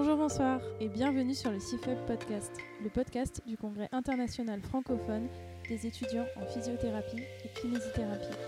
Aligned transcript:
Bonjour, 0.00 0.16
bonsoir 0.16 0.60
et 0.78 0.86
bienvenue 0.86 1.34
sur 1.34 1.50
le 1.50 1.58
CIFEB 1.58 1.98
Podcast, 2.06 2.52
le 2.84 2.88
podcast 2.88 3.42
du 3.48 3.56
Congrès 3.56 3.88
international 3.90 4.60
francophone 4.60 5.26
des 5.68 5.88
étudiants 5.88 6.24
en 6.40 6.46
physiothérapie 6.46 7.24
et 7.44 7.60
kinésithérapie. 7.60 8.38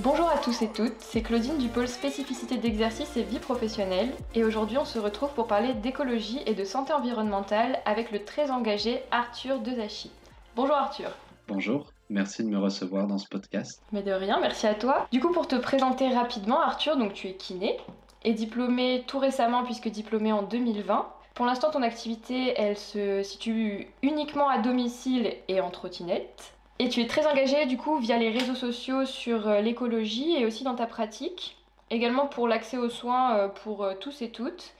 Bonjour 0.00 0.28
à 0.28 0.38
tous 0.38 0.60
et 0.62 0.72
toutes, 0.72 0.98
c'est 0.98 1.22
Claudine 1.22 1.56
du 1.58 1.68
pôle 1.68 1.86
spécificité 1.86 2.56
d'exercice 2.56 3.16
et 3.16 3.22
vie 3.22 3.38
professionnelle 3.38 4.10
et 4.34 4.42
aujourd'hui 4.42 4.76
on 4.76 4.84
se 4.84 4.98
retrouve 4.98 5.32
pour 5.34 5.46
parler 5.46 5.74
d'écologie 5.74 6.40
et 6.46 6.54
de 6.54 6.64
santé 6.64 6.92
environnementale 6.92 7.78
avec 7.84 8.10
le 8.10 8.24
très 8.24 8.50
engagé 8.50 9.04
Arthur 9.12 9.60
Dezachi. 9.60 10.10
Bonjour 10.56 10.74
Arthur. 10.74 11.10
Bonjour, 11.46 11.92
merci 12.10 12.42
de 12.42 12.48
me 12.48 12.58
recevoir 12.58 13.06
dans 13.06 13.18
ce 13.18 13.28
podcast. 13.28 13.80
Mais 13.92 14.02
de 14.02 14.10
rien, 14.10 14.40
merci 14.40 14.66
à 14.66 14.74
toi. 14.74 15.06
Du 15.12 15.20
coup 15.20 15.30
pour 15.30 15.46
te 15.46 15.54
présenter 15.54 16.08
rapidement 16.08 16.60
Arthur, 16.60 16.96
donc 16.96 17.12
tu 17.12 17.28
es 17.28 17.34
kiné 17.34 17.76
et 18.24 18.32
diplômé 18.32 19.04
tout 19.06 19.18
récemment 19.18 19.64
puisque 19.64 19.88
diplômé 19.88 20.32
en 20.32 20.42
2020. 20.42 21.08
Pour 21.34 21.46
l'instant 21.46 21.70
ton 21.70 21.82
activité 21.82 22.54
elle 22.56 22.76
se 22.76 23.22
situe 23.22 23.88
uniquement 24.02 24.48
à 24.48 24.58
domicile 24.58 25.34
et 25.48 25.60
en 25.60 25.70
trottinette. 25.70 26.58
Et 26.80 26.88
tu 26.88 27.00
es 27.00 27.06
très 27.06 27.26
engagé 27.26 27.66
du 27.66 27.76
coup 27.76 27.98
via 27.98 28.16
les 28.18 28.30
réseaux 28.30 28.54
sociaux 28.54 29.04
sur 29.04 29.48
euh, 29.48 29.60
l'écologie 29.60 30.36
et 30.36 30.46
aussi 30.46 30.62
dans 30.62 30.76
ta 30.76 30.86
pratique, 30.86 31.56
également 31.90 32.26
pour 32.26 32.46
l'accès 32.46 32.76
aux 32.76 32.88
soins 32.88 33.36
euh, 33.36 33.48
pour 33.48 33.82
euh, 33.82 33.94
tous 33.98 34.22
et 34.22 34.30
toutes. 34.30 34.74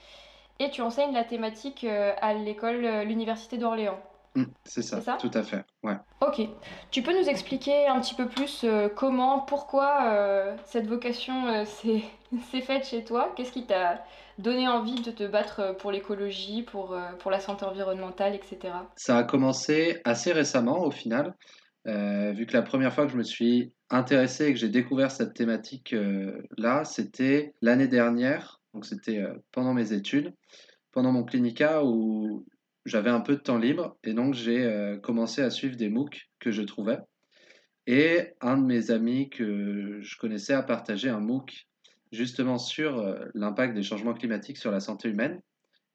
Et 0.61 0.71
tu 0.71 0.81
enseignes 0.81 1.13
la 1.13 1.25
thématique 1.25 1.85
à 1.85 2.35
l'école, 2.35 2.85
l'Université 3.07 3.59
d'Orléans. 3.59 4.01
Mmh, 4.35 4.45
c'est 4.65 4.83
ça, 4.83 5.01
ça, 5.01 5.17
tout 5.21 5.31
à 5.35 5.45
fait. 5.45 5.65
Ouais. 5.85 5.95
Ok. 6.21 6.41
Tu 6.91 7.01
peux 7.01 7.17
nous 7.17 7.29
expliquer 7.29 7.87
un 7.87 8.01
petit 8.01 8.17
peu 8.17 8.27
plus 8.27 8.67
comment, 8.97 9.39
pourquoi 9.39 10.57
cette 10.65 10.89
vocation 10.89 11.65
s'est 11.65 12.03
faite 12.63 12.87
chez 12.87 13.05
toi 13.05 13.33
Qu'est-ce 13.37 13.53
qui 13.53 13.67
t'a 13.67 14.05
donné 14.39 14.69
envie 14.69 15.01
de 15.01 15.11
te 15.11 15.27
battre 15.27 15.77
pour 15.79 15.91
l'écologie, 15.91 16.63
pour, 16.63 16.97
pour 17.19 17.31
la 17.31 17.41
santé 17.41 17.65
environnementale, 17.65 18.35
etc. 18.35 18.75
Ça 18.97 19.19
a 19.19 19.25
commencé 19.25 20.01
assez 20.05 20.33
récemment 20.33 20.85
au 20.85 20.91
final. 20.91 21.35
Euh, 21.89 22.33
vu 22.33 22.45
que 22.47 22.53
la 22.53 22.63
première 22.63 22.93
fois 22.93 23.07
que 23.07 23.13
je 23.13 23.17
me 23.17 23.23
suis 23.23 23.73
intéressé 23.89 24.47
et 24.47 24.53
que 24.53 24.59
j'ai 24.59 24.69
découvert 24.69 25.11
cette 25.11 25.33
thématique-là, 25.33 26.85
c'était 26.85 27.55
l'année 27.63 27.89
dernière, 27.89 28.61
donc 28.75 28.85
c'était 28.85 29.19
euh, 29.19 29.33
pendant 29.53 29.73
mes 29.73 29.93
études, 29.93 30.35
pendant 30.93 31.13
mon 31.13 31.25
clinica 31.25 31.85
où 31.85 32.45
j'avais 32.85 33.11
un 33.11 33.21
peu 33.21 33.37
de 33.37 33.41
temps 33.41 33.59
libre 33.59 33.97
et 34.05 34.13
donc 34.13 34.35
j'ai 34.35 34.65
euh, 34.65 34.99
commencé 34.99 35.41
à 35.41 35.51
suivre 35.51 35.77
des 35.77 35.89
MOOC 35.89 36.29
que 36.41 36.51
je 36.51 36.63
trouvais. 36.63 36.99
Et 37.87 38.35
un 38.43 38.59
de 38.59 38.67
mes 38.67 38.91
amis 38.91 39.31
que 39.31 39.99
je 40.03 40.17
connaissais 40.19 40.53
a 40.53 40.63
partagé 40.63 41.09
un 41.09 41.21
MOOC 41.21 41.69
justement 42.13 42.59
sur 42.59 43.17
l'impact 43.35 43.75
des 43.75 43.83
changements 43.83 44.15
climatiques 44.15 44.59
sur 44.59 44.71
la 44.71 44.81
santé 44.81 45.09
humaine. 45.09 45.41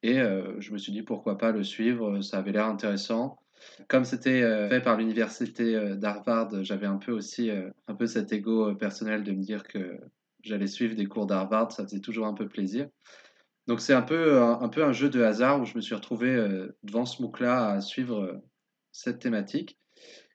Et 0.01 0.15
je 0.15 0.71
me 0.71 0.77
suis 0.77 0.91
dit 0.91 1.01
pourquoi 1.01 1.37
pas 1.37 1.51
le 1.51 1.63
suivre, 1.63 2.21
ça 2.21 2.37
avait 2.39 2.51
l'air 2.51 2.67
intéressant. 2.67 3.37
Comme 3.87 4.05
c'était 4.05 4.41
euh, 4.41 4.69
fait 4.69 4.81
par 4.81 4.97
l'université 4.97 5.75
euh, 5.75 5.95
d'Harvard, 5.95 6.63
j'avais 6.63 6.85
un 6.85 6.97
peu 6.97 7.11
aussi 7.11 7.49
euh, 7.49 7.69
un 7.87 7.95
peu 7.95 8.07
cet 8.07 8.31
ego 8.31 8.73
personnel 8.75 9.23
de 9.23 9.31
me 9.31 9.41
dire 9.41 9.63
que 9.63 9.99
j'allais 10.41 10.67
suivre 10.67 10.95
des 10.95 11.05
cours 11.05 11.25
d'Harvard, 11.25 11.71
ça 11.71 11.83
faisait 11.83 11.99
toujours 11.99 12.27
un 12.27 12.33
peu 12.33 12.47
plaisir. 12.47 12.87
Donc 13.67 13.79
c'est 13.79 13.93
un 13.93 14.01
peu 14.01 14.41
un, 14.41 14.67
peu 14.67 14.83
un 14.83 14.91
jeu 14.91 15.09
de 15.09 15.21
hasard 15.21 15.61
où 15.61 15.65
je 15.65 15.75
me 15.75 15.81
suis 15.81 15.95
retrouvé 15.95 16.35
devant 16.83 17.05
ce 17.05 17.21
MOOC-là 17.21 17.69
à 17.69 17.79
suivre 17.79 18.41
cette 18.91 19.19
thématique 19.19 19.79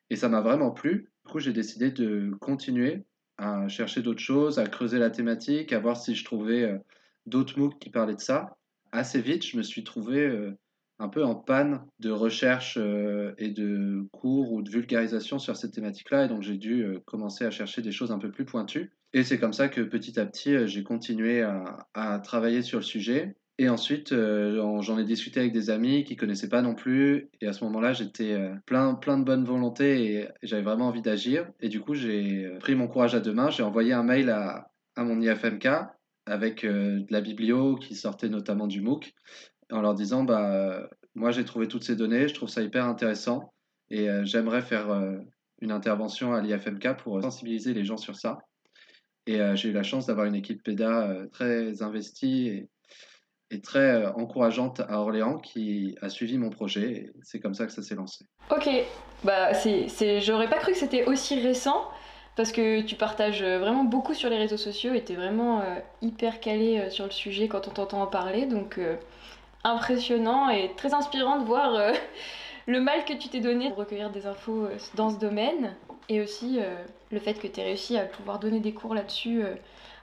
et 0.09 0.15
ça 0.15 0.29
m'a 0.29 0.41
vraiment 0.41 0.71
plu. 0.71 1.11
Du 1.25 1.31
coup, 1.31 1.39
j'ai 1.39 1.53
décidé 1.53 1.91
de 1.91 2.31
continuer 2.41 3.05
à 3.39 3.67
chercher 3.67 4.01
d'autres 4.01 4.21
choses, 4.21 4.59
à 4.59 4.67
creuser 4.67 4.99
la 4.99 5.09
thématique, 5.09 5.73
à 5.73 5.79
voir 5.79 5.97
si 5.97 6.15
je 6.15 6.23
trouvais 6.23 6.79
d'autres 7.25 7.57
MOOC 7.57 7.79
qui 7.79 7.89
parlaient 7.89 8.15
de 8.15 8.21
ça. 8.21 8.57
Assez 8.91 9.21
vite, 9.21 9.45
je 9.45 9.57
me 9.57 9.63
suis 9.63 9.83
trouvé 9.83 10.53
un 10.99 11.07
peu 11.07 11.23
en 11.23 11.33
panne 11.33 11.81
de 11.99 12.11
recherche 12.11 12.77
euh, 12.77 13.33
et 13.37 13.49
de 13.49 14.05
cours 14.11 14.51
ou 14.51 14.61
de 14.61 14.69
vulgarisation 14.69 15.39
sur 15.39 15.55
cette 15.55 15.71
thématique-là, 15.71 16.25
et 16.25 16.27
donc 16.27 16.43
j'ai 16.43 16.57
dû 16.57 16.83
euh, 16.83 16.99
commencer 17.05 17.45
à 17.45 17.51
chercher 17.51 17.81
des 17.81 17.93
choses 17.93 18.11
un 18.11 18.19
peu 18.19 18.29
plus 18.29 18.45
pointues. 18.45 18.91
Et 19.13 19.23
c'est 19.23 19.39
comme 19.39 19.53
ça 19.53 19.69
que 19.69 19.81
petit 19.81 20.19
à 20.19 20.25
petit, 20.25 20.53
euh, 20.53 20.67
j'ai 20.67 20.83
continué 20.83 21.41
à, 21.41 22.19
travailler 22.23 22.61
sur 22.61 22.79
le 22.79 22.83
sujet. 22.83 23.35
Et 23.61 23.67
ensuite, 23.67 24.15
j'en 24.15 24.97
ai 24.97 25.03
discuté 25.03 25.41
avec 25.41 25.51
des 25.51 25.69
amis 25.69 26.05
qui 26.05 26.15
connaissaient 26.15 26.47
pas 26.47 26.61
non 26.61 26.75
plus. 26.75 27.29
Et 27.41 27.47
à 27.47 27.51
ce 27.51 27.63
moment-là, 27.65 27.91
j'étais 27.91 28.37
plein, 28.65 28.95
plein 28.95 29.17
de 29.17 29.25
bonne 29.25 29.43
volonté 29.43 30.13
et, 30.13 30.27
j'avais 30.41 30.63
vraiment 30.63 30.87
envie 30.87 31.01
d'agir. 31.01 31.45
Et 31.59 31.67
du 31.67 31.81
coup, 31.81 31.93
j'ai 31.93 32.49
pris 32.61 32.73
mon 32.75 32.87
courage 32.87 33.15
à 33.15 33.19
deux 33.19 33.33
mains. 33.33 33.49
J'ai 33.49 33.63
envoyé 33.63 33.91
un 33.91 34.03
mail 34.03 34.29
à, 34.29 34.71
à 34.95 35.03
mon 35.03 35.21
IFMK 35.21 35.67
avec 36.25 36.65
de 36.65 37.05
la 37.09 37.19
biblio 37.19 37.75
qui 37.75 37.95
sortait 37.95 38.29
notamment 38.29 38.65
du 38.65 38.79
MOOC 38.79 39.13
en 39.71 39.81
leur 39.81 39.93
disant 39.93 40.23
bah 40.23 40.89
moi 41.15 41.31
j'ai 41.31 41.45
trouvé 41.45 41.67
toutes 41.67 41.83
ces 41.83 41.95
données, 41.95 42.27
je 42.27 42.33
trouve 42.33 42.49
ça 42.49 42.61
hyper 42.61 42.85
intéressant 42.85 43.53
et 43.89 44.09
euh, 44.09 44.23
j'aimerais 44.25 44.61
faire 44.61 44.89
euh, 44.89 45.17
une 45.61 45.71
intervention 45.71 46.33
à 46.33 46.41
l'IFMK 46.41 46.97
pour 46.97 47.21
sensibiliser 47.21 47.73
les 47.73 47.83
gens 47.83 47.97
sur 47.97 48.15
ça. 48.15 48.37
Et 49.25 49.41
euh, 49.41 49.55
j'ai 49.55 49.69
eu 49.69 49.73
la 49.73 49.83
chance 49.83 50.07
d'avoir 50.07 50.25
une 50.25 50.35
équipe 50.35 50.63
PEDA 50.63 51.25
très 51.31 51.81
investie 51.81 52.67
et 53.51 53.61
très 53.61 54.05
encourageante 54.07 54.81
à 54.87 54.99
Orléans 54.99 55.37
qui 55.37 55.95
a 56.01 56.09
suivi 56.09 56.37
mon 56.37 56.49
projet. 56.49 57.11
C'est 57.23 57.39
comme 57.39 57.53
ça 57.53 57.65
que 57.65 57.71
ça 57.71 57.81
s'est 57.81 57.95
lancé. 57.95 58.25
Ok, 58.51 58.69
bah 59.23 59.53
c'est, 59.53 60.21
j'aurais 60.21 60.49
pas 60.49 60.57
cru 60.57 60.73
que 60.73 60.77
c'était 60.77 61.05
aussi 61.05 61.39
récent 61.39 61.89
parce 62.35 62.51
que 62.51 62.81
tu 62.81 62.95
partages 62.95 63.43
vraiment 63.43 63.83
beaucoup 63.83 64.13
sur 64.13 64.29
les 64.29 64.37
réseaux 64.37 64.57
sociaux 64.57 64.93
et 64.93 65.03
tu 65.03 65.13
es 65.13 65.15
vraiment 65.15 65.63
hyper 66.01 66.39
calé 66.39 66.89
sur 66.89 67.05
le 67.05 67.11
sujet 67.11 67.47
quand 67.47 67.67
on 67.67 67.71
t'entend 67.71 68.01
en 68.01 68.07
parler. 68.07 68.45
Donc 68.45 68.79
impressionnant 69.63 70.49
et 70.49 70.71
très 70.75 70.93
inspirant 70.93 71.39
de 71.39 71.45
voir 71.45 71.75
euh, 71.75 71.93
le 72.67 72.79
mal 72.79 73.05
que 73.05 73.13
tu 73.13 73.29
t'es 73.29 73.39
donné 73.39 73.69
pour 73.69 73.79
recueillir 73.79 74.09
des 74.09 74.25
infos 74.25 74.65
euh, 74.65 74.77
dans 74.95 75.09
ce 75.09 75.17
domaine 75.17 75.75
et 76.07 76.21
aussi 76.21 76.59
euh, 76.59 76.75
le 77.11 77.19
fait 77.19 77.35
que 77.35 77.47
tu 77.47 77.59
aies 77.59 77.65
réussi 77.65 77.97
à 77.97 78.05
pouvoir 78.05 78.39
donner 78.39 78.59
des 78.59 78.73
cours 78.73 78.93
là-dessus 78.93 79.43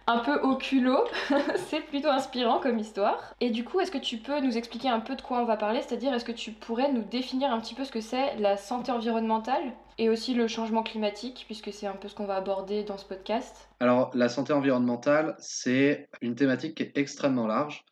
un 0.07 0.19
peu 0.19 0.39
au 0.41 0.57
culot. 0.57 1.05
c'est 1.69 1.81
plutôt 1.83 2.09
inspirant 2.09 2.61
comme 2.61 2.79
histoire. 2.79 3.35
Et 3.41 3.51
du 3.51 3.65
coup, 3.65 3.81
est-ce 3.81 3.91
que 3.91 3.99
tu 3.99 4.19
peux 4.19 4.41
nous 4.41 4.57
expliquer 4.57 4.89
un 4.89 5.01
peu 5.01 5.17
de 5.17 5.23
quoi 5.23 5.41
on 5.41 5.45
va 5.45 5.57
parler? 5.57 5.81
C'est-à-dire, 5.83 6.15
est-ce 6.15 6.25
que 6.25 6.33
tu 6.33 6.53
pourrais 6.53 6.93
nous 6.93 7.03
définir 7.03 7.51
un 7.51 7.61
petit 7.61 7.75
peu 7.75 7.85
ce 7.85 7.93
que 7.93 8.01
c'est 8.01 8.37
la 8.37 8.57
santé 8.57 8.93
environnementale 8.93 9.73
et 9.99 10.09
aussi 10.09 10.35
le 10.35 10.47
changement 10.47 10.83
climatique, 10.83 11.45
puisque 11.47 11.73
c'est 11.73 11.87
un 11.87 11.97
peu 11.97 12.09
ce 12.09 12.15
qu'on 12.15 12.27
va 12.27 12.37
aborder 12.37 12.85
dans 12.85 12.99
ce 12.99 13.07
podcast? 13.07 13.69
Alors, 13.81 14.11
la 14.15 14.29
santé 14.29 14.53
environnementale, 14.53 15.37
c'est 15.39 16.09
une 16.21 16.35
thématique 16.35 16.91
extrêmement 16.95 17.47
large 17.47 17.85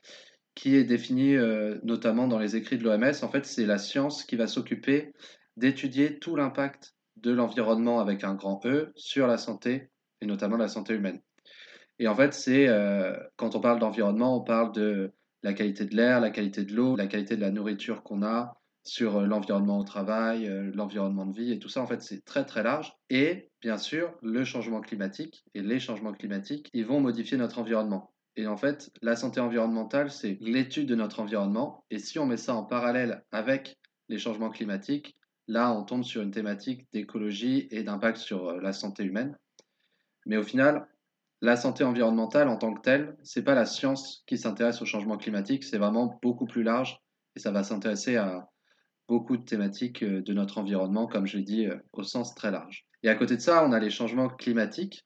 qui 0.54 0.76
est 0.76 0.84
définie 0.84 1.34
euh, 1.34 1.78
notamment 1.82 2.28
dans 2.28 2.38
les 2.38 2.56
écrits 2.56 2.78
de 2.78 2.84
l'OMS. 2.84 3.14
En 3.22 3.28
fait, 3.28 3.44
c'est 3.44 3.66
la 3.66 3.78
science 3.78 4.24
qui 4.24 4.36
va 4.36 4.46
s'occuper 4.46 5.12
d'étudier 5.56 6.18
tout 6.18 6.36
l'impact 6.36 6.94
de 7.16 7.32
l'environnement 7.32 8.00
avec 8.00 8.22
un 8.22 8.34
grand 8.34 8.64
E 8.66 8.92
sur 8.94 9.26
la 9.26 9.38
santé 9.38 9.88
et 10.20 10.26
notamment 10.26 10.56
la 10.56 10.68
santé 10.68 10.94
humaine. 10.94 11.20
Et 11.98 12.08
en 12.08 12.14
fait, 12.14 12.34
c'est 12.34 12.68
euh, 12.68 13.16
quand 13.36 13.54
on 13.54 13.60
parle 13.60 13.78
d'environnement, 13.78 14.36
on 14.36 14.42
parle 14.42 14.72
de 14.72 15.12
la 15.42 15.52
qualité 15.52 15.84
de 15.84 15.94
l'air, 15.94 16.20
la 16.20 16.30
qualité 16.30 16.64
de 16.64 16.74
l'eau, 16.74 16.96
la 16.96 17.06
qualité 17.06 17.36
de 17.36 17.40
la 17.40 17.50
nourriture 17.50 18.02
qu'on 18.02 18.22
a, 18.22 18.60
sur 18.82 19.16
euh, 19.18 19.26
l'environnement 19.26 19.78
au 19.78 19.84
travail, 19.84 20.50
l'environnement 20.74 21.26
de 21.26 21.34
vie 21.34 21.52
et 21.52 21.58
tout 21.58 21.68
ça. 21.68 21.80
En 21.82 21.86
fait, 21.86 22.02
c'est 22.02 22.24
très 22.24 22.44
très 22.44 22.62
large. 22.62 22.92
Et 23.10 23.50
bien 23.60 23.78
sûr, 23.78 24.14
le 24.22 24.44
changement 24.44 24.80
climatique 24.80 25.44
et 25.54 25.62
les 25.62 25.78
changements 25.78 26.12
climatiques, 26.12 26.70
ils 26.72 26.86
vont 26.86 27.00
modifier 27.00 27.36
notre 27.36 27.58
environnement. 27.58 28.14
Et 28.36 28.46
en 28.46 28.56
fait, 28.56 28.90
la 29.00 29.14
santé 29.16 29.40
environnementale, 29.40 30.10
c'est 30.10 30.38
l'étude 30.40 30.88
de 30.88 30.94
notre 30.94 31.20
environnement. 31.20 31.84
Et 31.90 31.98
si 31.98 32.18
on 32.18 32.26
met 32.26 32.36
ça 32.36 32.54
en 32.54 32.64
parallèle 32.64 33.24
avec 33.30 33.78
les 34.08 34.18
changements 34.18 34.50
climatiques, 34.50 35.16
là, 35.46 35.72
on 35.72 35.84
tombe 35.84 36.02
sur 36.02 36.22
une 36.22 36.32
thématique 36.32 36.86
d'écologie 36.92 37.68
et 37.70 37.82
d'impact 37.84 38.18
sur 38.18 38.48
euh, 38.48 38.60
la 38.60 38.72
santé 38.72 39.04
humaine. 39.04 39.38
Mais 40.26 40.36
au 40.36 40.42
final, 40.42 40.88
la 41.44 41.56
santé 41.56 41.84
environnementale 41.84 42.48
en 42.48 42.56
tant 42.56 42.72
que 42.72 42.80
telle, 42.80 43.16
c'est 43.22 43.44
pas 43.44 43.54
la 43.54 43.66
science 43.66 44.24
qui 44.26 44.38
s'intéresse 44.38 44.80
au 44.80 44.86
changement 44.86 45.18
climatique, 45.18 45.62
c'est 45.62 45.76
vraiment 45.76 46.18
beaucoup 46.22 46.46
plus 46.46 46.62
large 46.62 46.98
et 47.36 47.40
ça 47.40 47.50
va 47.50 47.62
s'intéresser 47.62 48.16
à 48.16 48.48
beaucoup 49.08 49.36
de 49.36 49.44
thématiques 49.44 50.02
euh, 50.02 50.22
de 50.22 50.32
notre 50.32 50.56
environnement, 50.56 51.06
comme 51.06 51.26
je 51.26 51.36
l'ai 51.36 51.42
dit, 51.42 51.66
euh, 51.66 51.76
au 51.92 52.02
sens 52.02 52.34
très 52.34 52.50
large. 52.50 52.86
Et 53.02 53.10
à 53.10 53.14
côté 53.14 53.36
de 53.36 53.42
ça, 53.42 53.62
on 53.66 53.72
a 53.72 53.78
les 53.78 53.90
changements 53.90 54.30
climatiques 54.30 55.04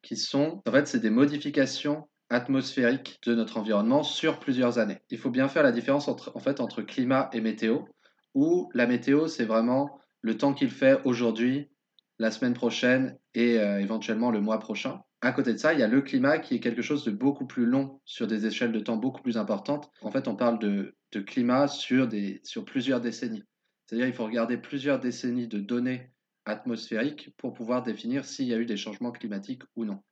qui 0.00 0.16
sont, 0.16 0.62
en 0.66 0.72
fait, 0.72 0.88
c'est 0.88 1.00
des 1.00 1.10
modifications 1.10 2.08
atmosphérique 2.30 3.18
de 3.26 3.34
notre 3.34 3.58
environnement 3.58 4.02
sur 4.02 4.40
plusieurs 4.40 4.78
années. 4.78 4.98
Il 5.10 5.18
faut 5.18 5.30
bien 5.30 5.48
faire 5.48 5.62
la 5.62 5.72
différence 5.72 6.08
entre, 6.08 6.32
en 6.34 6.40
fait, 6.40 6.60
entre 6.60 6.80
climat 6.80 7.28
et 7.34 7.42
météo, 7.42 7.80
où 8.34 8.70
la 8.72 8.86
météo, 8.86 9.28
c'est 9.28 9.44
vraiment 9.44 10.00
le 10.22 10.38
temps 10.38 10.54
qu'il 10.54 10.70
fait 10.70 11.00
aujourd'hui, 11.04 11.70
la 12.18 12.30
semaine 12.30 12.54
prochaine 12.54 13.18
et 13.34 13.58
euh, 13.58 13.78
éventuellement 13.78 14.30
le 14.30 14.40
mois 14.40 14.58
prochain. 14.58 15.00
À 15.22 15.32
côté 15.32 15.52
de 15.52 15.58
ça, 15.58 15.72
il 15.72 15.80
y 15.80 15.82
a 15.82 15.88
le 15.88 16.02
climat 16.02 16.38
qui 16.38 16.54
est 16.54 16.60
quelque 16.60 16.82
chose 16.82 17.04
de 17.04 17.10
beaucoup 17.10 17.46
plus 17.46 17.66
long 17.66 18.00
sur 18.04 18.26
des 18.26 18.46
échelles 18.46 18.72
de 18.72 18.80
temps 18.80 18.96
beaucoup 18.96 19.22
plus 19.22 19.38
importantes. 19.38 19.90
En 20.02 20.10
fait, 20.10 20.28
on 20.28 20.36
parle 20.36 20.58
de, 20.58 20.94
de 21.12 21.20
climat 21.20 21.68
sur, 21.68 22.06
des, 22.06 22.40
sur 22.44 22.64
plusieurs 22.64 23.00
décennies. 23.00 23.44
C'est-à-dire 23.86 24.06
qu'il 24.06 24.14
faut 24.14 24.26
regarder 24.26 24.56
plusieurs 24.56 25.00
décennies 25.00 25.48
de 25.48 25.58
données 25.58 26.12
atmosphériques 26.44 27.34
pour 27.38 27.54
pouvoir 27.54 27.82
définir 27.82 28.24
s'il 28.24 28.46
y 28.46 28.54
a 28.54 28.58
eu 28.58 28.66
des 28.66 28.76
changements 28.76 29.12
climatiques 29.12 29.62
ou 29.74 29.84
non. 29.84 30.02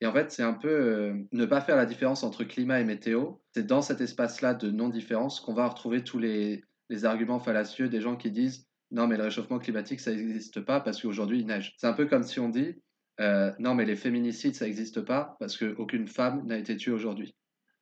Et 0.00 0.06
en 0.06 0.12
fait, 0.12 0.30
c'est 0.30 0.44
un 0.44 0.54
peu 0.54 0.68
euh, 0.68 1.14
ne 1.32 1.44
pas 1.44 1.60
faire 1.60 1.76
la 1.76 1.86
différence 1.86 2.22
entre 2.22 2.44
climat 2.44 2.80
et 2.80 2.84
météo. 2.84 3.32
C'est 3.52 3.66
dans 3.66 3.82
cet 3.82 4.00
espace-là 4.00 4.54
de 4.54 4.70
non-différence 4.70 5.40
qu'on 5.40 5.54
va 5.54 5.66
retrouver 5.66 6.04
tous 6.04 6.18
les, 6.18 6.62
les 6.88 7.04
arguments 7.04 7.40
fallacieux 7.40 7.88
des 7.88 8.00
gens 8.00 8.16
qui 8.16 8.30
disent 8.30 8.68
non, 8.90 9.06
mais 9.06 9.16
le 9.18 9.24
réchauffement 9.24 9.58
climatique, 9.58 10.00
ça 10.00 10.12
n'existe 10.12 10.60
pas 10.60 10.80
parce 10.80 11.02
qu'aujourd'hui, 11.02 11.40
il 11.40 11.46
neige. 11.46 11.74
C'est 11.76 11.86
un 11.86 11.92
peu 11.92 12.06
comme 12.06 12.22
si 12.22 12.40
on 12.40 12.48
dit 12.48 12.76
euh, 13.20 13.52
non, 13.58 13.74
mais 13.74 13.84
les 13.84 13.96
féminicides, 13.96 14.54
ça 14.54 14.64
n'existe 14.64 15.00
pas 15.00 15.36
parce 15.40 15.56
qu'aucune 15.56 16.06
femme 16.06 16.46
n'a 16.46 16.56
été 16.56 16.76
tuée 16.76 16.92
aujourd'hui. 16.92 17.34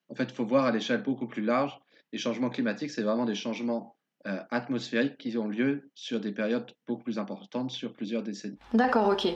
En 0.09 0.15
fait, 0.15 0.25
il 0.25 0.35
faut 0.35 0.47
voir 0.47 0.65
à 0.65 0.71
l'échelle 0.71 1.03
beaucoup 1.03 1.27
plus 1.27 1.43
large. 1.43 1.79
Les 2.13 2.19
changements 2.19 2.51
climatiques, 2.51 2.91
c'est 2.91 3.03
vraiment 3.03 3.25
des 3.25 3.35
changements 3.35 3.97
euh, 4.27 4.43
atmosphériques 4.51 5.19
qui 5.19 5.37
ont 5.37 5.47
lieu 5.47 5.91
sur 5.95 6.21
des 6.21 6.33
périodes 6.33 6.73
beaucoup 6.87 7.05
plus 7.05 7.19
importantes, 7.19 7.71
sur 7.71 7.93
plusieurs 7.93 8.23
décennies. 8.23 8.59
D'accord, 8.73 9.09
ok. 9.09 9.29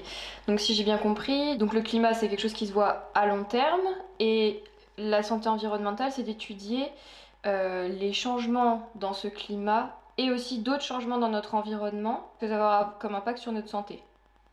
Donc 0.49 0.61
si 0.61 0.75
j'ai 0.75 0.85
bien 0.85 0.99
compris, 0.99 1.56
donc 1.58 1.75
le 1.75 1.82
climat, 1.82 2.14
c'est 2.14 2.29
quelque 2.29 2.41
chose 2.41 2.55
qui 2.55 2.67
se 2.67 2.73
voit 2.73 3.11
à 3.14 3.26
long 3.26 3.44
terme 3.44 3.81
et 4.19 4.62
la 4.97 5.23
santé 5.23 5.49
environnementale, 5.49 6.12
c'est 6.12 6.23
d'étudier 6.23 6.87
euh, 7.47 7.88
les 7.88 8.12
changements 8.12 8.91
dans 8.97 9.12
ce 9.12 9.29
climat 9.29 9.97
et 10.19 10.31
aussi 10.31 10.58
d'autres 10.58 10.82
changements 10.82 11.19
dans 11.19 11.31
notre 11.31 11.55
environnement 11.55 12.29
va 12.41 12.55
avoir 12.55 12.99
comme 12.99 13.14
impact 13.14 13.38
sur 13.38 13.52
notre 13.52 13.69
santé. 13.69 14.02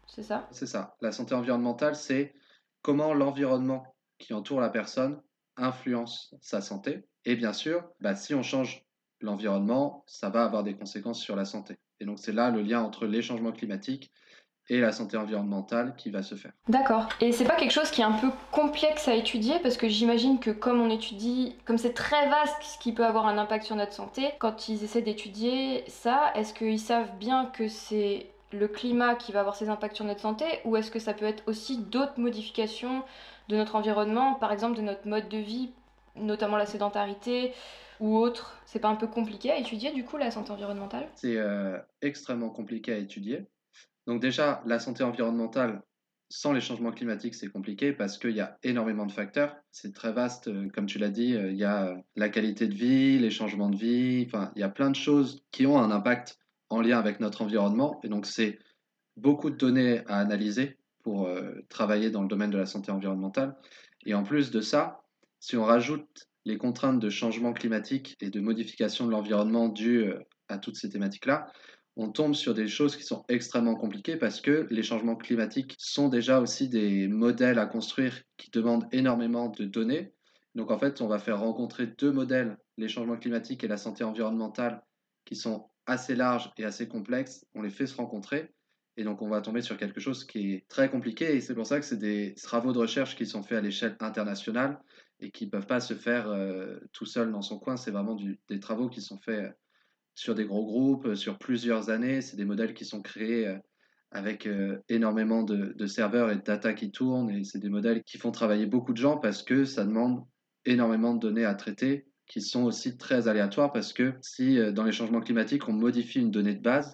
C'est 0.08 0.24
ça? 0.24 0.48
C'est 0.52 0.66
ça. 0.66 0.96
La 1.02 1.12
santé 1.12 1.36
environnementale, 1.36 1.96
c'est 1.96 2.34
comment 2.82 3.14
l'environnement 3.14 3.96
qui 4.18 4.34
entoure 4.34 4.62
la 4.62 4.70
personne 4.70 5.22
influence 5.58 6.34
sa 6.42 6.62
santé. 6.62 7.08
Et 7.26 7.36
bien 7.36 7.54
sûr, 7.54 7.84
bah, 8.00 8.16
si 8.16 8.34
on 8.34 8.44
change 8.44 8.86
l'environnement, 9.20 10.04
ça 10.08 10.30
va 10.30 10.44
avoir 10.44 10.64
des 10.64 10.76
conséquences 10.76 11.20
sur 11.20 11.36
la 11.36 11.46
santé. 11.46 11.78
Et 12.00 12.06
donc 12.06 12.20
c'est 12.20 12.32
là 12.32 12.52
le 12.52 12.62
lien 12.62 12.82
entre 12.82 13.06
les 13.06 13.22
changements 13.22 13.52
climatiques 13.52 14.12
et 14.70 14.80
la 14.80 14.92
santé 14.92 15.18
environnementale 15.18 15.96
qui 15.96 16.12
va 16.12 16.22
se 16.22 16.36
faire. 16.36 16.52
D'accord. 16.68 17.08
Et 17.22 17.32
c'est 17.32 17.46
pas 17.46 17.56
quelque 17.56 17.72
chose 17.72 17.90
qui 17.90 18.02
est 18.02 18.06
un 18.06 18.20
peu 18.20 18.30
complexe 18.52 19.08
à 19.08 19.16
étudier? 19.16 19.60
Parce 19.60 19.78
que 19.78 19.88
j'imagine 19.88 20.40
que 20.40 20.52
comme 20.52 20.82
on 20.82 20.90
étudie, 20.90 21.56
comme 21.66 21.78
c'est 21.78 21.94
très 21.94 22.30
vaste 22.30 22.62
ce 22.62 22.78
qui 22.78 22.92
peut 22.92 23.06
avoir 23.06 23.28
un 23.28 23.38
impact 23.38 23.66
sur 23.66 23.76
notre 23.76 23.94
santé, 23.94 24.30
quand 24.40 24.68
ils 24.68 24.84
essaient 24.84 25.02
d'étudier 25.02 25.84
ça, 25.88 26.32
est-ce 26.36 26.54
qu'ils 26.54 26.80
savent 26.80 27.18
bien 27.18 27.46
que 27.46 27.68
c'est 27.68 28.28
le 28.52 28.68
climat 28.68 29.16
qui 29.16 29.32
va 29.32 29.42
avoir 29.42 29.56
ses 29.56 29.70
impacts 29.70 29.96
sur 29.96 30.06
notre 30.06 30.22
santé 30.22 30.46
ou 30.66 30.76
est-ce 30.76 30.92
que 30.92 31.00
ça 31.00 31.14
peut 31.14 31.26
être 31.26 31.44
aussi 31.48 31.78
d'autres 31.78 32.20
modifications 32.20 33.04
de 33.50 33.58
notre 33.58 33.76
environnement, 33.76 34.36
par 34.36 34.52
exemple 34.52 34.78
de 34.78 34.82
notre 34.82 35.08
mode 35.08 35.28
de 35.30 35.38
vie, 35.38 35.72
notamment 36.16 36.58
la 36.58 36.66
sédentarité 36.66 37.54
ou 38.00 38.18
autre? 38.18 38.60
C'est 38.66 38.80
pas 38.80 38.90
un 38.90 38.96
peu 38.96 39.08
compliqué 39.08 39.52
à 39.52 39.58
étudier 39.58 39.92
du 39.92 40.04
coup 40.04 40.18
la 40.18 40.32
santé 40.32 40.52
environnementale? 40.52 41.08
C'est 41.16 41.38
euh, 41.38 41.78
extrêmement 42.02 42.50
compliqué 42.50 42.94
à 42.94 42.98
étudier. 42.98 43.46
Donc 44.06 44.22
déjà, 44.22 44.62
la 44.66 44.80
santé 44.80 45.04
environnementale, 45.04 45.82
sans 46.30 46.54
les 46.54 46.62
changements 46.62 46.92
climatiques, 46.92 47.36
c'est 47.36 47.50
compliqué 47.50 47.92
parce 47.92 48.18
qu'il 48.18 48.32
y 48.32 48.40
a 48.40 48.58
énormément 48.64 49.06
de 49.06 49.12
facteurs. 49.12 49.56
C'est 49.72 49.94
très 49.94 50.14
vaste, 50.14 50.48
euh, 50.48 50.70
comme 50.74 50.86
tu 50.86 51.00
l'as 51.00 51.10
dit, 51.10 51.36
euh, 51.36 51.52
il 51.52 51.58
y 51.58 51.66
a 51.66 51.98
la 52.16 52.30
qualité 52.30 52.68
de 52.68 52.74
vie, 52.74 53.20
les 53.20 53.30
changements 53.30 53.70
de 53.70 53.78
vie, 53.78 54.26
enfin, 54.26 54.52
il 54.56 54.62
y 54.62 54.64
a 54.64 54.70
plein 54.70 54.90
de 54.90 54.96
choses 54.96 55.44
qui 55.52 55.66
ont 55.66 55.78
un 55.78 55.92
impact 55.92 56.40
en 56.70 56.82
lien 56.82 57.00
avec 57.00 57.20
notre 57.20 57.42
environnement. 57.42 58.00
Et 58.04 58.10
donc, 58.10 58.26
c'est 58.26 58.60
beaucoup 59.16 59.50
de 59.50 59.56
données 59.56 60.04
à 60.08 60.18
analyser 60.18 60.78
pour 61.04 61.28
euh, 61.28 61.54
travailler 61.70 62.10
dans 62.10 62.22
le 62.22 62.28
domaine 62.28 62.52
de 62.52 62.58
la 62.58 62.66
santé 62.66 62.92
environnementale. 62.92 63.56
Et 64.06 64.14
en 64.14 64.24
plus 64.24 64.52
de 64.52 64.62
ça, 64.62 65.02
si 65.40 65.56
on 65.58 65.64
rajoute 65.64 66.28
les 66.46 66.58
contraintes 66.58 67.00
de 67.00 67.10
changement 67.10 67.54
climatique 67.54 68.16
et 68.22 68.30
de 68.30 68.40
modification 68.40 69.06
de 69.06 69.12
l'environnement 69.12 69.68
dues 69.68 70.14
à 70.48 70.58
toutes 70.58 70.78
ces 70.78 70.90
thématiques-là, 70.90 71.52
on 71.98 72.12
tombe 72.12 72.36
sur 72.36 72.54
des 72.54 72.68
choses 72.68 72.96
qui 72.96 73.04
sont 73.04 73.26
extrêmement 73.28 73.76
compliquées 73.76 74.18
parce 74.18 74.40
que 74.40 74.68
les 74.70 74.84
changements 74.84 75.16
climatiques 75.16 75.76
sont 75.80 76.10
déjà 76.10 76.40
aussi 76.40 76.70
des 76.70 77.08
modèles 77.08 77.58
à 77.58 77.66
construire 77.66 78.22
qui 78.38 78.52
demandent 78.52 78.88
énormément 78.92 79.50
de 79.50 79.66
données. 79.66 80.14
Donc 80.54 80.70
en 80.70 80.78
fait, 80.78 81.02
on 81.02 81.08
va 81.08 81.18
faire 81.18 81.40
rencontrer 81.40 81.88
deux 81.88 82.12
modèles, 82.12 82.58
les 82.78 82.88
changements 82.88 83.18
climatiques 83.18 83.64
et 83.64 83.68
la 83.68 83.78
santé 83.78 84.04
environnementale, 84.04 84.84
qui 85.26 85.36
sont 85.36 85.70
assez 85.88 86.16
larges 86.16 86.52
et 86.58 86.66
assez 86.66 86.88
complexes. 86.88 87.46
On 87.56 87.62
les 87.62 87.72
fait 87.72 87.88
se 87.88 87.96
rencontrer. 87.96 88.54
Et 88.96 89.04
donc 89.04 89.22
on 89.22 89.30
va 89.30 89.42
tomber 89.42 89.62
sur 89.62 89.78
quelque 89.78 90.00
chose 90.00 90.26
qui 90.26 90.54
est 90.54 90.68
très 90.68 90.90
compliqué. 90.90 91.36
Et 91.36 91.42
c'est 91.42 91.56
pour 91.56 91.66
ça 91.66 91.80
que 91.80 91.86
c'est 91.86 91.98
des 91.98 92.36
travaux 92.36 92.74
de 92.74 92.80
recherche 92.80 93.16
qui 93.16 93.26
sont 93.26 93.44
faits 93.44 93.58
à 93.58 93.62
l'échelle 93.62 93.96
internationale 94.00 94.80
et 95.20 95.32
qui 95.32 95.46
ne 95.46 95.52
peuvent 95.52 95.68
pas 95.68 95.80
se 95.80 95.96
faire 95.96 96.30
euh, 96.30 96.80
tout 96.94 97.06
seul 97.06 97.32
dans 97.32 97.42
son 97.42 97.58
coin. 97.58 97.78
C'est 97.78 97.92
vraiment 97.92 98.16
des 98.50 98.60
travaux 98.60 98.90
qui 98.90 99.02
sont 99.02 99.18
faits 99.18 99.56
sur 100.18 100.34
des 100.34 100.46
gros 100.46 100.66
groupes, 100.66 101.06
euh, 101.06 101.16
sur 101.16 101.38
plusieurs 101.38 101.90
années. 101.90 102.22
C'est 102.22 102.36
des 102.36 102.46
modèles 102.46 102.74
qui 102.74 102.86
sont 102.86 103.02
créés 103.02 103.48
euh, 103.48 103.58
avec 104.12 104.48
euh, 104.48 104.80
énormément 104.90 105.44
de, 105.44 105.86
serveurs 105.86 106.32
et 106.32 106.38
de 106.38 106.42
data 106.42 106.74
qui 106.74 106.92
tournent. 106.92 107.30
Et 107.30 107.44
c'est 107.44 107.60
des 107.60 107.70
modèles 107.70 108.04
qui 108.04 108.18
font 108.18 108.32
travailler 108.32 108.66
beaucoup 108.66 108.94
de 108.94 108.98
gens 108.98 109.18
parce 109.18 109.44
que 109.44 109.64
ça 109.64 109.86
demande 109.86 110.26
énormément 110.66 111.14
de 111.14 111.20
données 111.20 111.46
à 111.46 111.54
traiter 111.54 112.07
qui 112.28 112.42
sont 112.42 112.64
aussi 112.64 112.98
très 112.98 113.28
aléatoires 113.28 113.72
parce 113.72 113.94
que 113.94 114.14
si 114.22 114.60
dans 114.74 114.84
les 114.84 114.92
changements 114.92 115.22
climatiques, 115.22 115.68
on 115.68 115.74
modifie 115.74 116.20
une 116.20 116.32
donnée 116.32 116.56
de 116.56 116.62
base, 116.62 116.94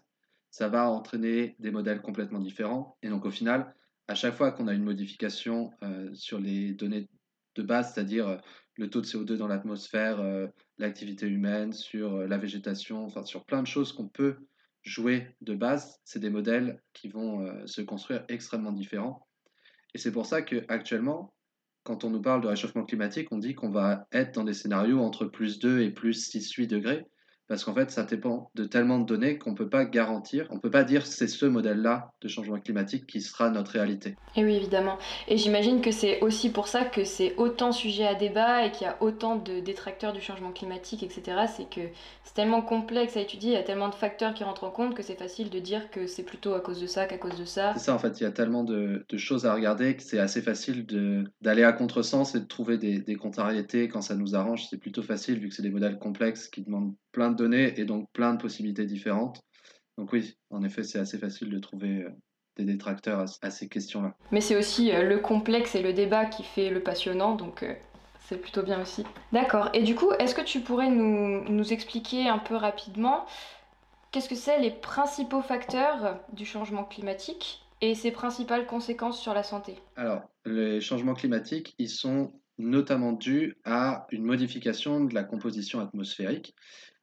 ça 0.51 0.69
va 0.69 0.89
entraîner 0.89 1.56
des 1.59 1.71
modèles 1.71 2.01
complètement 2.01 2.39
différents. 2.39 2.97
Et 3.01 3.09
donc 3.09 3.25
au 3.25 3.31
final, 3.31 3.74
à 4.07 4.15
chaque 4.15 4.35
fois 4.35 4.51
qu'on 4.51 4.68
a 4.68 4.74
une 4.74 4.83
modification 4.83 5.71
sur 6.13 6.39
les 6.39 6.74
données 6.74 7.09
de 7.56 7.63
base, 7.63 7.94
c'est-à-dire 7.94 8.39
le 8.75 8.89
taux 8.89 9.01
de 9.01 9.06
CO2 9.06 9.38
dans 9.38 9.47
l'atmosphère, 9.47 10.19
euh, 10.19 10.47
l'activité 10.77 11.27
humaine, 11.27 11.74
sur 11.74 12.15
euh, 12.15 12.27
la 12.27 12.38
végétation, 12.38 13.06
enfin 13.06 13.24
sur 13.24 13.45
plein 13.45 13.62
de 13.62 13.68
choses 13.68 13.94
qu'on 13.94 14.07
peut 14.07 14.38
jouer 14.81 15.35
de 15.41 15.53
base. 15.53 16.00
C'est 16.03 16.19
des 16.19 16.30
modèles 16.30 16.81
qui 16.94 17.07
vont 17.07 17.45
euh, 17.45 17.68
se 17.68 17.81
construire 17.81 18.25
extrêmement 18.30 18.71
différents. 18.71 19.27
Et 19.94 19.97
c'est 19.97 20.12
pour 20.12 20.25
ça 20.25 20.41
qu'actuellement, 20.41 21.33
quand 21.83 22.03
on 22.03 22.09
nous 22.09 22.21
parle 22.21 22.41
de 22.41 22.47
réchauffement 22.47 22.85
climatique, 22.85 23.31
on 23.31 23.38
dit 23.38 23.56
qu'on 23.56 23.69
va 23.69 24.07
être 24.12 24.35
dans 24.35 24.44
des 24.44 24.53
scénarios 24.53 25.01
entre 25.01 25.25
plus 25.25 25.59
2 25.59 25.81
et 25.81 25.91
plus 25.91 26.33
6-8 26.33 26.68
degrés 26.68 27.06
parce 27.48 27.63
qu'en 27.63 27.74
fait, 27.74 27.92
ça 27.92 28.04
dépend 28.04 28.50
de 28.56 28.66
tellement 28.66 29.00
de 29.00 29.06
données 29.06 29.38
qu'on 29.38 29.51
ne 29.51 29.56
peut 29.56 29.69
pas 29.69 29.86
garantir, 29.86 30.48
on 30.50 30.56
ne 30.56 30.60
peut 30.60 30.72
pas 30.72 30.84
dire 30.84 31.06
c'est 31.06 31.28
ce 31.28 31.45
modèle-là 31.45 32.12
de 32.22 32.28
changement 32.28 32.60
climatique 32.60 33.06
qui 33.06 33.22
sera 33.22 33.50
notre 33.50 33.72
réalité. 33.72 34.16
Et 34.36 34.44
oui, 34.44 34.56
évidemment. 34.56 34.98
Et 35.28 35.38
j'imagine 35.38 35.81
que 35.81 35.92
c'est 35.92 36.22
aussi 36.22 36.50
pour 36.50 36.68
ça 36.68 36.86
que 36.86 37.04
c'est 37.04 37.36
autant 37.38 37.72
sujet 37.72 38.07
à 38.07 38.16
débat 38.16 38.66
et 38.66 38.72
qu'il 38.72 38.88
y 38.88 38.90
a 38.90 38.98
autant 39.01 39.36
de 39.36 39.60
détracteurs 39.60 40.13
du 40.13 40.22
changement 40.22 40.51
climatique, 40.51 41.04
etc. 41.04 41.45
C'est 41.56 41.69
que 41.69 41.81
c'est 42.24 42.34
tellement 42.34 42.62
complexe 42.62 43.18
à 43.18 43.22
étudier, 43.22 43.51
il 43.51 43.56
y 43.56 43.57
a 43.57 43.63
tellement 43.63 43.90
de 43.90 43.95
facteurs 43.95 44.34
qui 44.34 44.44
rentrent 44.44 44.63
en 44.63 44.72
compte 44.72 44.95
que 44.95 45.04
c'est 45.04 45.16
facile 45.16 45.50
de 45.50 45.60
dire 45.60 45.92
que 45.92 46.07
c'est 46.07 46.24
plutôt 46.24 46.54
à 46.54 46.62
cause 46.62 46.80
de 46.80 46.88
ça 46.88 47.06
qu'à 47.06 47.18
cause 47.18 47.38
de 47.38 47.45
ça. 47.45 47.74
C'est 47.74 47.86
ça, 47.86 47.94
en 47.94 48.00
fait, 48.00 48.19
il 48.19 48.24
y 48.24 48.25
a 48.25 48.31
tellement 48.31 48.63
de, 48.63 49.06
choses 49.18 49.45
à 49.45 49.54
regarder 49.54 49.95
que 49.95 50.02
c'est 50.02 50.19
assez 50.19 50.42
facile 50.42 50.85
d'aller 51.42 51.64
à 51.64 51.71
contresens 51.71 52.35
et 52.35 52.40
de 52.40 52.45
trouver 52.45 52.78
des, 52.78 53.00
des 53.00 53.16
contrariétés 53.16 53.88
quand 53.88 54.02
ça 54.02 54.16
nous 54.16 54.35
arrange. 54.35 54.68
C'est 54.69 54.78
plutôt 54.78 55.04
facile 55.04 55.40
vu 55.40 55.50
que 55.50 55.56
c'est 55.56 55.62
des 55.62 55.69
modèles 55.69 56.00
complexes 56.00 56.47
qui 56.47 56.62
demandent 56.62 56.94
plein 57.14 57.32
de 57.32 57.38
données 57.38 57.80
et 57.80 57.86
donc 57.86 58.12
plein 58.12 58.34
de 58.34 58.42
possibilités 58.42 58.86
différentes. 58.86 59.42
Donc 59.98 60.12
oui, 60.12 60.36
en 60.50 60.64
effet, 60.64 60.84
c'est 60.84 61.00
assez 61.00 61.18
facile 61.18 61.50
de 61.50 61.60
trouver 61.60 62.04
euh, 62.04 62.10
des 62.58 62.66
détracteurs 62.66 63.26
à, 63.42 63.50
ces 63.50 63.70
questions-là. 63.70 64.16
Mais 64.32 64.42
c'est 64.42 64.58
aussi 64.58 64.92
euh, 64.92 65.04
le 65.04 65.20
complexe 65.20 65.76
et 65.76 65.82
le 65.82 65.94
débat 65.94 66.26
qui 66.26 66.44
fait 66.44 66.70
le 66.70 66.82
passionnant, 66.82 67.36
donc 67.36 67.64
euh, 67.64 67.74
c'est 68.28 68.42
plutôt 68.42 68.64
bien 68.64 68.82
aussi. 68.82 69.04
D'accord. 69.32 69.70
Et 69.74 69.84
du 69.84 69.96
coup, 69.96 70.12
est-ce 70.20 70.36
que 70.36 70.42
tu 70.42 70.60
pourrais 70.60 70.90
nous, 70.90 71.44
nous 71.46 71.72
expliquer 71.72 72.28
un 72.28 72.40
peu 72.40 72.56
rapidement 72.56 73.26
qu'est-ce 74.12 74.30
que 74.30 74.36
c'est 74.36 74.60
les 74.60 74.72
principaux 74.72 75.42
facteurs 75.42 76.20
du 76.34 76.46
changement 76.46 76.84
climatique 76.84 77.64
et 77.82 77.96
ses 77.96 78.12
principales 78.12 78.66
conséquences 78.66 79.20
sur 79.20 79.34
la 79.34 79.44
santé? 79.44 79.76
Alors, 79.96 80.22
les 80.46 80.82
changements 80.82 81.14
climatiques, 81.16 81.76
ils 81.78 81.90
sont 81.90 82.32
notamment 82.58 83.14
dus 83.14 83.58
à 83.66 84.08
une 84.12 84.24
modification 84.24 85.04
de 85.04 85.14
la 85.14 85.24
composition 85.24 85.80
atmosphérique 85.80 86.56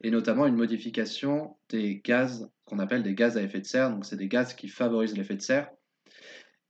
et 0.03 0.11
notamment 0.11 0.47
une 0.47 0.57
modification 0.57 1.57
des 1.69 2.01
gaz 2.05 2.51
qu'on 2.65 2.79
appelle 2.79 3.03
des 3.03 3.15
gaz 3.15 3.37
à 3.37 3.43
effet 3.43 3.61
de 3.61 3.67
serre. 3.67 3.91
Donc, 3.91 4.05
c'est 4.05 4.17
des 4.17 4.29
gaz 4.29 4.55
qui 4.55 4.69
favorisent 4.69 5.17
l'effet 5.17 5.37
de 5.37 5.43
serre. 5.43 5.71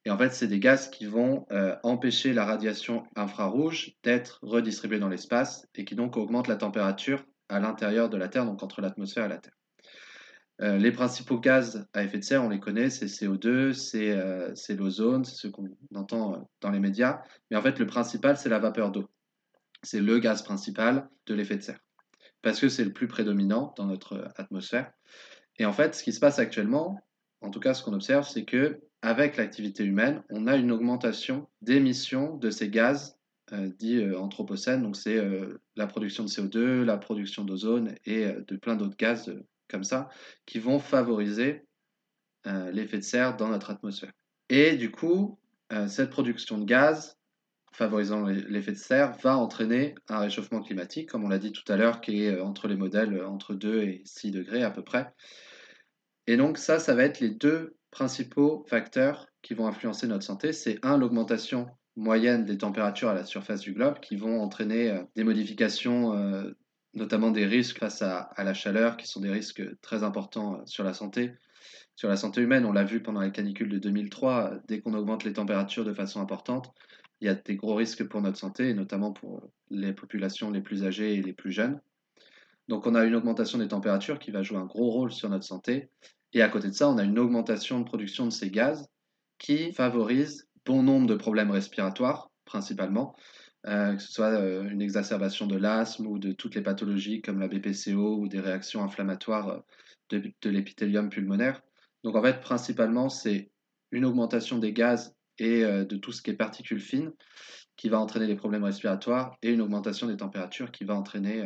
Et 0.04 0.10
en 0.10 0.16
fait, 0.16 0.32
c'est 0.32 0.46
des 0.46 0.58
gaz 0.58 0.88
qui 0.88 1.04
vont 1.04 1.46
euh, 1.52 1.76
empêcher 1.82 2.32
la 2.32 2.44
radiation 2.44 3.04
infrarouge 3.16 3.92
d'être 4.02 4.38
redistribuée 4.42 4.98
dans 4.98 5.08
l'espace 5.08 5.68
et 5.74 5.84
qui 5.84 5.94
donc 5.94 6.16
augmentent 6.16 6.48
la 6.48 6.56
température 6.56 7.24
à 7.48 7.60
l'intérieur 7.60 8.08
de 8.08 8.16
la 8.16 8.28
Terre, 8.28 8.46
donc 8.46 8.62
entre 8.62 8.80
l'atmosphère 8.80 9.26
et 9.26 9.28
la 9.28 9.38
Terre. 9.38 9.52
Euh, 10.62 10.78
les 10.78 10.92
principaux 10.92 11.38
gaz 11.38 11.86
à 11.92 12.02
effet 12.02 12.18
de 12.18 12.24
serre, 12.24 12.44
on 12.44 12.48
les 12.48 12.60
connaît, 12.60 12.90
c'est 12.90 13.06
CO2, 13.06 13.74
euh, 13.96 14.52
c'est 14.54 14.76
l'ozone, 14.76 15.24
c'est 15.24 15.36
ce 15.36 15.48
qu'on 15.48 15.68
entend 15.94 16.48
dans 16.60 16.70
les 16.70 16.80
médias. 16.80 17.20
Mais 17.50 17.56
en 17.56 17.62
fait, 17.62 17.78
le 17.78 17.86
principal, 17.86 18.36
c'est 18.36 18.48
la 18.48 18.58
vapeur 18.58 18.90
d'eau. 18.90 19.08
C'est 19.82 20.00
le 20.00 20.18
gaz 20.18 20.42
principal 20.42 21.08
de 21.26 21.34
l'effet 21.34 21.56
de 21.56 21.62
serre 21.62 21.80
parce 22.42 22.60
que 22.60 22.68
c'est 22.68 22.84
le 22.84 22.92
plus 22.92 23.08
prédominant 23.08 23.74
dans 23.76 23.86
notre 23.86 24.32
atmosphère. 24.36 24.92
Et 25.58 25.64
en 25.64 25.72
fait, 25.72 25.94
ce 25.94 26.02
qui 26.02 26.12
se 26.12 26.20
passe 26.20 26.38
actuellement, 26.38 27.00
en 27.40 27.50
tout 27.50 27.60
cas 27.60 27.74
ce 27.74 27.82
qu'on 27.82 27.92
observe, 27.92 28.26
c'est 28.28 28.44
que 28.44 28.80
avec 29.02 29.36
l'activité 29.36 29.84
humaine, 29.84 30.22
on 30.30 30.46
a 30.46 30.56
une 30.56 30.72
augmentation 30.72 31.48
d'émissions 31.62 32.36
de 32.36 32.50
ces 32.50 32.68
gaz 32.68 33.18
euh, 33.52 33.68
dits 33.78 33.98
euh, 33.98 34.18
anthropocènes. 34.18 34.82
Donc 34.82 34.96
c'est 34.96 35.16
euh, 35.16 35.60
la 35.76 35.86
production 35.86 36.24
de 36.24 36.28
CO2, 36.28 36.82
la 36.82 36.98
production 36.98 37.44
d'ozone 37.44 37.94
et 38.04 38.26
de 38.26 38.56
plein 38.56 38.76
d'autres 38.76 38.96
gaz 38.96 39.32
comme 39.68 39.84
ça 39.84 40.08
qui 40.46 40.58
vont 40.58 40.78
favoriser 40.78 41.64
l'effet 42.72 42.96
de 42.96 43.02
serre 43.02 43.36
dans 43.36 43.48
notre 43.48 43.70
atmosphère. 43.70 44.12
Et 44.48 44.76
du 44.76 44.90
coup, 44.90 45.38
cette 45.88 46.08
production 46.08 46.56
de 46.56 46.64
gaz 46.64 47.18
favorisant 47.80 48.26
l'effet 48.26 48.72
de 48.72 48.76
serre, 48.76 49.16
va 49.22 49.38
entraîner 49.38 49.94
un 50.08 50.18
réchauffement 50.18 50.60
climatique, 50.60 51.08
comme 51.08 51.24
on 51.24 51.28
l'a 51.28 51.38
dit 51.38 51.52
tout 51.52 51.64
à 51.72 51.78
l'heure, 51.78 52.02
qui 52.02 52.24
est 52.24 52.38
entre 52.38 52.68
les 52.68 52.76
modèles 52.76 53.24
entre 53.24 53.54
2 53.54 53.80
et 53.80 54.02
6 54.04 54.32
degrés 54.32 54.62
à 54.62 54.70
peu 54.70 54.84
près. 54.84 55.14
Et 56.26 56.36
donc 56.36 56.58
ça, 56.58 56.78
ça 56.78 56.94
va 56.94 57.04
être 57.04 57.20
les 57.20 57.30
deux 57.30 57.76
principaux 57.90 58.66
facteurs 58.68 59.28
qui 59.40 59.54
vont 59.54 59.66
influencer 59.66 60.06
notre 60.06 60.24
santé. 60.24 60.52
C'est 60.52 60.78
un, 60.82 60.98
l'augmentation 60.98 61.68
moyenne 61.96 62.44
des 62.44 62.58
températures 62.58 63.08
à 63.08 63.14
la 63.14 63.24
surface 63.24 63.62
du 63.62 63.72
globe 63.72 63.98
qui 64.00 64.16
vont 64.16 64.42
entraîner 64.42 64.90
euh, 64.90 65.02
des 65.16 65.24
modifications, 65.24 66.14
euh, 66.14 66.50
notamment 66.92 67.30
des 67.30 67.46
risques 67.46 67.78
face 67.78 68.02
à, 68.02 68.30
la 68.36 68.52
chaleur, 68.52 68.98
qui 68.98 69.06
sont 69.06 69.20
des 69.20 69.30
risques 69.30 69.62
très 69.80 70.04
importants 70.04 70.56
euh, 70.56 70.62
sur 70.66 70.84
la 70.84 70.92
santé. 70.92 71.32
Sur 71.96 72.10
la 72.10 72.16
santé 72.16 72.42
humaine, 72.42 72.66
on 72.66 72.72
l'a 72.72 72.84
vu 72.84 73.02
pendant 73.02 73.20
la 73.20 73.30
canicule 73.30 73.70
de 73.70 73.78
2003, 73.78 74.52
dès 74.68 74.80
qu'on 74.80 74.92
augmente 74.92 75.24
les 75.24 75.32
températures 75.32 75.84
de 75.86 75.94
façon 75.94 76.20
importante, 76.20 76.72
il 77.20 77.26
y 77.26 77.30
a 77.30 77.34
des 77.34 77.56
gros 77.56 77.74
risques 77.74 78.04
pour 78.08 78.22
notre 78.22 78.38
santé, 78.38 78.70
et 78.70 78.74
notamment 78.74 79.12
pour 79.12 79.42
les 79.70 79.92
populations 79.92 80.50
les 80.50 80.62
plus 80.62 80.84
âgées 80.84 81.14
et 81.14 81.22
les 81.22 81.32
plus 81.32 81.52
jeunes. 81.52 81.80
Donc 82.68 82.86
on 82.86 82.94
a 82.94 83.04
une 83.04 83.14
augmentation 83.14 83.58
des 83.58 83.68
températures 83.68 84.18
qui 84.18 84.30
va 84.30 84.42
jouer 84.42 84.58
un 84.58 84.64
gros 84.64 84.90
rôle 84.90 85.12
sur 85.12 85.28
notre 85.28 85.44
santé. 85.44 85.90
Et 86.32 86.42
à 86.42 86.48
côté 86.48 86.68
de 86.68 86.72
ça, 86.72 86.88
on 86.88 86.98
a 86.98 87.04
une 87.04 87.18
augmentation 87.18 87.80
de 87.80 87.84
production 87.84 88.26
de 88.26 88.30
ces 88.30 88.50
gaz 88.50 88.88
qui 89.38 89.72
favorise 89.72 90.48
bon 90.64 90.82
nombre 90.82 91.06
de 91.06 91.14
problèmes 91.14 91.50
respiratoires, 91.50 92.30
principalement, 92.44 93.16
euh, 93.66 93.96
que 93.96 94.02
ce 94.02 94.12
soit 94.12 94.30
euh, 94.30 94.68
une 94.68 94.80
exacerbation 94.80 95.46
de 95.46 95.56
l'asthme 95.56 96.06
ou 96.06 96.18
de 96.18 96.32
toutes 96.32 96.54
les 96.54 96.62
pathologies 96.62 97.20
comme 97.22 97.40
la 97.40 97.48
BPCO 97.48 98.18
ou 98.18 98.28
des 98.28 98.40
réactions 98.40 98.84
inflammatoires 98.84 99.48
euh, 99.48 99.58
de, 100.10 100.32
de 100.40 100.50
l'épithélium 100.50 101.08
pulmonaire. 101.10 101.62
Donc 102.04 102.16
en 102.16 102.22
fait, 102.22 102.40
principalement, 102.40 103.08
c'est 103.08 103.50
une 103.90 104.04
augmentation 104.04 104.58
des 104.58 104.72
gaz 104.72 105.14
et 105.40 105.62
de 105.62 105.96
tout 105.96 106.12
ce 106.12 106.22
qui 106.22 106.30
est 106.30 106.34
particules 106.34 106.80
fines 106.80 107.12
qui 107.76 107.88
va 107.88 107.98
entraîner 107.98 108.26
des 108.26 108.36
problèmes 108.36 108.64
respiratoires 108.64 109.36
et 109.42 109.50
une 109.50 109.62
augmentation 109.62 110.06
des 110.06 110.18
températures 110.18 110.70
qui 110.70 110.84
va 110.84 110.94
entraîner 110.94 111.44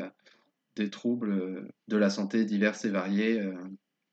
des 0.76 0.90
troubles 0.90 1.68
de 1.86 1.96
la 1.96 2.10
santé 2.10 2.44
divers 2.44 2.74
et 2.84 2.88
variés, 2.88 3.40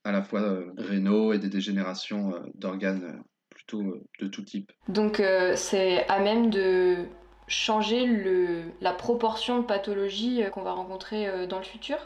à 0.04 0.12
la 0.12 0.22
fois 0.22 0.64
rénaux 0.78 1.34
et 1.34 1.40
des 1.40 1.50
dégénérations 1.50 2.34
d'organes 2.54 3.24
plutôt 3.50 4.08
de 4.20 4.28
tout 4.28 4.44
type. 4.44 4.72
Donc 4.88 5.22
c'est 5.56 6.08
à 6.08 6.20
même 6.20 6.52
de 6.52 7.08
changer 7.48 8.06
le, 8.06 8.66
la 8.82 8.94
proportion 8.94 9.60
de 9.60 9.66
pathologies 9.66 10.44
qu'on 10.54 10.62
va 10.62 10.74
rencontrer 10.74 11.48
dans 11.48 11.58
le 11.58 11.66
futur 11.66 11.98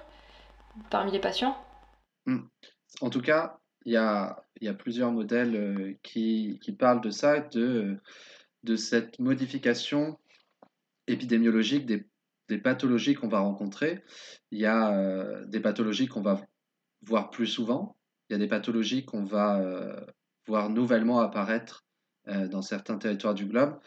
parmi 0.90 1.12
les 1.12 1.20
patients? 1.20 1.58
Mmh. 2.26 2.40
En 3.02 3.10
tout 3.10 3.22
cas, 3.22 3.60
il 3.86 3.94
y 3.94 3.98
a, 3.98 4.44
y 4.62 4.68
a, 4.68 4.74
plusieurs 4.74 5.12
modèles 5.12 5.98
qui, 6.04 6.60
qui, 6.62 6.72
parlent 6.74 7.02
de 7.02 7.12
ça, 7.12 7.40
de, 7.40 7.98
de 8.64 8.76
cette 8.76 9.20
modification 9.20 10.20
épidémiologique 11.08 11.86
des 11.86 12.06
des 12.50 12.58
pathologies 12.58 13.16
qu'on 13.16 13.28
va 13.28 13.40
rencontrer. 13.40 14.04
Il 14.52 14.60
y 14.60 14.66
a 14.66 14.94
euh, 14.94 15.46
des 15.46 15.60
pathologies 15.60 16.08
qu'on 16.08 16.22
va 16.22 16.42
voir 17.02 17.30
plus 17.30 17.48
souvent. 17.48 17.96
Il 18.30 18.34
y 18.34 18.36
a 18.36 18.40
des 18.40 18.48
pathologies 18.48 19.06
qu'on 19.06 19.24
va 19.24 19.60
euh, 19.60 20.00
voir 20.48 20.70
nouvellement 20.70 21.20
apparaître 21.20 21.86
euh, 22.28 22.48
dans 22.48 22.62
certains 22.62 22.98
territoires 22.98 23.36
du 23.36 23.46
globe 23.46 23.80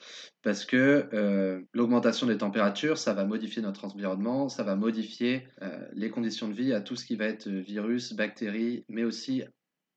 parce 0.42 0.64
que 0.64 1.66
l'augmentation 1.72 2.26
des 2.26 2.38
températures, 2.38 2.96
ça 2.96 3.12
va 3.12 3.24
modifier 3.24 3.60
notre 3.60 3.84
environnement, 3.84 4.48
ça 4.48 4.62
va 4.62 4.76
modifier 4.76 5.46
les 5.92 6.10
conditions 6.10 6.48
de 6.48 6.54
vie 6.54 6.72
à 6.72 6.80
tout 6.80 6.96
ce 6.96 7.04
qui 7.04 7.16
va 7.16 7.26
être 7.26 7.48
virus, 7.48 8.14
bactéries, 8.14 8.84
mais 8.88 9.04
aussi 9.04 9.42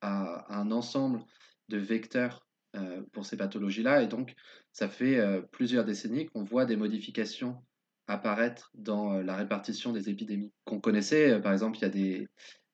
à, 0.01 0.45
un 0.53 0.71
ensemble 0.71 1.21
de 1.69 1.77
vecteurs 1.77 2.45
pour 3.11 3.25
ces 3.25 3.35
pathologies-là. 3.35 4.01
Et 4.01 4.07
donc, 4.07 4.33
ça 4.71 4.87
fait 4.87 5.19
plusieurs 5.51 5.83
décennies 5.83 6.27
qu'on 6.27 6.43
voit 6.43 6.65
des 6.65 6.77
modifications 6.77 7.61
apparaître 8.11 8.71
dans 8.75 9.13
euh, 9.13 9.23
la 9.23 9.35
répartition 9.35 9.91
des 9.93 10.09
épidémies 10.09 10.51
qu'on 10.65 10.79
connaissait. 10.79 11.31
Euh, 11.31 11.39
par 11.39 11.53
exemple, 11.53 11.77
il 11.79 11.81
y, 11.81 11.85
a 11.85 11.89
des, 11.89 12.27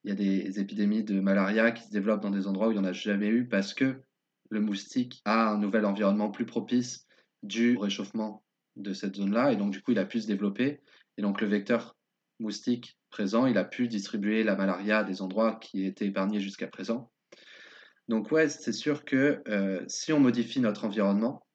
il 0.04 0.10
y 0.10 0.12
a 0.12 0.16
des 0.16 0.60
épidémies 0.60 1.04
de 1.04 1.20
malaria 1.20 1.72
qui 1.72 1.84
se 1.84 1.92
développent 1.92 2.22
dans 2.22 2.32
des 2.32 2.48
endroits 2.48 2.68
où 2.68 2.72
il 2.72 2.80
n'y 2.80 2.86
en 2.86 2.90
a 2.90 2.94
jamais 2.94 3.28
eu 3.28 3.48
parce 3.48 3.74
que 3.74 4.02
le 4.50 4.60
moustique 4.60 5.22
a 5.26 5.50
un 5.50 5.58
nouvel 5.58 5.86
environnement 5.86 6.32
plus 6.32 6.46
propice 6.46 7.06
du 7.44 7.78
réchauffement 7.78 8.44
de 8.76 8.94
cette 8.94 9.16
zone-là. 9.16 9.52
Et 9.52 9.56
donc, 9.56 9.72
du 9.72 9.82
coup, 9.82 9.92
il 9.92 10.00
a 10.00 10.06
pu 10.06 10.22
se 10.22 10.28
développer. 10.28 10.82
Et 11.18 11.22
donc, 11.22 11.42
le 11.42 11.48
vecteur 11.48 11.96
moustique 12.40 12.98
présent, 13.10 13.46
il 13.46 13.58
a 13.58 13.64
pu 13.64 13.88
distribuer 13.88 14.44
la 14.44 14.56
malaria 14.56 15.00
à 15.00 15.04
des 15.04 15.22
endroits 15.22 15.56
qui 15.56 15.86
étaient 15.86 16.08
épargnés 16.08 16.40
jusqu'à 16.40 16.68
présent. 16.68 17.12
Donc, 18.08 18.32
ouais, 18.32 18.50
c'est 18.50 18.74
sûr 18.74 19.04
que 19.06 19.42
euh, 19.48 19.84
si 19.88 20.14
on 20.14 20.20
modifie 20.20 20.60
notre 20.60 20.86
environnement, 20.86 21.46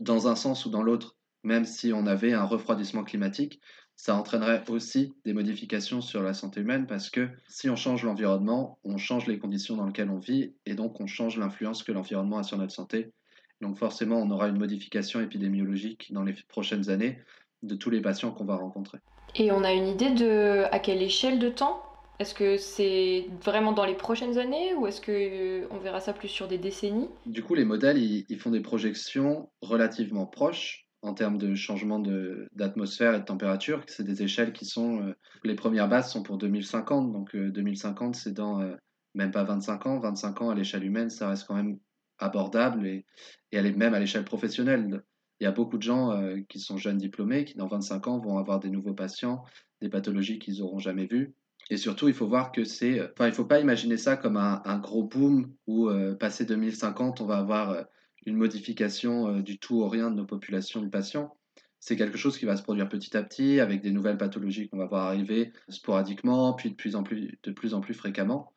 dans 0.00 0.28
un 0.28 0.34
sens 0.34 0.66
ou 0.66 0.70
dans 0.70 0.82
l'autre, 0.82 1.16
même 1.44 1.64
si 1.64 1.92
on 1.92 2.06
avait 2.06 2.32
un 2.32 2.44
refroidissement 2.44 3.04
climatique, 3.04 3.60
ça 3.96 4.16
entraînerait 4.16 4.68
aussi 4.68 5.14
des 5.24 5.32
modifications 5.32 6.00
sur 6.00 6.22
la 6.22 6.34
santé 6.34 6.60
humaine 6.60 6.86
parce 6.86 7.10
que 7.10 7.28
si 7.48 7.68
on 7.68 7.76
change 7.76 8.04
l'environnement, 8.04 8.78
on 8.84 8.96
change 8.96 9.26
les 9.26 9.38
conditions 9.38 9.76
dans 9.76 9.86
lesquelles 9.86 10.10
on 10.10 10.18
vit 10.18 10.54
et 10.66 10.74
donc 10.74 11.00
on 11.00 11.06
change 11.06 11.38
l'influence 11.38 11.82
que 11.82 11.92
l'environnement 11.92 12.38
a 12.38 12.42
sur 12.42 12.58
notre 12.58 12.72
santé. 12.72 13.12
Donc 13.60 13.78
forcément, 13.78 14.16
on 14.16 14.30
aura 14.30 14.48
une 14.48 14.58
modification 14.58 15.20
épidémiologique 15.20 16.12
dans 16.12 16.24
les 16.24 16.34
prochaines 16.48 16.90
années 16.90 17.20
de 17.62 17.76
tous 17.76 17.90
les 17.90 18.00
patients 18.00 18.32
qu'on 18.32 18.44
va 18.44 18.56
rencontrer. 18.56 18.98
Et 19.36 19.52
on 19.52 19.62
a 19.62 19.72
une 19.72 19.86
idée 19.86 20.10
de 20.10 20.64
à 20.72 20.78
quelle 20.78 21.02
échelle 21.02 21.38
de 21.38 21.48
temps 21.48 21.82
Est-ce 22.22 22.34
que 22.34 22.56
c'est 22.56 23.26
vraiment 23.44 23.72
dans 23.72 23.84
les 23.84 23.96
prochaines 23.96 24.38
années 24.38 24.74
ou 24.74 24.86
est-ce 24.86 25.00
que 25.00 25.10
euh, 25.10 25.66
on 25.72 25.78
verra 25.78 25.98
ça 25.98 26.12
plus 26.12 26.28
sur 26.28 26.46
des 26.46 26.56
décennies? 26.56 27.08
Du 27.26 27.42
coup, 27.42 27.56
les 27.56 27.64
modèles, 27.64 27.98
ils 27.98 28.38
font 28.38 28.52
des 28.52 28.60
projections 28.60 29.50
relativement 29.60 30.24
proches 30.26 30.86
en 31.02 31.14
termes 31.14 31.36
de 31.36 31.56
changement 31.56 31.98
d'atmosphère 32.52 33.16
et 33.16 33.18
de 33.18 33.24
température. 33.24 33.82
C'est 33.88 34.04
des 34.04 34.22
échelles 34.22 34.52
qui 34.52 34.66
sont, 34.66 35.02
euh, 35.02 35.14
les 35.42 35.56
premières 35.56 35.88
bases 35.88 36.12
sont 36.12 36.22
pour 36.22 36.38
2050, 36.38 37.12
donc 37.12 37.34
2050 37.34 38.14
euh, 38.14 38.16
c'est 38.16 38.32
dans 38.32 38.62
même 39.16 39.32
pas 39.32 39.42
25 39.42 39.86
ans, 39.86 39.98
25 39.98 40.42
ans 40.42 40.50
à 40.50 40.54
l'échelle 40.54 40.84
humaine 40.84 41.10
ça 41.10 41.28
reste 41.28 41.48
quand 41.48 41.56
même 41.56 41.80
abordable 42.18 42.86
et, 42.86 43.04
et 43.50 43.56
elle 43.56 43.66
est 43.66 43.76
même 43.76 43.94
à 43.94 43.98
l'échelle 43.98 44.24
professionnelle. 44.24 45.02
Il 45.40 45.44
y 45.44 45.48
a 45.48 45.50
beaucoup 45.50 45.76
de 45.76 45.82
gens 45.82 46.16
qui 46.48 46.60
sont 46.60 46.76
jeunes 46.76 46.98
diplômés 46.98 47.44
qui 47.44 47.56
dans 47.56 47.66
25 47.66 48.06
ans 48.06 48.20
vont 48.20 48.38
avoir 48.38 48.60
des 48.60 48.70
nouveaux 48.70 48.94
patients, 48.94 49.42
des 49.80 49.88
pathologies 49.88 50.38
qu'ils 50.38 50.60
n'auront 50.60 50.78
jamais 50.78 51.06
vues. 51.06 51.34
Et 51.72 51.78
surtout, 51.78 52.08
il 52.08 52.14
faut 52.14 52.26
voir 52.26 52.52
que 52.52 52.64
c'est, 52.64 53.00
enfin, 53.00 53.26
il 53.28 53.32
faut 53.32 53.46
pas 53.46 53.58
imaginer 53.58 53.96
ça 53.96 54.16
comme 54.16 54.36
un, 54.36 54.78
gros 54.78 55.04
boom 55.04 55.54
où, 55.66 55.88
passé 56.20 56.44
2050, 56.44 57.22
on 57.22 57.26
va 57.26 57.38
avoir 57.38 57.86
une 58.26 58.36
modification 58.36 59.28
euh, 59.28 59.42
du 59.42 59.58
tout 59.58 59.80
au 59.80 59.88
rien 59.88 60.10
de 60.10 60.16
nos 60.16 60.24
populations 60.24 60.80
de 60.80 60.88
patients. 60.88 61.36
C'est 61.80 61.96
quelque 61.96 62.16
chose 62.16 62.38
qui 62.38 62.44
va 62.44 62.56
se 62.56 62.62
produire 62.62 62.88
petit 62.88 63.16
à 63.16 63.22
petit 63.22 63.58
avec 63.58 63.80
des 63.80 63.90
nouvelles 63.90 64.16
pathologies 64.16 64.68
qu'on 64.68 64.76
va 64.76 64.86
voir 64.86 65.06
arriver 65.06 65.52
sporadiquement, 65.68 66.52
puis 66.52 66.70
de 66.70 66.76
plus 66.76 66.94
en 66.94 67.02
plus, 67.02 67.36
de 67.42 67.50
plus, 67.50 67.74
en 67.74 67.80
plus 67.80 67.94
fréquemment. 67.94 68.52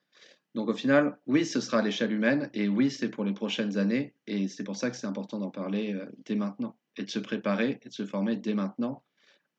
Donc 0.54 0.70
au 0.70 0.74
final, 0.74 1.18
oui, 1.26 1.46
ce 1.46 1.60
sera 1.60 1.80
à 1.80 1.82
l'échelle 1.82 2.14
humaine 2.14 2.50
et 2.54 2.70
oui, 2.70 2.92
c'est 2.92 3.10
pour 3.10 3.26
les 3.26 3.34
prochaines 3.34 3.78
années 3.78 4.14
et 4.28 4.48
c'est 4.48 4.64
pour 4.64 4.76
ça 4.76 4.90
que 4.90 4.96
c'est 4.96 5.08
important 5.08 5.40
d'en 5.40 5.50
parler 5.50 5.94
euh, 5.94 6.06
dès 6.26 6.36
maintenant 6.36 6.78
et 6.98 7.04
de 7.04 7.10
se 7.10 7.20
préparer 7.20 7.80
et 7.84 7.90
de 7.90 7.94
se 7.94 8.06
former 8.06 8.36
dès 8.38 8.54
maintenant 8.54 9.04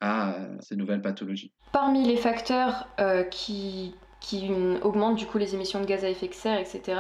à 0.01 0.35
euh, 0.35 0.57
ces 0.61 0.77
nouvelles 0.77 1.03
pathologies. 1.03 1.53
Parmi 1.73 2.05
les 2.05 2.17
facteurs 2.17 2.89
qui, 3.31 3.95
qui 4.21 4.51
augmentent 4.83 5.17
du 5.17 5.27
coup 5.27 5.39
les 5.39 5.55
émissions 5.55 5.81
de 5.81 5.87
gaz 5.87 6.05
à 6.05 6.09
effet 6.09 6.29
de 6.29 6.35
serre, 6.35 6.59
etc., 6.59 6.97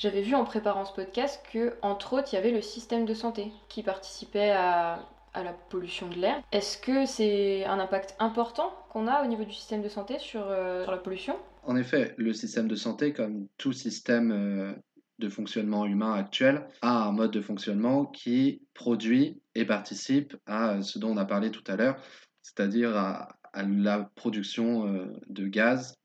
j'avais 0.00 0.22
vu 0.22 0.34
en 0.34 0.44
préparant 0.44 0.86
ce 0.86 0.94
podcast 0.94 1.42
que, 1.52 1.74
entre 1.82 2.14
autres, 2.14 2.28
il 2.32 2.36
y 2.36 2.38
avait 2.38 2.52
le 2.52 2.62
système 2.62 3.04
de 3.04 3.12
santé 3.12 3.52
qui 3.68 3.82
participait 3.82 4.50
à, 4.50 5.04
la 5.34 5.52
pollution 5.52 6.08
de 6.08 6.14
l'air. 6.14 6.42
Est-ce 6.52 6.78
que 6.78 7.04
c'est 7.04 7.66
un 7.66 7.78
impact 7.78 8.16
important 8.18 8.72
qu'on 8.88 9.06
a 9.06 9.22
au 9.22 9.26
niveau 9.26 9.44
du 9.44 9.52
système 9.52 9.82
de 9.82 9.90
santé 9.90 10.18
sur, 10.18 10.42
euh, 10.46 10.84
sur 10.84 10.90
la 10.90 10.96
pollution? 10.96 11.36
En 11.64 11.76
effet, 11.76 12.14
le 12.16 12.32
système 12.32 12.66
de 12.66 12.76
santé, 12.76 13.12
comme 13.12 13.46
tout 13.58 13.74
système 13.74 14.32
euh, 14.32 14.72
de 15.20 15.28
fonctionnement 15.28 15.86
humain 15.86 16.14
actuel, 16.14 16.66
a 16.82 17.04
un 17.04 17.12
mode 17.12 17.30
de 17.30 17.40
fonctionnement 17.40 18.06
qui 18.06 18.62
produit 18.74 19.40
et 19.54 19.64
participe 19.64 20.36
à 20.46 20.82
ce 20.82 20.98
dont 20.98 21.10
on 21.10 21.16
a 21.16 21.24
parlé 21.24 21.50
tout 21.50 21.64
à 21.66 21.76
l'heure, 21.76 22.02
c'est-à-dire 22.42 22.96
à, 22.96 23.36
à, 23.52 23.62
la 23.62 24.10
production 24.16 24.86
euh, 24.88 25.06
de 25.28 25.46
gaz 25.46 25.96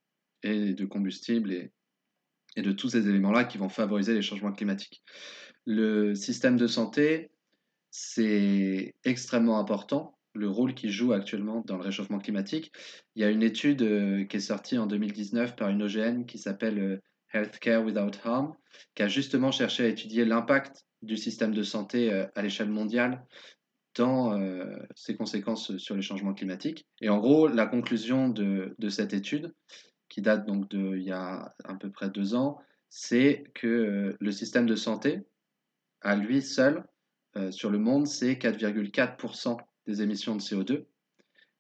et 0.44 0.74
de 0.74 0.86
combustible 0.86 1.52
et, 1.52 1.72
et 2.56 2.62
de 2.62 2.72
tous 2.72 2.90
ces 2.90 3.08
éléments-là 3.08 3.46
qui 3.46 3.58
vont 3.58 3.70
favoriser 3.70 4.14
les 4.14 4.22
changements 4.22 4.52
climatiques. 4.52 5.04
Le 5.66 6.14
système 6.14 6.58
de 6.58 6.68
santé, 6.68 7.32
c'est 7.90 8.94
extrêmement 9.04 9.58
important, 9.58 10.18
le 10.34 10.50
rôle 10.50 10.74
qu'il 10.74 10.92
joue 10.92 11.14
actuellement 11.14 11.64
dans 11.66 11.78
le 11.78 11.84
réchauffement 11.84 12.20
climatique. 12.20 12.72
Il 13.16 13.22
y 13.22 13.26
a 13.26 13.30
une 13.30 13.42
étude 13.42 13.82
euh, 13.82 14.26
qui 14.26 14.38
est 14.38 14.42
sortie 14.42 14.78
en 14.78 14.86
2019 14.86 15.56
par 15.56 15.70
une 15.70 15.82
OGN 15.82 16.26
qui 16.26 16.38
s'appelle 16.38 16.80
euh, 16.80 17.02
Healthcare 17.36 17.84
Without 17.84 18.18
Harm, 18.24 18.56
qui 18.96 19.04
a 19.04 19.08
justement 19.08 19.52
cherché 19.52 19.86
à 19.86 19.88
étudier 19.88 20.26
l'impact 20.26 20.86
du 21.02 21.18
système 21.18 21.54
de 21.54 21.64
santé 21.64 22.12
euh, 22.12 22.26
à 22.36 22.42
l'échelle 22.42 22.70
mondiale 22.70 23.26
dans 23.96 24.38
ses 24.94 25.16
conséquences 25.16 25.78
sur 25.78 25.96
les 25.96 26.02
changements 26.02 26.34
climatiques. 26.34 26.86
Et 27.00 27.08
en 27.08 27.18
gros, 27.18 27.48
la 27.48 27.66
conclusion 27.66 28.28
de, 28.28 28.76
de 28.78 28.90
cette 28.90 29.14
étude, 29.14 29.54
qui 30.10 30.22
date 30.22 30.46
donc 30.46 30.70
d'il 30.70 31.02
y 31.02 31.14
a 31.14 31.56
à 31.64 31.76
peu 31.76 31.90
près 31.90 32.10
deux 32.10 32.36
ans, 32.36 32.60
c'est 32.90 33.46
que 33.54 33.68
euh, 33.68 34.18
le 34.20 34.32
système 34.34 34.66
de 34.66 34.76
santé, 34.76 35.22
à 36.02 36.18
lui 36.18 36.42
seul, 36.42 36.84
sur 37.52 37.70
le 37.70 37.80
monde, 37.80 38.08
c'est 38.08 38.36
4,4% 38.36 39.58
des 39.88 40.02
émissions 40.02 40.36
de 40.36 40.42
CO2. 40.42 40.86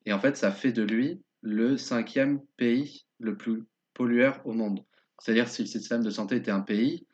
Et 0.06 0.14
en 0.14 0.20
fait, 0.20 0.38
ça 0.38 0.52
fait 0.52 0.72
de 0.72 0.84
lui 0.84 1.22
le 1.42 1.78
cinquième 1.78 2.42
pays 2.58 3.06
le 3.20 3.38
plus 3.38 3.64
pollueur 3.94 4.42
au 4.46 4.54
monde. 4.54 4.84
C'est-à-dire 5.20 5.48
si 5.48 5.64
le 5.64 5.68
système 5.68 6.04
de 6.04 6.10
santé 6.10 6.36
était 6.36 6.52
un 6.52 6.62
pays, 6.62 7.06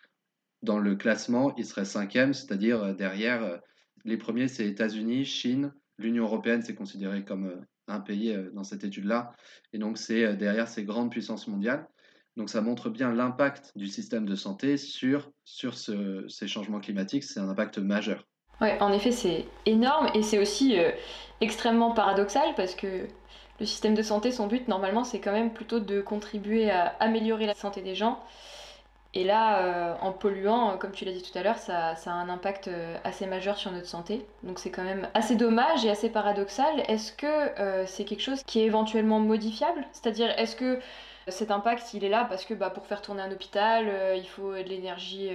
dans 0.61 0.79
le 0.79 0.95
classement, 0.95 1.53
il 1.57 1.65
serait 1.65 1.85
cinquième, 1.85 2.33
c'est-à-dire 2.33 2.83
euh, 2.83 2.93
derrière 2.93 3.43
euh, 3.43 3.57
les 4.05 4.17
premiers, 4.17 4.47
c'est 4.47 4.67
États-Unis, 4.67 5.25
Chine, 5.25 5.73
l'Union 5.97 6.23
européenne, 6.23 6.61
c'est 6.61 6.75
considéré 6.75 7.23
comme 7.23 7.45
euh, 7.45 7.61
un 7.87 7.99
pays 7.99 8.33
dans 8.53 8.63
cette 8.63 8.83
étude-là, 8.83 9.33
et 9.73 9.77
donc 9.77 9.97
c'est 9.97 10.37
derrière 10.37 10.69
ces 10.69 10.85
grandes 10.85 11.11
puissances 11.11 11.47
mondiales. 11.49 11.89
Donc 12.37 12.49
ça 12.49 12.61
montre 12.61 12.89
bien 12.89 13.11
l'impact 13.11 13.73
du 13.75 13.87
système 13.87 14.25
de 14.25 14.35
santé 14.35 14.77
sur, 14.77 15.29
sur 15.43 15.75
ces 15.75 16.47
changements 16.47 16.79
climatiques, 16.79 17.25
c'est 17.25 17.41
un 17.41 17.49
impact 17.49 17.79
majeur. 17.79 18.25
Ouais, 18.61 18.79
en 18.79 18.93
effet, 18.93 19.11
c'est 19.11 19.45
énorme 19.65 20.07
et 20.13 20.23
c'est 20.23 20.39
aussi 20.39 20.77
extrêmement 21.41 21.91
paradoxal 21.91 22.53
parce 22.55 22.75
que 22.75 23.07
le 23.61 23.67
système 23.67 23.93
de 23.93 24.01
santé, 24.01 24.31
son 24.31 24.47
but 24.47 24.67
normalement, 24.67 25.03
c'est 25.03 25.19
quand 25.19 25.31
même 25.31 25.53
plutôt 25.53 25.79
de 25.79 26.01
contribuer 26.01 26.71
à 26.71 26.95
améliorer 26.99 27.45
la 27.45 27.53
santé 27.53 27.81
des 27.81 27.93
gens. 27.93 28.19
Et 29.13 29.23
là, 29.23 29.59
euh, 29.59 29.93
en 30.01 30.13
polluant, 30.13 30.77
comme 30.79 30.91
tu 30.91 31.05
l'as 31.05 31.11
dit 31.11 31.21
tout 31.21 31.37
à 31.37 31.43
l'heure, 31.43 31.57
ça, 31.57 31.93
a 31.93 32.09
un 32.09 32.29
impact 32.29 32.69
euh, 32.69 32.97
assez 33.03 33.27
majeur 33.27 33.57
sur 33.57 33.71
notre 33.71 33.85
santé. 33.85 34.25
Donc 34.41 34.57
c'est 34.57 34.71
quand 34.71 34.83
même 34.83 35.07
assez 35.13 35.35
dommage 35.35 35.85
et 35.85 35.91
assez 35.91 36.09
paradoxal. 36.09 36.83
Est-ce 36.87 37.11
que 37.11 37.27
euh, 37.27 37.85
c'est 37.85 38.03
quelque 38.03 38.21
chose 38.23 38.41
qui 38.47 38.61
est 38.61 38.65
éventuellement 38.65 39.19
modifiable? 39.19 39.85
C'est-à-dire, 39.91 40.33
est-ce 40.39 40.55
que 40.55 40.79
cet 41.27 41.51
impact, 41.51 41.93
il 41.93 42.03
est 42.03 42.09
là 42.09 42.25
parce 42.25 42.45
que 42.45 42.55
bah, 42.55 42.71
pour 42.71 42.87
faire 42.87 43.03
tourner 43.03 43.21
un 43.21 43.31
hôpital, 43.31 43.91
il 44.17 44.27
faut 44.27 44.53
de 44.53 44.67
l'énergie 44.67 45.29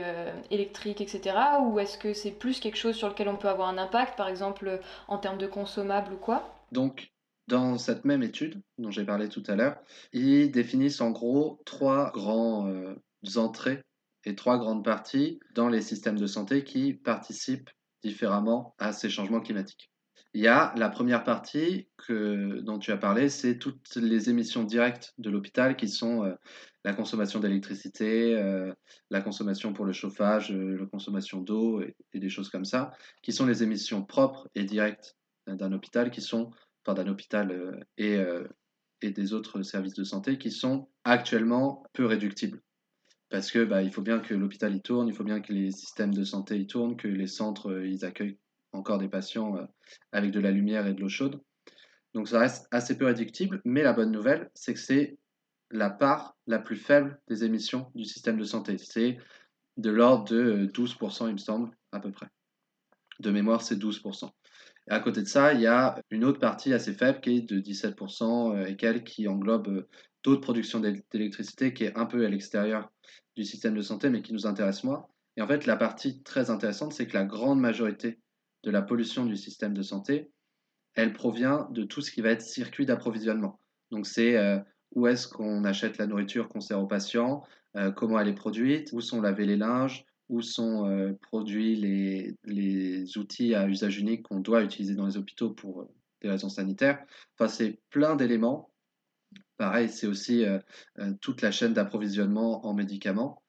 électrique, 0.50 1.00
etc. 1.00 1.36
Ou 1.62 1.78
est-ce 1.78 1.96
que 1.96 2.12
c'est 2.12 2.32
plus 2.32 2.58
quelque 2.58 2.76
chose 2.76 2.96
sur 2.96 3.08
lequel 3.08 3.28
on 3.28 3.36
peut 3.36 3.48
avoir 3.48 3.68
un 3.68 3.78
impact, 3.78 4.16
par 4.16 4.28
exemple 4.28 4.80
en 5.06 5.18
termes 5.18 5.38
de 5.38 5.46
consommables 5.46 6.12
ou 6.12 6.16
quoi? 6.16 6.42
Donc, 6.72 7.12
dans 7.48 7.78
cette 7.78 8.04
même 8.04 8.22
étude 8.22 8.60
dont 8.78 8.90
j'ai 8.90 9.04
parlé 9.04 9.28
tout 9.28 9.42
à 9.46 9.56
l'heure, 9.56 9.78
ils 10.12 10.50
définissent 10.50 11.00
en 11.00 11.10
gros 11.10 11.60
trois 11.64 12.10
grands 12.12 12.70
entrées 13.36 13.82
et 14.24 14.34
trois 14.34 14.58
grandes 14.58 14.84
parties 14.84 15.38
dans 15.54 15.68
les 15.68 15.80
systèmes 15.80 16.18
de 16.18 16.26
santé 16.26 16.64
qui 16.64 16.92
participent 16.92 17.70
différemment 18.02 18.74
à 18.78 18.92
ces 18.92 19.08
changements 19.08 19.40
climatiques. 19.40 19.90
Il 20.34 20.42
y 20.42 20.48
a 20.48 20.74
la 20.76 20.90
première 20.90 21.24
partie 21.24 21.88
que, 21.96 22.60
dont 22.60 22.78
tu 22.78 22.92
as 22.92 22.98
parlé, 22.98 23.30
c'est 23.30 23.56
toutes 23.56 23.96
les 23.96 24.28
émissions 24.28 24.64
directes 24.64 25.14
de 25.16 25.30
l'hôpital 25.30 25.76
qui 25.76 25.88
sont 25.88 26.24
euh, 26.24 26.34
la 26.84 26.92
consommation 26.92 27.40
d'électricité, 27.40 28.34
euh, 28.34 28.70
la 29.08 29.22
consommation 29.22 29.72
pour 29.72 29.86
le 29.86 29.94
chauffage, 29.94 30.52
euh, 30.52 30.76
la 30.78 30.86
consommation 30.86 31.40
d'eau 31.40 31.80
et, 31.80 31.94
des 32.12 32.28
choses 32.28 32.50
comme 32.50 32.66
ça, 32.66 32.92
qui 33.22 33.32
sont 33.32 33.46
les 33.46 33.62
émissions 33.62 34.04
propres 34.04 34.46
et 34.54 34.64
directes 34.64 35.16
d'un 35.46 35.72
hôpital, 35.72 36.10
qui 36.10 36.20
sont, 36.20 36.50
d'un 36.94 37.08
hôpital 37.08 37.86
et, 37.98 38.18
et 39.02 39.10
des 39.10 39.32
autres 39.32 39.62
services 39.62 39.94
de 39.94 40.04
santé, 40.04 40.38
qui 40.38 40.50
sont 40.50 40.88
actuellement 41.04 41.84
peu 41.92 42.06
réductibles 42.06 42.60
parce 43.28 43.50
que 43.50 43.64
bah, 43.64 43.82
il 43.82 43.90
faut 43.90 44.02
bien 44.02 44.20
que 44.20 44.34
l'hôpital 44.34 44.74
y 44.74 44.80
tourne, 44.80 45.08
il 45.08 45.14
faut 45.14 45.24
bien 45.24 45.40
que 45.40 45.52
les 45.52 45.70
systèmes 45.70 46.14
de 46.14 46.24
santé 46.24 46.58
y 46.58 46.66
tournent, 46.66 46.96
que 46.96 47.08
les 47.08 47.26
centres 47.26 47.72
euh, 47.72 47.86
ils 47.86 48.04
accueillent 48.04 48.38
encore 48.72 48.98
des 48.98 49.08
patients 49.08 49.56
euh, 49.56 49.64
avec 50.12 50.30
de 50.30 50.40
la 50.40 50.50
lumière 50.50 50.86
et 50.86 50.94
de 50.94 51.00
l'eau 51.00 51.08
chaude. 51.08 51.40
Donc 52.14 52.28
ça 52.28 52.38
reste 52.38 52.68
assez 52.70 52.96
peu 52.96 53.06
réductible, 53.06 53.60
mais 53.64 53.82
la 53.82 53.92
bonne 53.92 54.12
nouvelle, 54.12 54.50
c'est 54.54 54.74
que 54.74 54.80
c'est 54.80 55.18
la 55.70 55.90
part 55.90 56.36
la 56.46 56.58
plus 56.58 56.76
faible 56.76 57.20
des 57.28 57.44
émissions 57.44 57.90
du 57.94 58.04
système 58.04 58.38
de 58.38 58.44
santé. 58.44 58.78
C'est 58.78 59.18
de 59.76 59.90
l'ordre 59.90 60.24
de 60.30 60.66
12%, 60.72 61.24
euh, 61.24 61.28
il 61.28 61.32
me 61.32 61.38
semble, 61.38 61.76
à 61.92 62.00
peu 62.00 62.12
près. 62.12 62.28
De 63.18 63.30
mémoire, 63.30 63.62
c'est 63.62 63.76
12%. 63.76 64.30
Et 64.88 64.92
à 64.92 65.00
côté 65.00 65.20
de 65.22 65.26
ça, 65.26 65.52
il 65.52 65.60
y 65.60 65.66
a 65.66 66.00
une 66.10 66.24
autre 66.24 66.38
partie 66.38 66.72
assez 66.72 66.92
faible 66.92 67.20
qui 67.20 67.38
est 67.38 67.40
de 67.42 67.60
17% 67.60 68.66
et 68.66 68.76
quelques 68.76 69.04
qui 69.04 69.28
englobe 69.28 69.86
d'autres 70.22 70.40
productions 70.40 70.80
d'électricité 70.80 71.72
qui 71.72 71.84
est 71.84 71.96
un 71.96 72.06
peu 72.06 72.24
à 72.24 72.28
l'extérieur 72.28 72.90
du 73.36 73.44
système 73.44 73.74
de 73.74 73.82
santé, 73.82 74.10
mais 74.10 74.22
qui 74.22 74.32
nous 74.32 74.46
intéresse 74.46 74.84
moins. 74.84 75.06
Et 75.36 75.42
en 75.42 75.46
fait, 75.46 75.66
la 75.66 75.76
partie 75.76 76.22
très 76.22 76.50
intéressante, 76.50 76.92
c'est 76.92 77.06
que 77.06 77.14
la 77.14 77.24
grande 77.24 77.60
majorité 77.60 78.18
de 78.64 78.70
la 78.70 78.82
pollution 78.82 79.26
du 79.26 79.36
système 79.36 79.74
de 79.74 79.82
santé, 79.82 80.30
elle 80.94 81.12
provient 81.12 81.68
de 81.70 81.84
tout 81.84 82.00
ce 82.00 82.10
qui 82.10 82.22
va 82.22 82.30
être 82.30 82.42
circuit 82.42 82.86
d'approvisionnement. 82.86 83.60
Donc 83.90 84.06
c'est 84.06 84.36
euh, 84.36 84.58
où 84.92 85.06
est-ce 85.06 85.28
qu'on 85.28 85.64
achète 85.64 85.98
la 85.98 86.06
nourriture 86.06 86.48
qu'on 86.48 86.60
sert 86.60 86.80
aux 86.80 86.86
patients, 86.86 87.44
euh, 87.76 87.92
comment 87.92 88.18
elle 88.18 88.28
est 88.28 88.34
produite, 88.34 88.90
où 88.92 89.00
sont 89.00 89.20
lavés 89.20 89.46
les 89.46 89.56
linges, 89.56 90.04
où 90.28 90.42
sont 90.42 90.88
euh, 90.88 91.12
produits 91.22 91.76
les, 91.76 92.34
les, 92.44 93.16
outils 93.18 93.54
à 93.54 93.68
usage 93.68 93.98
unique 93.98 94.24
qu'on 94.24 94.40
doit 94.40 94.62
utiliser 94.62 94.94
dans 94.94 95.06
les 95.06 95.16
hôpitaux 95.16 95.50
pour 95.50 95.88
des 96.22 96.28
raisons 96.28 96.48
sanitaires. 96.48 97.04
Enfin, 97.34 97.48
c'est 97.48 97.80
plein 97.90 98.16
d'éléments 98.16 98.70
Pareil, 99.56 99.88
c'est 99.88 100.06
aussi 100.06 100.44
euh, 100.44 100.58
euh, 100.98 101.12
toute 101.20 101.40
la 101.40 101.50
chaîne 101.50 101.72
d'approvisionnement 101.72 102.66
en 102.66 102.74
médicaments. 102.74 103.42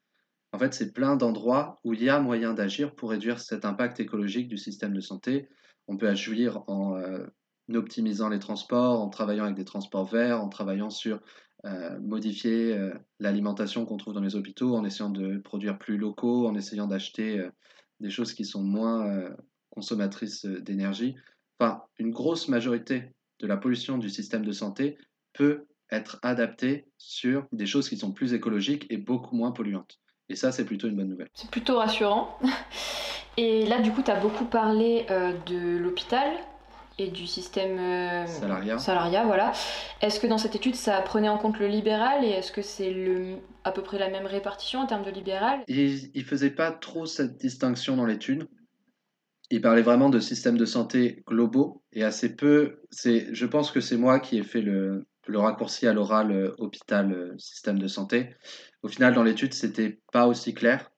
En 0.54 0.60
fait, 0.60 0.74
c'est 0.74 0.94
plein 0.94 1.18
d'endroits 1.18 1.80
où 1.84 1.94
il 1.94 2.02
y 2.02 2.10
a 2.10 2.20
moyen 2.20 2.54
d'agir 2.54 2.96
pour 2.96 3.10
réduire 3.10 3.40
cet 3.40 3.66
impact 3.66 4.00
écologique 4.00 4.48
du 4.48 4.58
système 4.58 4.94
de 4.94 5.02
santé. 5.02 5.50
On 5.88 5.98
peut 5.98 6.08
agir 6.08 6.64
en 6.68 6.98
euh, 6.98 7.26
optimisant 7.74 8.30
les 8.30 8.40
transports, 8.40 9.02
en 9.02 9.10
travaillant 9.10 9.44
avec 9.44 9.58
des 9.58 9.66
transports 9.66 10.06
verts, 10.06 10.42
en 10.42 10.48
travaillant 10.48 10.90
sur 10.90 11.20
modifier 12.00 12.80
l'alimentation 13.20 13.86
qu'on 13.86 13.98
trouve 13.98 14.14
dans 14.14 14.22
les 14.22 14.36
hôpitaux, 14.36 14.76
en 14.76 14.86
essayant 14.86 15.10
de 15.10 15.38
produire 15.38 15.78
plus 15.78 15.98
locaux, 15.98 16.48
en 16.48 16.56
essayant 16.56 16.88
d'acheter 16.88 17.46
des 18.00 18.10
choses 18.10 18.34
qui 18.34 18.46
sont 18.46 18.64
moins 18.64 19.30
consommatrices 19.72 20.46
d'énergie. 20.46 21.16
Enfin, 21.60 21.82
une 21.98 22.12
grosse 22.12 22.48
majorité 22.48 23.12
de 23.40 23.48
la 23.48 23.58
pollution 23.58 23.98
du 23.98 24.10
système 24.10 24.46
de 24.46 24.52
santé 24.52 24.98
peut 25.34 25.66
être 25.92 26.20
adapté 26.22 26.86
sur 26.98 27.46
des 27.52 27.66
choses 27.66 27.90
qui 27.90 27.98
sont 27.98 28.12
plus 28.12 28.34
écologiques 28.34 28.86
et 28.90 28.98
beaucoup 28.98 29.36
moins 29.36 29.52
polluantes. 29.52 30.00
Et 30.30 30.36
ça, 30.36 30.52
c'est 30.52 30.66
plutôt 30.66 30.88
une 30.88 30.96
bonne 30.96 31.10
nouvelle. 31.10 31.30
C'est 31.34 31.50
plutôt 31.50 31.78
rassurant. 31.78 32.38
Et 33.38 33.66
là, 33.66 33.80
du 33.82 33.92
coup, 33.92 34.02
tu 34.02 34.12
as 34.12 34.20
beaucoup 34.20 34.46
parlé 34.46 35.06
euh, 35.12 35.32
de 35.46 35.78
l'hôpital 35.78 36.28
et 37.00 37.10
du 37.10 37.28
système 37.28 37.78
euh, 37.78 38.26
salariat. 38.26 39.24
voilà. 39.26 39.52
Est-ce 40.02 40.20
que 40.20 40.28
dans 40.28 40.38
cette 40.38 40.56
étude, 40.56 40.76
ça 40.76 41.00
prenait 41.02 41.30
en 41.30 41.38
compte 41.38 41.60
le 41.60 41.68
libéral 41.68 42.24
et 42.24 42.30
est-ce 42.30 42.52
que 42.52 42.62
c'est 42.62 42.92
le, 42.92 43.38
à 43.64 43.72
peu 43.72 43.84
près 43.84 44.00
la 44.00 44.10
même 44.10 44.26
répartition 44.26 44.80
en 44.80 44.88
termes 44.88 45.04
de 45.04 45.12
libéral? 45.12 45.64
Il 45.68 46.12
ne 46.16 46.24
faisait 46.24 46.52
pas 46.52 46.72
trop 46.72 47.06
cette 47.06 47.38
distinction 47.38 47.96
dans 47.96 48.06
l'étude. 48.06 48.48
Il 49.50 49.62
parlait 49.62 49.82
vraiment 49.82 50.10
de 50.10 50.20
systèmes 50.20 50.58
de 50.58 50.66
santé 50.66 51.24
globaux 51.28 51.84
et 51.94 52.04
assez 52.04 52.36
peu. 52.36 52.82
C'est, 52.92 53.34
je 53.34 53.46
pense 53.46 53.72
que 53.72 53.80
c'est 53.80 53.96
moi 53.96 54.20
qui 54.20 54.38
ai 54.38 54.44
fait 54.44 54.62
le, 54.62 55.06
le 55.28 55.40
raccourci 55.40 55.88
à 55.88 55.94
l'oral 55.94 56.32
euh, 56.32 56.56
hôpital 56.58 57.14
euh, 57.14 57.38
système 57.38 57.80
de 57.80 57.88
santé. 57.88 58.36
Au 58.82 58.88
final, 58.88 59.14
dans 59.14 59.24
l'étude, 59.24 59.54
c'était 59.54 60.00
pas 60.12 60.28
aussi 60.28 60.54
clair. 60.54 60.92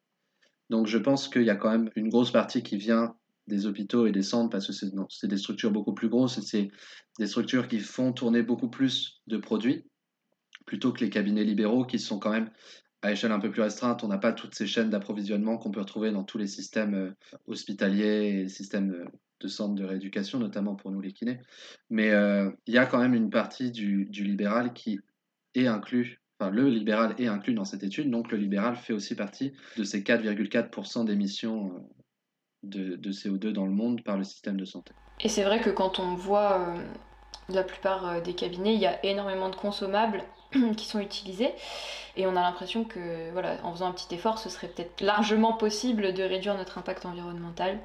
Donc, 0.70 0.88
je 0.88 0.98
pense 0.98 1.28
qu'il 1.28 1.44
y 1.44 1.50
a 1.50 1.56
quand 1.56 1.72
même 1.72 1.90
une 1.96 2.10
grosse 2.10 2.32
partie 2.32 2.64
qui 2.64 2.78
vient 2.78 3.16
des 3.50 3.66
hôpitaux 3.66 4.08
et 4.08 4.12
des 4.12 4.22
centres 4.22 4.50
parce 4.50 4.68
que 4.68 4.74
c'est 4.74 5.28
des 5.28 5.38
structures 5.38 5.72
beaucoup 5.72 5.94
plus 5.94 6.08
grosses 6.08 6.40
c'est 6.42 6.70
des 7.18 7.28
structures 7.28 7.68
qui 7.68 7.80
font 7.80 8.14
tourner 8.14 8.42
beaucoup 8.42 8.70
plus 8.70 9.22
de 9.28 9.38
produits 9.38 9.86
plutôt 10.66 10.94
que 10.94 11.04
les 11.04 11.10
cabinets 11.10 11.44
libéraux 11.44 11.84
qui 11.84 12.00
sont 12.00 12.20
quand 12.20 12.32
même 12.32 12.50
à 13.02 13.12
échelle 13.12 13.32
un 13.32 13.40
peu 13.40 13.50
plus 13.50 13.62
restreinte. 13.62 14.04
On 14.04 14.08
n'a 14.08 14.18
pas 14.18 14.34
toutes 14.34 14.56
ces 14.56 14.68
chaînes 14.68 14.90
d'approvisionnement 14.90 15.58
qu'on 15.58 15.72
peut 15.72 15.80
retrouver 15.80 16.12
dans 16.12 16.24
tous 16.24 16.38
les 16.38 16.48
systèmes 16.48 16.94
euh, 16.94 17.12
hospitaliers 17.48 18.42
et 18.42 18.50
systèmes 18.50 19.10
de 19.40 19.48
centres 19.48 19.76
de 19.76 19.86
rééducation, 19.86 20.40
notamment 20.40 20.76
pour 20.76 20.92
nous 20.92 21.02
les 21.02 21.14
kinés. 21.14 21.40
Mais 21.90 22.12
euh, 22.12 22.52
il 22.68 22.74
y 22.74 22.78
a 22.78 22.86
quand 22.86 23.00
même 23.00 23.14
une 23.14 23.30
partie 23.30 23.72
du, 23.72 24.06
libéral 24.12 24.74
qui 24.74 25.00
est 25.56 25.68
inclus, 25.68 26.22
enfin 26.38 26.52
le 26.52 26.70
libéral 26.70 27.16
est 27.18 27.28
inclus 27.28 27.54
dans 27.54 27.66
cette 27.66 27.84
étude, 27.84 28.12
donc 28.12 28.32
le 28.32 28.38
libéral 28.38 28.76
fait 28.76 28.94
aussi 28.94 29.16
partie 29.16 29.54
de 29.78 29.84
ces 29.84 30.02
4,4% 30.02 31.06
d'émissions 31.06 31.90
euh, 32.66 32.98
de, 32.98 33.12
CO2 33.12 33.52
dans 33.52 33.66
le 33.66 33.72
monde 33.72 34.04
par 34.04 34.18
le 34.18 34.24
système 34.24 34.58
de 34.58 34.66
santé. 34.66 34.92
Et 35.20 35.30
c'est 35.30 35.44
vrai 35.44 35.60
que 35.60 35.70
quand 35.70 36.00
on 36.00 36.16
voit 36.16 36.60
euh, 36.60 36.84
la 37.50 37.64
plupart 37.64 38.22
des 38.22 38.34
cabinets, 38.34 38.74
il 38.74 38.80
y 38.80 38.86
a 38.86 39.04
énormément 39.06 39.50
de 39.50 39.56
consommables 39.56 40.24
qui 40.78 40.86
sont 40.86 41.00
utilisés 41.00 41.54
et 42.20 42.28
on 42.28 42.36
a 42.36 42.42
l'impression 42.42 42.84
que 42.84 43.32
voilà, 43.32 43.64
en 43.64 43.74
faisant 43.74 43.88
un 43.88 43.92
petit 43.92 44.14
effort, 44.14 44.40
ce 44.40 44.50
serait 44.50 44.68
peut-être 44.68 45.02
largement 45.02 45.54
possible 45.54 46.14
de 46.14 46.24
réduire 46.24 46.58
notre 46.58 46.78
impact 46.78 47.06
environnemental. 47.06 47.80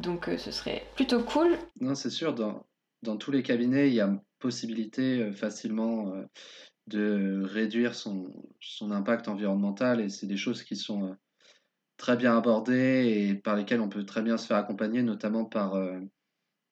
Donc 0.00 0.28
euh, 0.28 0.36
ce 0.36 0.50
serait 0.50 0.84
plutôt 0.94 1.22
cool. 1.22 1.56
Non, 1.80 1.94
c'est 1.94 2.10
sûr, 2.10 2.34
dans, 2.34 2.66
dans, 3.02 3.16
tous 3.16 3.30
les 3.30 3.42
cabinets, 3.42 3.88
il 3.88 3.94
y 3.94 4.00
a 4.00 4.12
possibilité 4.38 5.20
euh, 5.20 5.32
facilement 5.32 6.12
euh, 6.12 6.24
de 6.88 7.42
réduire 7.44 7.94
son, 7.94 8.32
son, 8.60 8.90
impact 8.90 9.28
environnemental 9.28 10.00
et 10.00 10.08
c'est 10.08 10.26
des 10.26 10.36
choses 10.36 10.62
qui 10.62 10.76
sont 10.76 11.16
très 11.96 12.16
bien 12.16 12.36
abordées 12.36 13.28
et 13.28 13.34
par 13.34 13.56
lesquelles 13.56 13.80
on 13.80 13.88
peut 13.88 14.04
très 14.04 14.22
bien 14.22 14.36
se 14.36 14.46
faire 14.46 14.56
accompagner, 14.56 15.02
notamment 15.02 15.44
par 15.44 15.74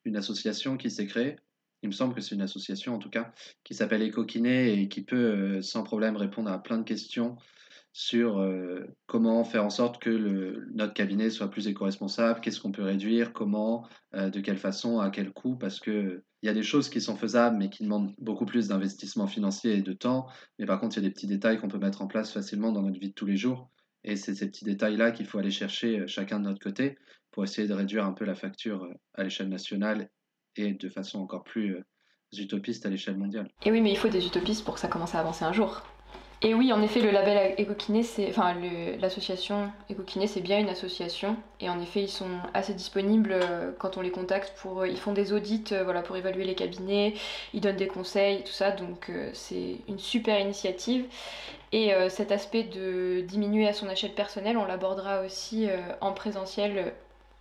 une 0.05 0.17
association 0.17 0.77
qui 0.77 0.91
s'est 0.91 1.07
créée. 1.07 1.37
Il 1.83 1.89
me 1.89 1.93
semble 1.93 2.15
que 2.15 2.21
c'est 2.21 2.35
une 2.35 2.43
association 2.43 2.95
en 2.95 2.99
tout 2.99 3.11
cas 3.11 3.33
qui 3.63 3.75
s'appelle 3.75 4.03
EcoKiné 4.03 4.81
et 4.81 4.89
qui 4.89 5.03
peut 5.03 5.61
sans 5.63 5.83
problème 5.83 6.17
répondre 6.17 6.51
à 6.51 6.63
plein 6.63 6.79
de 6.79 6.85
questions 6.85 7.37
sur 7.95 8.41
euh, 8.41 8.85
comment 9.07 9.45
faire 9.45 9.65
en 9.65 9.71
sorte 9.71 10.03
que 10.03 10.67
notre 10.75 10.95
cabinet 10.95 11.31
soit 11.31 11.49
plus 11.49 11.69
éco-responsable, 11.69 12.41
qu'est-ce 12.41 12.61
qu'on 12.61 12.73
peut 12.73 12.83
réduire, 12.83 13.33
comment, 13.33 13.87
euh, 14.15 14.31
de 14.31 14.41
quelle 14.41 14.59
façon, 14.59 14.99
à 14.99 15.11
quel 15.11 15.33
coût, 15.33 15.55
parce 15.55 15.79
qu'il 15.79 16.21
y 16.43 16.49
a 16.49 16.53
des 16.53 16.65
choses 16.65 16.89
qui 16.89 17.01
sont 17.01 17.15
faisables 17.15 17.57
mais 17.57 17.71
qui 17.71 17.85
demandent 17.85 18.13
beaucoup 18.19 18.47
plus 18.47 18.67
d'investissement 18.67 19.29
financier 19.29 19.75
et 19.75 19.83
de 19.83 19.93
temps, 19.93 20.27
mais 20.59 20.67
par 20.67 20.81
contre 20.81 20.97
il 20.97 21.05
y 21.05 21.07
a 21.07 21.09
des 21.09 21.15
petits 21.15 21.29
détails 21.29 21.61
qu'on 21.61 21.69
peut 21.69 21.79
mettre 21.79 22.03
en 22.03 22.09
place 22.09 22.33
facilement 22.33 22.73
dans 22.73 22.83
notre 22.83 22.99
vie 22.99 23.11
de 23.11 23.15
tous 23.15 23.27
les 23.27 23.37
jours, 23.37 23.71
et 24.05 24.17
c'est 24.17 24.35
ces 24.35 24.47
petits 24.47 24.65
détails-là 24.65 25.11
qu'il 25.11 25.27
faut 25.27 25.39
aller 25.39 25.51
chercher 25.51 26.01
euh, 26.01 26.07
chacun 26.07 26.39
de 26.39 26.45
notre 26.45 26.61
côté 26.61 26.97
pour 27.31 27.45
essayer 27.45 27.67
de 27.67 27.75
réduire 27.75 28.05
un 28.05 28.13
peu 28.13 28.25
la 28.25 28.35
facture 28.35 28.89
à 29.15 29.25
l'échelle 29.25 29.49
nationale 29.49 30.09
et 30.57 30.73
de 30.73 30.89
façon 30.89 31.19
encore 31.19 31.43
plus 31.43 31.83
utopiste 32.39 32.87
à 32.87 32.91
l'échelle 32.91 33.17
mondiale. 33.17 33.49
Et 33.65 33.71
oui, 33.71 33.81
mais 33.81 33.91
il 33.91 33.97
faut 33.97 34.09
des 34.09 34.27
utopistes 34.27 34.65
pour 34.65 34.75
que 34.75 34.81
ça 34.81 34.89
commence 34.89 35.15
à 35.15 35.21
avancer 35.21 35.45
un 35.45 35.53
jour. 35.53 35.83
Et 36.43 36.53
oui, 36.53 36.73
en 36.73 36.83
effet, 36.83 37.01
le 37.01 37.11
label 37.11 37.55
Ecokiné, 37.59 38.03
c'est, 38.03 38.29
enfin, 38.29 38.55
l'association 39.01 39.73
Ecokiné, 39.91 40.27
c'est 40.27 40.41
bien 40.41 40.59
une 40.59 40.69
association. 40.69 41.37
Et 41.61 41.71
en 41.71 41.81
effet, 41.81 42.03
ils 42.03 42.11
sont 42.11 42.29
assez 42.53 42.75
disponibles 42.75 43.33
euh, 43.33 43.73
quand 43.79 43.97
on 43.97 44.03
les 44.03 44.11
contacte 44.11 44.53
pour, 44.59 44.81
euh, 44.83 44.89
ils 44.89 44.99
font 44.99 45.13
des 45.13 45.33
audits, 45.33 45.65
euh, 45.73 45.85
voilà, 45.85 46.03
pour 46.03 46.17
évaluer 46.17 46.45
les 46.45 46.55
cabinets, 46.55 47.15
ils 47.55 47.61
donnent 47.61 47.77
des 47.77 47.87
conseils, 47.87 48.43
tout 48.43 48.53
ça. 48.53 48.73
Donc, 48.73 49.11
c'est 49.33 49.77
une 49.89 49.99
super 49.99 50.39
initiative. 50.39 51.07
Et 51.73 51.93
cet 52.09 52.31
aspect 52.31 52.63
de 52.63 53.23
diminuer 53.23 53.67
à 53.67 53.73
son 53.73 53.91
échelle 53.91 54.13
personnelle, 54.13 54.57
on 54.57 54.65
l'abordera 54.65 55.23
aussi 55.23 55.69
en 56.01 56.13
présentiel 56.13 56.93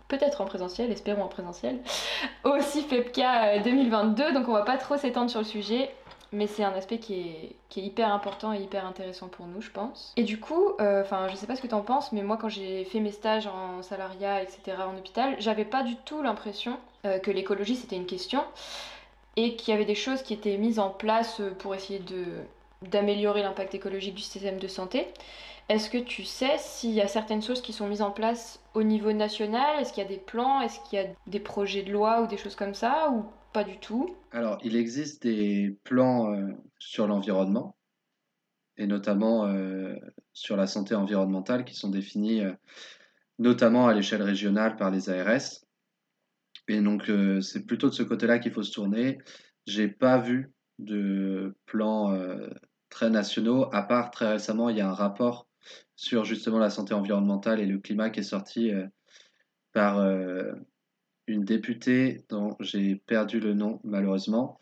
peut-être 0.08 0.40
en 0.40 0.44
présentiel, 0.44 0.90
espérons 0.90 1.22
en 1.22 1.28
présentiel, 1.28 1.78
aussi 2.44 2.82
FEPCA 2.82 3.60
2022, 3.60 4.32
donc 4.32 4.48
on 4.48 4.52
va 4.52 4.62
pas 4.62 4.76
trop 4.76 4.96
s'étendre 4.96 5.30
sur 5.30 5.40
le 5.40 5.46
sujet, 5.46 5.90
mais 6.34 6.46
c'est 6.46 6.64
un 6.64 6.72
aspect 6.72 6.98
qui 6.98 7.14
est, 7.14 7.56
qui 7.68 7.80
est, 7.80 7.84
hyper 7.84 8.12
important 8.12 8.52
et 8.52 8.60
hyper 8.60 8.84
intéressant 8.84 9.28
pour 9.28 9.46
nous, 9.46 9.60
je 9.60 9.70
pense. 9.70 10.12
Et 10.16 10.24
du 10.24 10.38
coup, 10.40 10.72
euh, 10.80 11.02
enfin, 11.02 11.28
je 11.28 11.36
sais 11.36 11.46
pas 11.46 11.56
ce 11.56 11.62
que 11.62 11.66
tu 11.66 11.74
en 11.74 11.82
penses, 11.82 12.12
mais 12.12 12.22
moi, 12.22 12.36
quand 12.36 12.48
j'ai 12.48 12.84
fait 12.84 13.00
mes 13.00 13.12
stages 13.12 13.46
en 13.46 13.82
salariat, 13.82 14.42
etc., 14.42 14.76
en 14.80 14.96
hôpital, 14.98 15.36
j'avais 15.38 15.64
pas 15.64 15.82
du 15.82 15.96
tout 15.96 16.22
l'impression 16.22 16.78
euh, 17.06 17.18
que 17.18 17.30
l'écologie 17.30 17.76
c'était 17.76 17.96
une 17.96 18.06
question 18.06 18.42
et 19.36 19.56
qu'il 19.56 19.72
y 19.72 19.74
avait 19.74 19.84
des 19.84 19.94
choses 19.94 20.22
qui 20.22 20.34
étaient 20.34 20.56
mises 20.58 20.78
en 20.78 20.90
place 20.90 21.40
pour 21.58 21.74
essayer 21.74 22.00
de 22.00 22.24
d'améliorer 22.82 23.42
l'impact 23.42 23.74
écologique 23.74 24.14
du 24.14 24.22
système 24.22 24.58
de 24.58 24.68
santé. 24.68 25.06
Est-ce 25.70 25.88
que 25.88 25.96
tu 25.96 26.24
sais 26.24 26.56
s'il 26.58 26.90
y 26.90 27.00
a 27.00 27.08
certaines 27.08 27.42
choses 27.42 27.62
qui 27.62 27.72
sont 27.72 27.86
mises 27.86 28.02
en 28.02 28.10
place 28.10 28.60
au 28.74 28.82
niveau 28.82 29.12
national? 29.12 29.80
Est-ce 29.80 29.94
qu'il 29.94 30.02
y 30.02 30.06
a 30.06 30.08
des 30.08 30.18
plans? 30.18 30.60
Est-ce 30.60 30.78
qu'il 30.80 30.98
y 30.98 31.02
a 31.02 31.06
des 31.26 31.40
projets 31.40 31.82
de 31.82 31.90
loi 31.90 32.20
ou 32.20 32.26
des 32.26 32.36
choses 32.36 32.54
comme 32.54 32.74
ça? 32.74 33.10
Pas 33.54 33.64
du 33.64 33.78
tout 33.78 34.16
Alors, 34.32 34.58
il 34.64 34.74
existe 34.74 35.22
des 35.22 35.78
plans 35.84 36.34
euh, 36.34 36.52
sur 36.80 37.06
l'environnement, 37.06 37.76
et 38.76 38.88
notamment 38.88 39.46
euh, 39.46 39.94
sur 40.32 40.56
la 40.56 40.66
santé 40.66 40.96
environnementale, 40.96 41.64
qui 41.64 41.76
sont 41.76 41.88
définis 41.88 42.40
euh, 42.40 42.52
notamment 43.38 43.86
à 43.86 43.94
l'échelle 43.94 44.22
régionale 44.22 44.74
par 44.74 44.90
les 44.90 45.08
ARS. 45.08 45.64
Et 46.66 46.80
donc, 46.80 47.10
c'est 47.42 47.66
plutôt 47.66 47.90
de 47.90 47.94
ce 47.94 48.02
côté-là 48.02 48.38
qu'il 48.38 48.50
faut 48.50 48.62
se 48.62 48.72
tourner. 48.72 49.18
J'ai 49.66 49.86
pas 49.86 50.18
vu 50.18 50.50
de 50.78 51.54
plans 51.66 52.18
très 52.88 53.10
nationaux, 53.10 53.68
à 53.74 53.82
part 53.82 54.10
très 54.10 54.32
récemment, 54.32 54.70
il 54.70 54.78
y 54.78 54.80
a 54.80 54.88
un 54.88 54.94
rapport 54.94 55.46
sur 55.94 56.24
justement 56.24 56.58
la 56.58 56.70
santé 56.70 56.94
environnementale 56.94 57.60
et 57.60 57.66
le 57.66 57.80
climat 57.80 58.08
qui 58.08 58.20
est 58.20 58.22
sorti 58.22 58.72
par 59.72 59.98
une 61.26 61.44
députée 61.44 62.24
dont 62.28 62.56
j'ai 62.60 62.96
perdu 62.96 63.40
le 63.40 63.54
nom 63.54 63.80
malheureusement, 63.84 64.58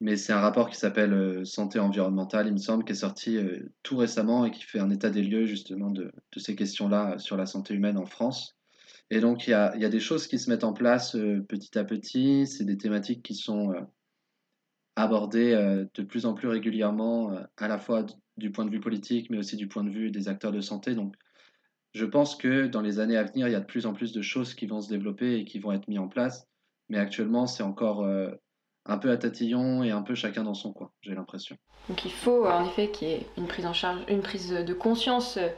mais 0.00 0.16
c'est 0.16 0.32
un 0.32 0.40
rapport 0.40 0.68
qui 0.68 0.76
s'appelle 0.76 1.12
euh, 1.12 1.44
Santé 1.44 1.78
environnementale, 1.78 2.46
il 2.46 2.52
me 2.52 2.58
semble, 2.58 2.84
qui 2.84 2.92
est 2.92 2.96
sorti 2.96 3.36
euh, 3.36 3.72
tout 3.82 3.96
récemment 3.96 4.44
et 4.44 4.50
qui 4.50 4.62
fait 4.62 4.78
un 4.78 4.90
état 4.90 5.10
des 5.10 5.22
lieux 5.22 5.46
justement 5.46 5.90
de, 5.90 6.12
ces 6.36 6.54
questions-là 6.54 7.18
sur 7.18 7.36
la 7.36 7.46
santé 7.46 7.74
humaine 7.74 7.96
en 7.96 8.06
France. 8.06 8.56
Et 9.10 9.20
donc 9.20 9.46
il 9.46 9.50
y 9.50 9.54
a, 9.54 9.70
des 9.88 10.00
choses 10.00 10.26
qui 10.26 10.38
se 10.38 10.50
mettent 10.50 10.64
en 10.64 10.72
place 10.72 11.14
euh, 11.14 11.40
petit 11.48 11.78
à 11.78 11.84
petit, 11.84 12.46
c'est 12.46 12.64
des 12.64 12.76
thématiques 12.78 13.22
qui 13.22 13.34
sont 13.34 13.74
abordées 14.96 15.52
de 15.92 16.02
plus 16.02 16.24
en 16.24 16.34
plus 16.34 16.48
régulièrement, 16.48 17.36
à 17.56 17.66
la 17.66 17.78
fois 17.78 18.06
du 18.36 18.52
point 18.52 18.64
de 18.64 18.70
vue 18.70 18.80
politique, 18.80 19.28
mais 19.28 19.38
aussi 19.38 19.56
du 19.56 19.66
point 19.66 19.82
de 19.84 19.90
vue 19.90 20.10
des 20.10 20.28
acteurs 20.28 20.52
de 20.52 20.60
santé. 20.60 20.94
Donc 20.94 21.16
je 21.94 22.04
pense 22.04 22.34
que 22.34 22.66
dans 22.66 22.80
les 22.80 22.98
années 22.98 23.16
à 23.16 23.22
venir, 23.22 23.48
il 23.48 23.52
y 23.52 23.56
a 23.56 23.60
de 23.60 23.64
plus 23.64 23.86
en 23.86 23.92
plus 23.92 24.12
de 24.12 24.20
choses 24.20 24.54
qui 24.54 24.66
vont 24.66 24.80
se 24.80 24.88
développer 24.88 25.38
et 25.38 25.44
qui 25.44 25.60
vont 25.60 25.72
être 25.72 25.88
mises 25.88 26.00
en 26.00 26.08
place. 26.08 26.46
Mais 26.88 26.98
actuellement, 26.98 27.46
c'est 27.46 27.62
encore 27.62 28.02
euh, 28.02 28.30
un 28.84 28.98
peu 28.98 29.10
à 29.10 29.16
tatillon 29.16 29.82
et 29.82 29.90
un 29.90 30.02
peu 30.02 30.14
chacun 30.14 30.42
dans 30.42 30.54
son 30.54 30.72
coin, 30.72 30.90
j'ai 31.00 31.14
l'impression. 31.14 31.56
Donc 31.88 32.04
il 32.04 32.10
faut 32.10 32.46
en 32.46 32.66
effet 32.66 32.90
qu'il 32.90 33.08
y 33.08 33.12
ait 33.12 33.26
une 33.38 33.46
prise 33.46 33.64
en 33.64 33.72
charge, 33.72 34.00
une 34.08 34.22
prise 34.22 34.50
de 34.50 34.74
conscience 34.74 35.36
euh, 35.36 35.48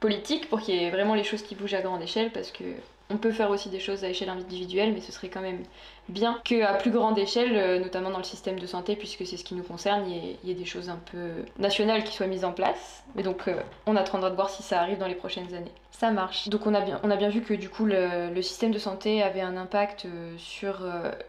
politique 0.00 0.48
pour 0.48 0.60
qu'il 0.60 0.74
y 0.74 0.78
ait 0.78 0.90
vraiment 0.90 1.14
les 1.14 1.24
choses 1.24 1.42
qui 1.42 1.54
bougent 1.54 1.74
à 1.74 1.82
grande 1.82 2.02
échelle 2.02 2.32
parce 2.32 2.50
que 2.50 2.64
on 3.10 3.18
peut 3.18 3.32
faire 3.32 3.50
aussi 3.50 3.68
des 3.68 3.80
choses 3.80 4.02
à 4.02 4.08
échelle 4.08 4.30
individuelle, 4.30 4.92
mais 4.94 5.00
ce 5.00 5.12
serait 5.12 5.28
quand 5.28 5.42
même 5.42 5.62
bien 6.08 6.40
qu'à 6.44 6.74
plus 6.74 6.90
grande 6.90 7.18
échelle, 7.18 7.56
euh, 7.56 7.78
notamment 7.78 8.10
dans 8.10 8.18
le 8.18 8.24
système 8.24 8.58
de 8.58 8.66
santé, 8.66 8.96
puisque 8.96 9.26
c'est 9.26 9.36
ce 9.36 9.44
qui 9.44 9.54
nous 9.54 9.62
concerne, 9.62 10.08
il 10.08 10.38
y, 10.42 10.50
ait, 10.50 10.54
des 10.54 10.64
choses 10.64 10.88
un 10.88 10.98
peu 11.12 11.44
nationales 11.58 12.04
qui 12.04 12.14
soient 12.14 12.26
mises 12.26 12.44
en 12.44 12.52
place. 12.52 13.04
Mais 13.14 13.22
donc, 13.22 13.46
euh, 13.46 13.60
on 13.86 13.96
attendra 13.96 14.30
de 14.30 14.34
voir 14.34 14.48
si 14.48 14.62
ça 14.62 14.80
arrive 14.80 14.98
dans 14.98 15.06
les 15.06 15.14
prochaines 15.14 15.54
années. 15.54 15.72
Ça 15.90 16.10
marche. 16.10 16.48
Donc, 16.48 16.66
on 16.66 16.74
a 16.74 16.80
bien, 16.80 16.98
on 17.02 17.10
a 17.10 17.16
bien 17.16 17.28
vu 17.28 17.42
que 17.42 17.52
du 17.52 17.68
coup, 17.68 17.84
le, 17.84 18.40
système 18.40 18.70
de 18.70 18.78
santé 18.78 19.22
avait 19.22 19.42
un 19.42 19.56
impact 19.56 20.06
euh, 20.06 20.34
sur 20.38 20.80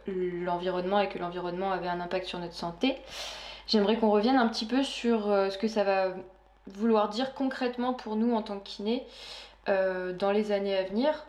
l'environnement 0.07 0.99
et 0.99 1.09
que 1.09 1.19
l'environnement 1.19 1.71
avait 1.71 1.87
un 1.87 1.99
impact 1.99 2.25
sur 2.25 2.39
notre 2.39 2.53
santé. 2.53 2.95
J'aimerais 3.67 3.97
qu'on 3.97 4.11
revienne 4.11 4.37
un 4.37 4.47
petit 4.47 4.65
peu 4.65 4.83
sur 4.83 5.25
ce 5.25 5.57
que 5.57 5.67
ça 5.67 5.83
va 5.83 6.09
vouloir 6.67 7.09
dire 7.09 7.33
concrètement 7.33 7.93
pour 7.93 8.15
nous 8.15 8.35
en 8.35 8.43
tant 8.43 8.59
que 8.59 8.63
kiné 8.63 9.07
dans 9.67 10.31
les 10.31 10.51
années 10.51 10.77
à 10.77 10.83
venir 10.83 11.25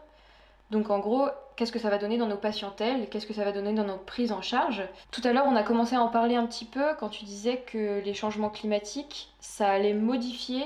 donc 0.70 0.90
en 0.90 0.98
gros, 0.98 1.28
qu'est-ce 1.56 1.72
que 1.72 1.78
ça 1.78 1.90
va 1.90 1.98
donner 1.98 2.18
dans 2.18 2.26
nos 2.26 2.36
patientèles? 2.36 3.08
Qu'est-ce 3.08 3.26
que 3.26 3.34
ça 3.34 3.44
va 3.44 3.52
donner 3.52 3.72
dans 3.72 3.84
nos 3.84 3.98
prises 3.98 4.32
en 4.32 4.42
charge? 4.42 4.82
Tout 5.10 5.20
à 5.24 5.32
l'heure, 5.32 5.46
on 5.46 5.56
a 5.56 5.62
commencé 5.62 5.94
à 5.94 6.02
en 6.02 6.08
parler 6.08 6.34
un 6.34 6.46
petit 6.46 6.64
peu 6.64 6.94
quand 6.98 7.08
tu 7.08 7.24
disais 7.24 7.58
que 7.58 8.00
les 8.04 8.14
changements 8.14 8.50
climatiques, 8.50 9.32
ça 9.40 9.68
allait 9.68 9.94
modifier 9.94 10.64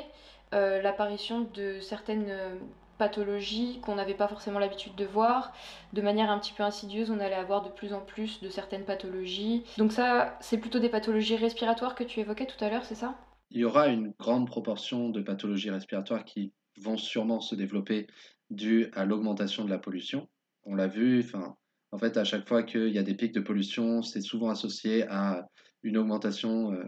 euh, 0.54 0.80
l'apparition 0.82 1.42
de 1.54 1.80
certaines 1.80 2.28
euh, 2.28 2.56
pathologies 2.98 3.80
qu'on 3.82 3.94
n'avait 3.94 4.14
pas 4.14 4.28
forcément 4.28 4.58
l'habitude 4.58 4.94
de 4.94 5.04
voir. 5.04 5.52
De 5.92 6.02
manière 6.02 6.30
un 6.30 6.38
petit 6.38 6.52
peu 6.52 6.62
insidieuse, 6.62 7.10
on 7.10 7.20
allait 7.20 7.34
avoir 7.34 7.62
de 7.62 7.68
plus 7.68 7.92
en 7.92 8.00
plus 8.00 8.40
de 8.40 8.48
certaines 8.48 8.84
pathologies. 8.84 9.64
Donc 9.78 9.92
ça, 9.92 10.36
c'est 10.40 10.58
plutôt 10.58 10.78
des 10.78 10.88
pathologies 10.88 11.36
respiratoires 11.36 11.94
que 11.94 12.04
tu 12.04 12.20
évoquais 12.20 12.46
tout 12.46 12.62
à 12.64 12.68
l'heure, 12.68 12.84
c'est 12.84 12.94
ça? 12.94 13.14
Il 13.50 13.60
y 13.60 13.64
aura 13.64 13.88
une 13.88 14.12
grande 14.18 14.46
proportion 14.46 15.08
de 15.08 15.20
pathologies 15.20 15.70
respiratoires 15.70 16.24
qui 16.24 16.52
vont 16.78 16.96
sûrement 16.96 17.40
se 17.40 17.54
développer 17.54 18.06
dû 18.50 18.88
à 18.92 19.04
l'augmentation 19.04 19.64
de 19.64 19.70
la 19.70 19.78
pollution. 19.78 20.28
On 20.64 20.74
l'a 20.74 20.88
vu, 20.88 21.20
enfin, 21.20 21.56
en 21.92 21.98
fait, 21.98 22.16
à 22.16 22.24
chaque 22.24 22.48
fois 22.48 22.62
qu'il 22.62 22.88
y 22.88 22.98
a 22.98 23.02
des 23.02 23.14
pics 23.14 23.34
de 23.34 23.40
pollution, 23.40 24.02
c'est 24.02 24.20
souvent 24.20 24.50
associé 24.50 25.06
à 25.08 25.48
une 25.82 25.96
augmentation 25.96 26.72
euh, 26.72 26.84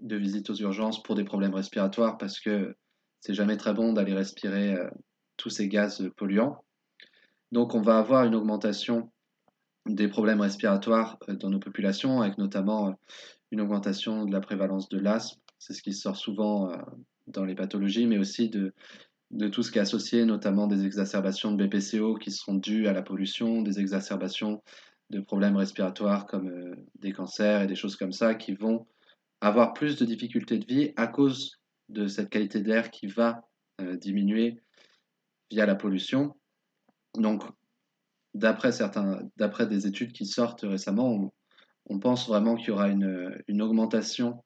de 0.00 0.16
visites 0.16 0.50
aux 0.50 0.54
urgences 0.54 1.02
pour 1.02 1.14
des 1.14 1.24
problèmes 1.24 1.54
respiratoires 1.54 2.18
parce 2.18 2.40
que 2.40 2.74
c'est 3.20 3.34
jamais 3.34 3.56
très 3.56 3.74
bon 3.74 3.92
d'aller 3.92 4.14
respirer 4.14 4.74
euh, 4.74 4.88
tous 5.36 5.50
ces 5.50 5.68
gaz 5.68 6.08
polluants. 6.16 6.64
Donc, 7.52 7.74
on 7.74 7.82
va 7.82 7.98
avoir 7.98 8.24
une 8.24 8.34
augmentation 8.34 9.12
des 9.86 10.08
problèmes 10.08 10.40
respiratoires 10.40 11.18
euh, 11.28 11.34
dans 11.34 11.50
nos 11.50 11.60
populations, 11.60 12.22
avec 12.22 12.38
notamment 12.38 12.98
une 13.52 13.60
augmentation 13.60 14.24
de 14.24 14.32
la 14.32 14.40
prévalence 14.40 14.88
de 14.88 14.98
l'asthme. 14.98 15.40
C'est 15.58 15.72
ce 15.72 15.82
qui 15.82 15.92
sort 15.92 16.16
souvent 16.16 16.70
dans 17.28 17.44
les 17.44 17.54
pathologies, 17.54 18.06
mais 18.06 18.18
aussi 18.18 18.50
de 18.50 18.74
de 19.30 19.48
tout 19.48 19.62
ce 19.62 19.72
qui 19.72 19.78
est 19.78 19.82
associé, 19.82 20.24
notamment 20.24 20.66
des 20.66 20.84
exacerbations 20.84 21.52
de 21.52 21.66
BPCO 21.66 22.14
qui 22.14 22.30
seront 22.30 22.54
dues 22.54 22.86
à 22.86 22.92
la 22.92 23.02
pollution, 23.02 23.62
des 23.62 23.80
exacerbations 23.80 24.62
de 25.10 25.20
problèmes 25.20 25.56
respiratoires 25.56 26.26
comme 26.26 26.48
euh, 26.48 26.74
des 26.96 27.12
cancers 27.12 27.62
et 27.62 27.66
des 27.66 27.74
choses 27.74 27.96
comme 27.96 28.12
ça 28.12 28.34
qui 28.34 28.54
vont 28.54 28.86
avoir 29.40 29.72
plus 29.72 29.96
de 29.96 30.04
difficultés 30.04 30.58
de 30.58 30.66
vie 30.66 30.92
à 30.96 31.06
cause 31.06 31.60
de 31.88 32.06
cette 32.06 32.30
qualité 32.30 32.60
de 32.60 32.68
l'air 32.68 32.90
qui 32.90 33.06
va 33.06 33.48
euh, 33.80 33.96
diminuer 33.96 34.60
via 35.50 35.66
la 35.66 35.74
pollution. 35.74 36.36
Donc, 37.16 37.44
d'après 38.34 38.70
des 39.66 39.86
études 39.86 40.12
qui 40.12 40.26
sortent 40.26 40.62
récemment, 40.62 41.32
on, 41.88 41.98
pense 41.98 42.28
vraiment 42.28 42.56
qu'il 42.56 42.68
y 42.68 42.70
aura 42.72 42.88
une, 42.88 43.42
une, 43.46 43.62
augmentation 43.62 44.44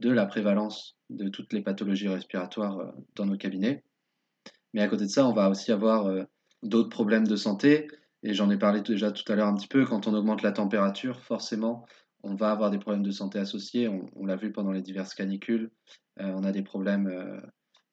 de 0.00 0.10
la 0.10 0.24
prévalence 0.24 0.96
de 1.10 1.28
toutes 1.28 1.52
les 1.52 1.62
pathologies 1.62 2.08
respiratoires 2.08 2.78
euh, 2.78 2.92
dans 3.14 3.26
nos 3.26 3.36
cabinets. 3.36 3.82
Mais 4.76 4.82
à 4.82 4.88
côté 4.88 5.04
de 5.04 5.10
ça, 5.10 5.26
on 5.26 5.32
va 5.32 5.48
aussi 5.48 5.72
avoir 5.72 6.06
euh, 6.06 6.24
d'autres 6.62 6.90
problèmes 6.90 7.26
de 7.26 7.34
santé. 7.34 7.88
Et 8.22 8.34
j'en 8.34 8.50
ai 8.50 8.58
parlé 8.58 8.82
déjà 8.82 9.10
tout 9.10 9.24
à 9.32 9.34
l'heure 9.34 9.48
un 9.48 9.54
petit 9.54 9.68
peu. 9.68 9.86
Quand 9.86 10.06
on 10.06 10.12
augmente 10.12 10.42
la 10.42 10.52
température, 10.52 11.18
forcément, 11.22 11.86
on 12.22 12.34
va 12.34 12.50
avoir 12.50 12.70
des 12.70 12.78
problèmes 12.78 13.02
de 13.02 13.10
santé 13.10 13.38
associés. 13.38 13.88
On, 13.88 14.26
l'a 14.26 14.36
vu 14.36 14.52
pendant 14.52 14.72
les 14.72 14.82
diverses 14.82 15.14
canicules. 15.14 15.70
Euh, 16.20 16.30
on 16.34 16.44
a 16.44 16.52
des 16.52 16.60
problèmes 16.60 17.06
euh, 17.06 17.40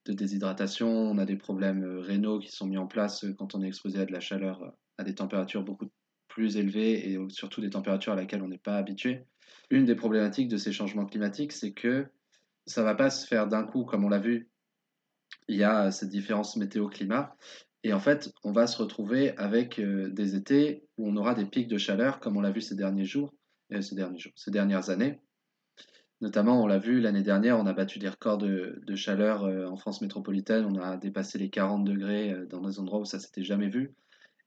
de 0.06 0.12
déshydratation, 0.12 0.90
on 0.90 1.18
a 1.20 1.26
des 1.26 1.38
problèmes 1.38 1.86
rénaux 2.00 2.40
qui 2.40 2.52
sont 2.52 2.68
mis 2.68 2.78
en 2.78 2.88
place 2.88 3.26
quand 3.38 3.56
on 3.56 3.62
est 3.62 3.68
exposé 3.68 4.02
à 4.02 4.06
de 4.06 4.12
la 4.12 4.20
chaleur, 4.20 4.62
à 4.98 5.06
des 5.06 5.16
températures 5.16 5.64
beaucoup 5.64 5.88
plus 6.28 6.58
élevées 6.58 7.10
et 7.10 7.18
surtout 7.30 7.62
des 7.62 7.70
températures 7.70 8.12
à 8.12 8.18
laquelle 8.18 8.44
on 8.44 8.50
n'est 8.50 8.58
pas 8.58 8.76
habitué. 8.76 9.24
Une 9.70 9.86
des 9.86 9.96
problématiques 9.96 10.50
de 10.50 10.58
ces 10.58 10.74
changements 10.74 11.06
climatiques, 11.06 11.54
c'est 11.54 11.72
que 11.72 12.08
ça 12.66 12.82
ne 12.82 12.86
va 12.86 12.96
pas 12.96 13.10
se 13.10 13.26
faire 13.26 13.48
d'un 13.48 13.64
coup, 13.64 13.86
comme 13.86 14.04
on 14.04 14.10
l'a 14.10 14.20
vu 14.20 14.50
il 15.48 15.58
y 15.58 15.64
a 15.64 15.92
cette 15.92 16.10
différence 16.10 16.56
météo-climat. 16.56 17.36
Et 17.84 17.94
en 17.94 18.00
fait, 18.00 18.34
on 18.44 18.52
va 18.52 18.68
se 18.68 18.82
retrouver 18.82 19.36
avec 19.38 19.82
des 19.82 20.36
étés 20.36 20.84
où 20.98 21.10
on 21.10 21.18
aura 21.18 21.34
des 21.34 21.46
pics 21.46 21.68
de 21.68 21.78
chaleur, 21.78 22.20
comme 22.20 22.38
on 22.38 22.42
l'a 22.42 22.52
vu 22.52 22.62
ces 22.62 22.76
derniers 22.76 23.04
jours, 23.04 23.34
ces 23.82 23.96
derniers 23.96 24.20
jours, 24.20 24.32
ces 24.36 24.52
dernières 24.52 24.90
années. 24.90 25.20
Notamment, 26.24 26.64
on 26.64 26.68
l'a 26.68 26.78
vu 26.78 27.02
l'année 27.02 27.22
dernière, 27.22 27.60
on 27.60 27.66
a 27.66 27.74
battu 27.74 28.00
des 28.00 28.08
records 28.08 28.38
de, 28.38 28.96
chaleur 28.96 29.44
euh, 29.44 29.66
en 29.66 29.76
France 29.76 30.00
métropolitaine. 30.00 30.64
On 30.64 30.82
a 30.82 30.96
dépassé 30.96 31.38
les 31.38 31.50
40 31.50 31.84
degrés 31.84 32.32
euh, 32.32 32.46
dans 32.46 32.62
des 32.62 32.80
endroits 32.80 33.00
où 33.00 33.04
ça 33.06 33.20
s'était 33.20 33.44
jamais 33.44 33.68
vu. 33.68 33.94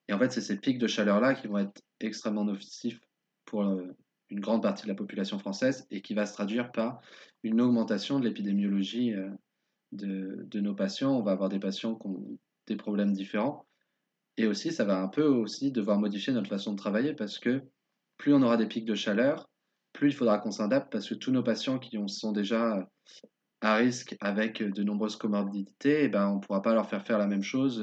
Et 0.08 0.14
en 0.14 0.18
fait, 0.18 0.32
c'est 0.32 0.40
ces 0.40 0.56
pics 0.56 0.78
de 0.78 0.86
chaleur-là 0.86 1.34
qui 1.34 1.48
vont 1.48 1.58
être 1.58 1.82
extrêmement 2.00 2.46
nocifs 2.46 2.98
pour 3.44 3.64
euh, 3.64 3.94
une 4.30 4.40
grande 4.40 4.62
partie 4.62 4.84
de 4.84 4.88
la 4.88 4.94
population 4.94 5.38
française 5.38 5.86
et 5.90 6.00
qui 6.00 6.14
va 6.14 6.24
se 6.24 6.32
traduire 6.32 6.72
par 6.72 7.02
une 7.42 7.60
augmentation 7.60 8.20
de 8.20 8.24
l'épidémiologie 8.24 9.12
de, 9.96 10.60
nos 10.60 10.74
patients. 10.74 11.16
On 11.16 11.22
va 11.22 11.32
avoir 11.32 11.48
des 11.48 11.58
patients 11.58 11.94
qui 11.94 12.06
ont 12.06 12.38
des 12.66 12.76
problèmes 12.76 13.12
différents. 13.12 13.66
Et 14.36 14.46
aussi, 14.46 14.72
ça 14.72 14.84
va 14.84 15.00
un 15.00 15.08
peu 15.08 15.24
aussi 15.24 15.72
devoir 15.72 15.98
modifier 15.98 16.32
notre 16.32 16.48
façon 16.48 16.72
de 16.72 16.78
travailler 16.78 17.14
parce 17.14 17.38
que 17.38 17.62
plus 18.18 18.34
on 18.34 18.42
aura 18.42 18.56
des 18.56 18.66
pics 18.66 18.84
de 18.84 18.94
chaleur, 18.94 19.48
plus 19.92 20.10
il 20.10 20.14
faudra 20.14 20.38
qu'on 20.38 20.50
s'adapte 20.50 20.92
parce 20.92 21.08
que 21.08 21.14
tous 21.14 21.30
nos 21.30 21.42
patients 21.42 21.78
qui 21.78 21.98
sont 22.08 22.32
déjà 22.32 22.86
à 23.62 23.76
risque 23.76 24.16
avec 24.20 24.62
de 24.62 24.82
nombreuses 24.82 25.16
comorbidités, 25.16 26.04
eh 26.04 26.08
ben, 26.08 26.28
on 26.28 26.36
ne 26.36 26.40
pourra 26.40 26.60
pas 26.60 26.74
leur 26.74 26.88
faire 26.88 27.06
faire 27.06 27.18
la 27.18 27.26
même 27.26 27.42
chose 27.42 27.82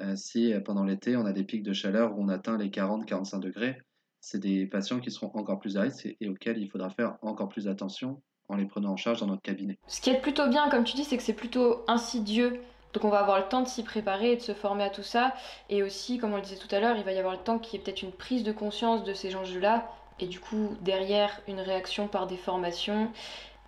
euh, 0.00 0.16
si 0.16 0.54
pendant 0.64 0.84
l'été 0.84 1.16
on 1.16 1.26
a 1.26 1.32
des 1.32 1.44
pics 1.44 1.62
de 1.62 1.72
chaleur 1.72 2.16
où 2.16 2.22
on 2.22 2.28
atteint 2.28 2.56
les 2.56 2.70
40-45 2.70 3.40
degrés. 3.40 3.78
C'est 4.20 4.38
des 4.38 4.66
patients 4.66 5.00
qui 5.00 5.10
seront 5.10 5.32
encore 5.34 5.58
plus 5.58 5.76
à 5.76 5.82
risque 5.82 6.14
et, 6.20 6.28
auxquels 6.28 6.58
il 6.58 6.70
faudra 6.70 6.90
faire 6.90 7.18
encore 7.22 7.48
plus 7.48 7.66
attention 7.66 8.22
en 8.52 8.56
les 8.56 8.66
prenant 8.66 8.92
en 8.92 8.96
charge 8.96 9.20
dans 9.20 9.26
notre 9.26 9.42
cabinet. 9.42 9.78
Ce 9.86 10.00
qui 10.00 10.10
est 10.10 10.20
plutôt 10.20 10.48
bien, 10.48 10.68
comme 10.68 10.84
tu 10.84 10.94
dis, 10.94 11.04
c'est 11.04 11.16
que 11.16 11.22
c'est 11.22 11.32
plutôt 11.32 11.84
insidieux. 11.88 12.60
Donc 12.92 13.04
on 13.04 13.08
va 13.08 13.20
avoir 13.20 13.38
le 13.38 13.48
temps 13.48 13.62
de 13.62 13.68
s'y 13.68 13.82
préparer 13.82 14.32
et 14.32 14.36
de 14.36 14.42
se 14.42 14.52
former 14.52 14.84
à 14.84 14.90
tout 14.90 15.02
ça. 15.02 15.34
Et 15.70 15.82
aussi, 15.82 16.18
comme 16.18 16.32
on 16.32 16.36
le 16.36 16.42
disait 16.42 16.56
tout 16.56 16.72
à 16.74 16.80
l'heure, 16.80 16.96
il 16.96 17.04
va 17.04 17.12
y 17.12 17.18
avoir 17.18 17.34
le 17.34 17.40
temps 17.40 17.58
qu'il 17.58 17.78
y 17.78 17.80
ait 17.80 17.84
peut-être 17.84 18.02
une 18.02 18.12
prise 18.12 18.44
de 18.44 18.52
conscience 18.52 19.04
de 19.04 19.14
ces 19.14 19.34
enjeux-là 19.34 19.90
et 20.20 20.26
du 20.26 20.40
coup 20.40 20.76
derrière 20.82 21.40
une 21.48 21.60
réaction 21.60 22.06
par 22.06 22.26
des 22.26 22.36
formations 22.36 23.10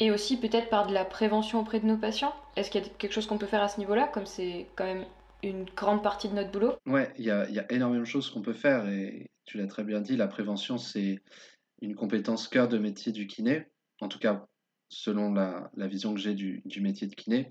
et 0.01 0.11
aussi 0.11 0.39
peut-être 0.39 0.69
par 0.69 0.87
de 0.87 0.93
la 0.93 1.05
prévention 1.05 1.61
auprès 1.61 1.81
de 1.81 1.87
nos 1.87 1.97
patients 1.97 2.35
Est-ce 2.57 2.71
qu'il 2.71 2.83
y 2.83 2.85
a 2.85 2.89
quelque 2.99 3.13
chose 3.13 3.27
qu'on 3.27 3.39
peut 3.39 3.47
faire 3.47 3.63
à 3.63 3.69
ce 3.69 3.79
niveau-là, 3.79 4.09
comme 4.09 4.27
c'est 4.27 4.67
quand 4.77 4.85
même 4.85 5.05
une 5.43 5.65
grande 5.65 6.03
partie 6.03 6.29
de 6.29 6.35
notre 6.35 6.51
boulot? 6.51 6.75
Ouais, 6.87 7.13
il 7.17 7.25
y 7.25 7.31
a, 7.31 7.49
y 7.49 7.59
a, 7.59 7.73
énormément 7.73 8.03
de 8.03 8.09
choses 8.09 8.31
qu'on 8.31 8.43
peut 8.43 8.53
faire 8.53 8.89
et 8.89 9.31
tu 9.45 9.59
l'as 9.59 9.67
très 9.67 9.85
bien 9.85 10.01
dit, 10.01 10.17
la 10.17 10.27
prévention 10.27 10.79
c'est 10.79 11.21
une 11.81 11.95
compétence 11.95 12.49
cœur 12.49 12.69
de 12.69 12.79
métier 12.79 13.13
du 13.13 13.27
kiné, 13.27 13.67
en 14.01 14.09
tout 14.09 14.19
cas 14.19 14.45
selon 14.95 15.33
la, 15.33 15.71
vision 15.77 16.15
que 16.15 16.21
j'ai 16.21 16.35
du, 16.35 16.63
métier 16.81 17.07
de 17.07 17.15
kiné. 17.15 17.51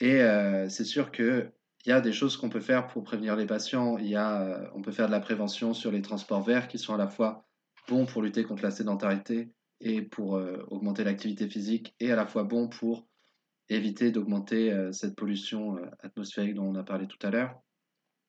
Et 0.00 0.20
euh, 0.20 0.68
c'est 0.68 0.84
sûr 0.84 1.10
que 1.10 1.50
il 1.84 1.90
y 1.90 1.92
a 1.92 2.00
des 2.00 2.12
choses 2.12 2.36
qu'on 2.36 2.48
peut 2.48 2.60
faire 2.60 2.88
pour 2.88 3.04
prévenir 3.04 3.36
les 3.36 3.46
patients. 3.46 3.96
Y 3.98 4.16
a, 4.16 4.42
euh, 4.42 4.68
on 4.74 4.82
peut 4.82 4.90
faire 4.90 5.06
de 5.06 5.12
la 5.12 5.20
prévention 5.20 5.72
sur 5.72 5.92
les 5.92 6.02
transports 6.02 6.42
verts 6.42 6.66
qui 6.66 6.78
sont 6.78 6.94
à 6.94 6.96
la 6.96 7.06
fois 7.06 7.46
bon 7.88 8.06
pour 8.06 8.22
lutter 8.22 8.42
contre 8.42 8.64
la 8.64 8.72
sédentarité 8.72 9.52
et 9.80 10.02
pour 10.02 10.36
euh, 10.36 10.64
augmenter 10.68 11.04
l'activité 11.04 11.48
physique, 11.48 11.94
et 12.00 12.10
à 12.10 12.16
la 12.16 12.26
fois 12.26 12.42
bon 12.42 12.68
pour 12.68 13.06
éviter 13.68 14.10
d'augmenter 14.10 14.72
cette 14.92 15.16
pollution 15.16 15.76
atmosphérique 15.98 16.54
dont 16.54 16.66
on 16.66 16.76
a 16.76 16.84
parlé 16.84 17.08
tout 17.08 17.18
à 17.26 17.30
l'heure. 17.30 17.60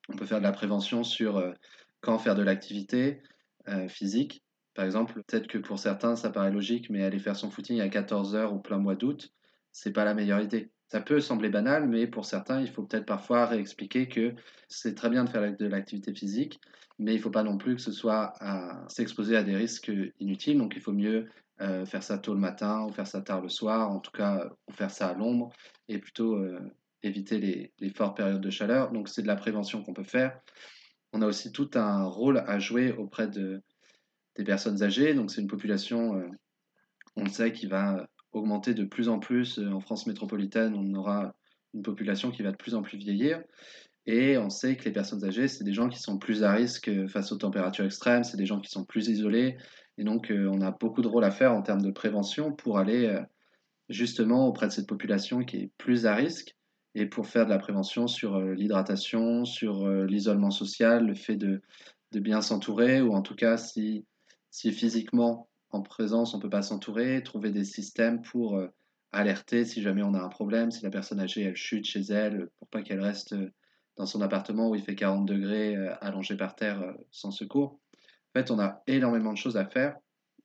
On 0.10 0.15
peut 0.15 0.26
faire 0.26 0.39
de 0.39 0.43
la 0.43 0.52
prévention 0.52 1.04
sur 1.04 1.54
quand 2.02 2.17
faire 2.17 2.34
de 2.34 2.41
l'activité 2.41 3.21
physique. 3.88 4.43
Par 4.77 4.85
exemple, 4.85 5.23
peut-être 5.23 5.47
que 5.47 5.57
pour 5.57 5.79
certains, 5.79 6.15
ça 6.15 6.29
paraît 6.29 6.51
logique, 6.51 6.91
mais 6.91 7.03
aller 7.03 7.17
faire 7.17 7.35
son 7.35 7.49
footing 7.49 7.81
à 7.81 7.89
14 7.89 8.35
heures 8.35 8.53
au 8.53 8.59
plein 8.59 8.77
mois 8.77 8.93
d'août, 8.93 9.33
c'est 9.71 9.91
pas 9.91 10.05
la 10.05 10.13
meilleure 10.13 10.39
idée. 10.39 10.69
Ça 10.89 11.01
peut 11.01 11.19
sembler 11.19 11.49
banal, 11.49 11.89
mais 11.89 12.05
pour 12.05 12.25
certains, 12.25 12.61
il 12.61 12.69
faut 12.69 12.83
peut-être 12.83 13.07
parfois 13.07 13.47
réexpliquer 13.47 14.07
que 14.07 14.35
c'est 14.69 14.93
très 14.93 15.09
bien 15.09 15.23
de 15.23 15.29
faire 15.31 15.57
de 15.57 15.65
l'activité 15.65 16.13
physique, 16.13 16.61
mais 16.99 17.13
il 17.13 17.17
ne 17.17 17.21
faut 17.23 17.31
pas 17.31 17.41
non 17.41 17.57
plus 17.57 17.75
que 17.75 17.81
ce 17.81 17.91
soit 17.91 18.33
à 18.39 18.87
s'exposer 18.87 19.35
à 19.35 19.41
des 19.41 19.55
risques 19.55 19.91
inutiles. 20.19 20.59
Donc 20.59 20.73
il 20.75 20.81
faut 20.83 20.93
mieux 20.93 21.27
euh, 21.59 21.83
faire 21.87 22.03
ça 22.03 22.19
tôt 22.19 22.35
le 22.35 22.39
matin 22.39 22.85
ou 22.85 22.91
faire 22.91 23.07
ça 23.07 23.21
tard 23.21 23.41
le 23.41 23.49
soir, 23.49 23.89
en 23.89 23.99
tout 23.99 24.11
cas, 24.11 24.47
ou 24.67 24.73
faire 24.73 24.91
ça 24.91 25.07
à 25.07 25.15
l'ombre, 25.15 25.49
et 25.87 25.97
plutôt 25.97 26.35
euh, 26.35 26.59
éviter 27.01 27.71
les, 27.79 27.89
fortes 27.89 28.15
périodes 28.15 28.41
de 28.41 28.51
chaleur. 28.51 28.91
Donc 28.91 29.09
c'est 29.09 29.23
de 29.23 29.27
la 29.27 29.37
prévention 29.37 29.81
qu'on 29.81 29.95
peut 29.95 30.03
faire. 30.03 30.39
On 31.13 31.23
a 31.23 31.25
aussi 31.25 31.51
tout 31.51 31.71
un 31.73 32.03
rôle 32.03 32.43
à 32.45 32.59
jouer 32.59 32.91
auprès 32.91 33.27
de, 33.27 33.63
des 34.38 34.43
personnes 34.43 34.84
âgées. 34.84 35.13
Donc 35.13 35.32
c'est 35.32 35.41
une 35.41 35.47
population, 35.47 36.15
euh, 36.15 36.28
on 37.15 37.23
le 37.23 37.30
sait, 37.30 37.52
qui 37.52 37.67
va 37.67 38.08
augmenter 38.32 38.73
de 38.73 38.86
plus 38.86 39.10
en 39.10 39.19
plus. 39.19 39.60
En 39.60 39.80
France 39.80 40.08
métropolitaine, 40.08 40.76
on 40.76 40.93
aura 40.93 41.34
une 41.73 41.82
population 41.82 42.32
qui 42.32 42.43
va 42.43 42.52
de 42.52 42.58
plus 42.58 42.76
en 42.76 42.82
plus 42.82 42.97
vieillir. 42.97 43.41
Et 44.06 44.38
on 44.38 44.50
sait 44.50 44.78
que 44.78 44.86
les 44.86 44.91
personnes 44.91 45.26
âgées, 45.26 45.50
c'est 45.50 45.65
des 45.65 45.73
gens 45.73 45.89
qui 45.89 46.00
sont 46.00 46.17
plus 46.17 46.43
à 46.43 46.54
risque 46.54 46.89
face 47.08 47.34
aux 47.34 47.38
températures 47.38 47.84
extrêmes, 47.84 48.23
c'est 48.23 48.38
des 48.38 48.45
gens 48.45 48.62
qui 48.62 48.71
sont 48.71 48.86
plus 48.86 49.10
isolés. 49.10 49.58
Et 49.97 50.04
donc, 50.04 50.32
euh, 50.32 50.50
on 50.50 50.62
a 50.62 50.71
beaucoup 50.71 51.02
de 51.02 51.08
rôle 51.08 51.26
à 51.26 51.32
faire 51.32 51.54
en 51.54 51.62
termes 51.62 51.82
de 51.82 51.91
prévention 51.91 52.54
pour 52.54 52.78
aller 52.78 53.06
euh, 53.06 53.21
justement 53.89 54.47
auprès 54.47 54.67
de 54.67 54.71
cette 54.71 54.88
population 54.88 55.43
qui 55.43 55.58
est 55.58 55.71
plus 55.78 56.06
à 56.06 56.15
risque 56.15 56.56
et 56.95 57.06
pour 57.06 57.28
faire 57.28 57.45
de 57.45 57.50
la 57.50 57.58
prévention 57.58 58.08
sur 58.08 58.36
euh, 58.36 58.54
l'hydratation, 58.54 59.43
sur 59.43 59.88
l'isolement 59.89 60.52
social, 60.52 61.06
le 61.06 61.15
fait 61.15 61.36
de, 61.36 61.62
de 62.13 62.19
bien 62.19 62.41
s'entourer, 62.41 63.02
ou 63.02 63.13
en 63.13 63.21
tout 63.21 63.36
cas, 63.36 63.58
si, 63.58 64.06
si 64.49 64.71
physiquement 64.71 65.49
en 65.71 65.81
présence 65.81 66.33
on 66.33 66.38
ne 66.38 66.41
peut 66.41 66.49
pas 66.49 66.62
s'entourer, 66.62 67.21
trouver 67.23 67.51
des 67.51 67.65
systèmes 67.65 68.21
pour 68.21 68.62
alerter 69.12 69.65
si 69.65 69.81
jamais 69.81 70.03
on 70.03 70.13
a 70.13 70.19
un 70.19 70.29
problème, 70.29 70.71
si 70.71 70.83
la 70.83 70.89
personne 70.89 71.19
âgée 71.19 71.43
elle 71.43 71.55
chute 71.55 71.86
chez 71.86 72.01
elle, 72.01 72.49
pour 72.57 72.67
pas 72.67 72.81
qu'elle 72.81 73.01
reste 73.01 73.36
dans 73.97 74.05
son 74.05 74.21
appartement 74.21 74.69
où 74.69 74.75
il 74.75 74.81
fait 74.81 74.95
40 74.95 75.25
degrés 75.25 75.75
euh, 75.75 75.93
allongé 76.01 76.38
par 76.38 76.55
terre 76.55 76.81
euh, 76.81 76.93
sans 77.12 77.31
secours. 77.31 77.79
En 77.95 78.39
fait, 78.39 78.51
on 78.51 78.60
a 78.60 78.81
énormément 78.88 79.33
de 79.33 79.38
choses 79.38 79.57
à 79.57 79.65
faire 79.65 79.97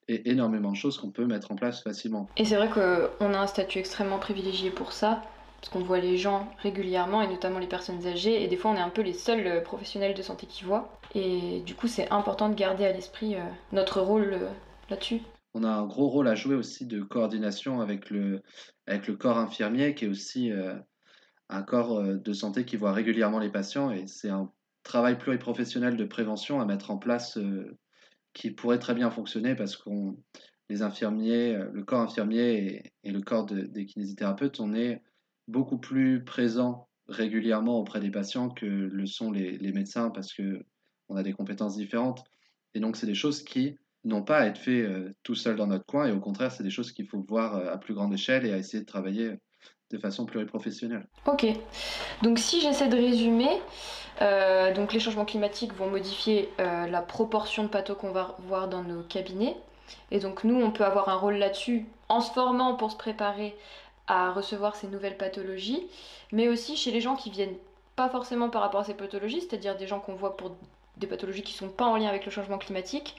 et 0.09 0.31
énormément 0.31 0.73
de 0.73 0.77
choses 0.77 0.99
qu'on 0.99 1.11
peut 1.11 1.27
mettre 1.27 1.53
en 1.53 1.55
place 1.55 1.83
facilement. 1.83 2.29
Et 2.37 2.45
c'est 2.45 2.57
vrai 2.57 2.69
qu'on 2.69 3.35
a 3.35 3.39
un 3.39 3.47
statut 3.47 3.79
extrêmement 3.79 4.19
privilégié 4.19 4.71
pour 4.71 4.93
ça, 4.93 5.23
parce 5.61 5.73
qu'on 5.73 5.85
voit 5.85 6.01
les 6.01 6.17
gens 6.17 6.49
régulièrement, 6.59 7.23
et 7.23 7.29
notamment 7.29 7.61
les 7.61 7.69
personnes 7.69 8.05
âgées, 8.07 8.43
et 8.43 8.49
des 8.49 8.57
fois 8.57 8.73
on 8.73 8.75
est 8.75 8.81
un 8.81 8.89
peu 8.89 9.03
les 9.03 9.13
seuls 9.13 9.47
euh, 9.47 9.61
professionnels 9.61 10.15
de 10.15 10.23
santé 10.23 10.47
qui 10.47 10.65
voient. 10.65 10.91
Et 11.15 11.61
du 11.61 11.75
coup, 11.75 11.89
c'est 11.89 12.11
important 12.11 12.49
de 12.49 12.55
garder 12.55 12.85
à 12.85 12.93
l'esprit 12.93 13.37
notre 13.73 14.01
rôle 14.01 14.39
là-dessus. 14.89 15.21
On 15.55 15.65
a 15.65 15.71
un 15.71 15.87
gros 15.87 16.09
rôle 16.09 16.29
à 16.29 16.35
jouer 16.35 16.55
aussi 16.55 16.87
de 16.87 17.03
coordination 17.03 17.81
avec 17.81 18.09
le, 18.09 18.41
avec 18.87 19.07
le 19.07 19.17
corps 19.17 19.37
infirmier, 19.37 19.95
qui 19.95 20.07
est 20.07 20.09
aussi 20.09 20.51
un 21.53 21.63
corps 21.63 21.99
euh, 21.99 22.17
de 22.17 22.33
santé 22.33 22.65
qui 22.65 22.77
voit 22.77 22.93
régulièrement 22.93 23.39
les 23.39 23.51
patients 23.51 23.91
et 23.91 24.07
c'est 24.07 24.31
un 24.31 24.51
travail 24.83 25.19
pluriprofessionnel 25.19 25.97
de 25.97 26.05
prévention 26.05 26.61
à 26.61 26.65
mettre 26.65 26.91
en 26.91 26.99
place 26.99 27.37
euh, 27.37 27.77
qui 28.33 28.51
pourrait 28.51 28.79
très 28.79 28.95
bien 28.95 29.11
fonctionner 29.11 29.55
parce 29.55 29.77
qu'on 29.77 30.17
les 30.69 30.83
infirmiers, 30.83 31.55
euh, 31.55 31.69
le 31.73 31.85
corps 31.85 32.01
infirmier 32.01 32.93
et, 33.05 33.11
le 33.11 33.21
corps 33.21 33.45
des 33.45 33.87
kinésithérapeutes, 33.87 34.61
on 34.61 34.73
est 34.73 35.03
beaucoup 35.49 35.79
plus 35.79 36.25
présent 36.25 36.89
régulièrement 37.09 37.79
auprès 37.79 38.01
des 38.01 38.11
patients 38.11 38.49
que 38.49 38.65
le 38.65 39.07
sont 39.07 39.31
les, 39.31 39.73
médecins 39.73 40.11
parce 40.11 40.33
que 40.33 40.65
on 41.13 41.17
a 41.17 41.23
des 41.23 41.33
compétences 41.33 41.77
différentes 41.77 42.25
et 42.75 42.81
donc 42.81 42.97
c'est 42.97 43.07
des 43.07 43.15
choses 43.15 43.43
qui 43.43 43.77
n'ont 44.05 44.23
pas 44.23 44.39
à 44.39 44.47
être 44.47 44.59
faites 44.59 44.89
tout 45.23 45.35
seul 45.35 45.57
dans 45.57 45.67
notre 45.67 45.87
coin 45.87 46.07
et 46.07 46.13
au 46.13 46.21
contraire 46.21 46.51
c'est 46.51 46.65
des 46.65 46.71
choses 46.71 46.93
qu'il 46.93 47.07
faut 47.07 47.25
voir 47.29 47.55
à 47.55 47.79
plus 47.79 47.95
grande 47.95 48.13
échelle 48.13 48.45
et 48.47 48.53
à 48.53 48.57
essayer 48.57 48.81
de 48.81 48.87
travailler 48.87 49.39
de 49.93 49.99
façon 49.99 50.25
pluriprofessionnelle. 50.27 51.07
Ok. 51.27 51.47
Donc 52.23 52.39
si 52.39 52.61
j'essaie 52.61 52.89
de 52.89 52.97
résumer, 52.97 53.61
euh, 54.21 54.73
donc 54.75 54.93
les 54.93 55.01
changements 55.01 55.25
climatiques 55.25 55.75
vont 55.75 55.89
modifier 55.89 56.49
euh, 56.61 56.87
la 56.87 57.03
proportion 57.03 57.65
de 57.65 57.69
pathos 57.69 57.97
qu'on 57.97 58.11
va 58.11 58.37
voir 58.41 58.69
dans 58.69 58.83
nos 58.83 59.03
cabinets. 59.03 59.57
Et 60.11 60.19
donc 60.19 60.45
nous, 60.45 60.61
on 60.61 60.71
peut 60.71 60.85
avoir 60.85 61.09
un 61.09 61.17
rôle 61.17 61.37
là-dessus 61.37 61.87
en 62.09 62.21
se 62.21 62.33
formant 62.33 62.75
pour 62.75 62.91
se 62.91 62.97
préparer 62.97 63.55
à 64.07 64.33
recevoir 64.33 64.75
ces 64.77 64.89
nouvelles 64.89 65.17
pathologies, 65.17 65.87
mais 66.33 66.49
aussi 66.49 66.77
chez 66.77 66.91
les 66.91 67.01
gens 67.01 67.15
qui 67.15 67.31
viennent 67.31 67.57
pas 67.95 68.09
forcément 68.09 68.49
par 68.49 68.63
rapport 68.63 68.81
à 68.81 68.85
ces 68.85 68.95
pathologies, 68.95 69.43
c'est-à-dire 69.43 69.77
des 69.77 69.87
gens 69.87 70.01
qu'on 70.01 70.15
voit 70.15 70.37
pour 70.37 70.57
des 70.97 71.07
pathologies 71.07 71.43
qui 71.43 71.55
sont 71.55 71.69
pas 71.69 71.87
en 71.87 71.97
lien 71.97 72.09
avec 72.09 72.25
le 72.25 72.31
changement 72.31 72.59
climatique, 72.59 73.17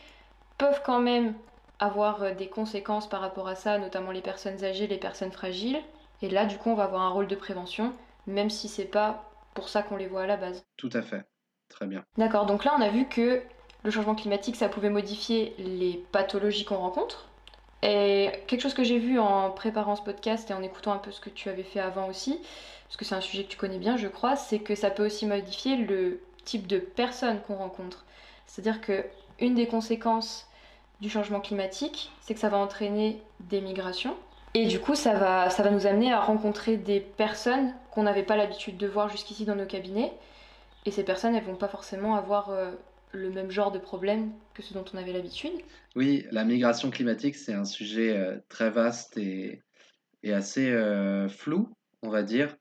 peuvent 0.58 0.82
quand 0.86 1.00
même 1.00 1.34
avoir 1.80 2.24
euh, 2.24 2.34
des 2.34 2.48
conséquences 2.48 3.10
par 3.10 3.22
rapport 3.22 3.48
à 3.48 3.56
ça, 3.56 3.78
notamment 3.78 4.12
les 4.12 4.22
personnes 4.22 4.64
âgées, 4.64 4.88
les 4.88 4.98
personnes 4.98 5.32
fragiles, 5.32 5.80
et 6.22 6.30
là, 6.30 6.46
du 6.46 6.58
coup, 6.58 6.70
on 6.70 6.76
va 6.76 6.86
avoir 6.86 7.02
un 7.02 7.10
rôle 7.10 7.28
de 7.28 7.36
prévention, 7.36 7.94
même 8.28 8.50
si 8.50 8.70
c'est 8.70 8.86
pas 8.86 9.30
pour 9.54 9.70
ça 9.70 9.84
qu'on 9.84 9.98
les 9.98 10.08
voit 10.08 10.24
à 10.24 10.28
la 10.28 10.38
base. 10.38 10.66
Tout 10.78 10.90
à 10.94 11.02
fait. 11.02 11.26
Très 11.70 11.86
bien. 11.86 12.06
D'accord, 12.18 12.46
donc 12.46 12.64
là, 12.64 12.74
on 12.78 12.82
a 12.82 12.90
vu 12.90 13.08
que 13.08 13.42
le 13.84 13.92
changement 13.92 14.16
climatique, 14.16 14.56
ça 14.56 14.70
pouvait 14.70 14.90
modifier 14.90 15.54
les 15.58 16.02
pathologies 16.12 16.64
qu'on 16.64 16.78
rencontre. 16.78 17.28
Et 17.82 18.32
quelque 18.48 18.62
chose 18.62 18.74
que 18.74 18.86
j'ai 18.86 19.00
vu 19.00 19.20
en 19.20 19.52
préparant 19.52 19.98
ce 19.98 20.02
podcast 20.02 20.50
et 20.50 20.54
en 20.54 20.64
écoutant 20.64 20.94
un 20.94 21.00
peu 21.00 21.12
ce 21.12 21.20
que 21.20 21.30
tu 21.30 21.50
avais 21.50 21.64
fait 21.64 21.82
avant 21.82 22.08
aussi, 22.08 22.40
parce 22.86 22.96
que 22.96 23.04
c'est 23.04 23.16
un 23.16 23.22
sujet 23.22 23.44
que 23.44 23.50
tu 23.50 23.58
connais 23.58 23.80
bien, 23.80 23.98
je 23.98 24.08
crois, 24.08 24.38
c'est 24.38 24.60
que 24.60 24.76
ça 24.76 24.90
peut 24.90 25.06
aussi 25.06 25.26
modifier 25.26 25.76
le 25.76 26.22
type 26.44 26.68
de 26.68 26.78
personnes 26.78 27.42
qu'on 27.42 27.56
rencontre. 27.56 28.06
C'est-à-dire 28.46 28.82
que 28.82 29.06
une 29.40 29.56
des 29.56 29.68
conséquences 29.68 30.48
du 31.02 31.10
changement 31.10 31.42
climatique, 31.42 32.12
c'est 32.22 32.34
que 32.34 32.40
ça 32.40 32.50
va 32.50 32.58
entraîner 32.58 33.22
des 33.50 33.62
migrations, 33.62 34.16
et 34.56 34.68
du 34.68 34.80
coup, 34.80 34.94
ça 34.94 35.14
va, 35.16 35.50
ça 35.50 35.64
va 35.64 35.72
nous 35.72 35.88
amener 35.88 36.12
à 36.12 36.20
rencontrer 36.20 36.78
des 36.78 37.00
personnes 37.00 37.74
qu'on 37.92 38.04
n'avait 38.04 38.24
pas 38.24 38.38
l'habitude 38.38 38.78
de 38.78 38.88
voir 38.88 39.10
jusqu'ici 39.10 39.46
dans 39.46 39.56
nos 39.56 39.66
cabinets. 39.66 40.14
Et 40.86 40.92
ces 40.92 41.04
personnes, 41.04 41.34
elles 41.34 41.44
vont 41.44 41.56
pas 41.56 41.68
forcément 41.68 42.16
avoir 42.16 42.52
euh, 42.52 42.72
le 43.12 43.32
même 43.32 43.50
genre 43.50 43.72
de 43.72 43.80
problème 43.80 44.32
que 44.54 44.62
ce 44.62 44.74
dont 44.74 44.86
on 44.94 44.98
avait 44.98 45.12
l'habitude. 45.12 45.54
Oui, 45.96 46.28
la 46.32 46.44
migration 46.44 46.92
climatique, 46.92 47.36
c'est 47.36 47.54
un 47.54 47.66
sujet 47.66 48.16
euh, 48.16 48.38
très 48.48 48.70
vaste 48.70 49.18
et, 49.18 49.64
et 50.22 50.34
assez 50.34 50.70
euh, 50.70 51.28
flou, 51.30 51.70
on 52.04 52.10
va 52.10 52.22
dire, 52.22 52.56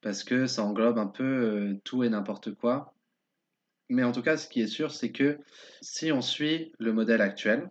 parce 0.00 0.24
que 0.24 0.46
ça 0.46 0.64
englobe 0.64 0.98
un 0.98 1.06
peu 1.06 1.78
tout 1.84 2.02
et 2.02 2.08
n'importe 2.08 2.52
quoi. 2.52 2.94
Mais 3.88 4.04
en 4.04 4.12
tout 4.12 4.22
cas, 4.22 4.36
ce 4.36 4.48
qui 4.48 4.60
est 4.60 4.66
sûr, 4.66 4.92
c'est 4.92 5.12
que 5.12 5.38
si 5.80 6.12
on 6.12 6.20
suit 6.20 6.72
le 6.78 6.92
modèle 6.92 7.20
actuel, 7.20 7.70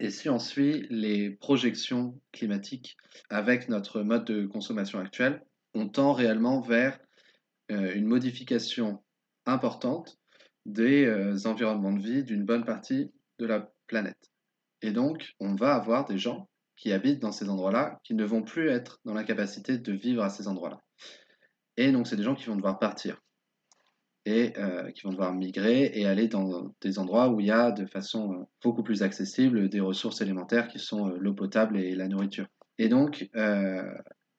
et 0.00 0.10
si 0.10 0.28
on 0.28 0.38
suit 0.38 0.86
les 0.90 1.30
projections 1.30 2.20
climatiques 2.32 2.96
avec 3.30 3.68
notre 3.68 4.02
mode 4.02 4.24
de 4.24 4.46
consommation 4.46 4.98
actuel, 4.98 5.42
on 5.72 5.88
tend 5.88 6.12
réellement 6.12 6.60
vers 6.60 6.98
euh, 7.70 7.94
une 7.94 8.06
modification 8.06 9.02
importante 9.46 10.18
des 10.66 11.04
euh, 11.04 11.36
environnements 11.46 11.92
de 11.92 12.02
vie 12.02 12.24
d'une 12.24 12.44
bonne 12.44 12.64
partie 12.64 13.12
de 13.38 13.46
la 13.46 13.70
planète. 13.86 14.30
Et 14.82 14.90
donc, 14.90 15.34
on 15.38 15.54
va 15.54 15.74
avoir 15.74 16.04
des 16.06 16.18
gens 16.18 16.48
qui 16.76 16.92
habitent 16.92 17.20
dans 17.20 17.32
ces 17.32 17.48
endroits-là 17.48 18.00
qui 18.02 18.14
ne 18.14 18.24
vont 18.24 18.42
plus 18.42 18.68
être 18.68 19.00
dans 19.04 19.14
la 19.14 19.24
capacité 19.24 19.78
de 19.78 19.92
vivre 19.92 20.22
à 20.22 20.30
ces 20.30 20.48
endroits-là. 20.48 20.82
Et 21.76 21.92
donc, 21.92 22.06
c'est 22.06 22.16
des 22.16 22.22
gens 22.24 22.34
qui 22.34 22.46
vont 22.46 22.56
devoir 22.56 22.78
partir 22.78 23.20
et 24.26 24.52
euh, 24.58 24.90
qui 24.92 25.02
vont 25.02 25.10
devoir 25.10 25.34
migrer 25.34 25.90
et 25.94 26.06
aller 26.06 26.28
dans 26.28 26.74
des 26.80 26.98
endroits 26.98 27.28
où 27.28 27.40
il 27.40 27.46
y 27.46 27.50
a 27.50 27.70
de 27.70 27.86
façon 27.86 28.46
beaucoup 28.62 28.82
plus 28.82 29.02
accessible 29.02 29.68
des 29.68 29.80
ressources 29.80 30.20
élémentaires 30.20 30.68
qui 30.68 30.78
sont 30.78 31.08
l'eau 31.08 31.34
potable 31.34 31.78
et 31.78 31.94
la 31.94 32.08
nourriture. 32.08 32.46
Et 32.78 32.88
donc, 32.88 33.28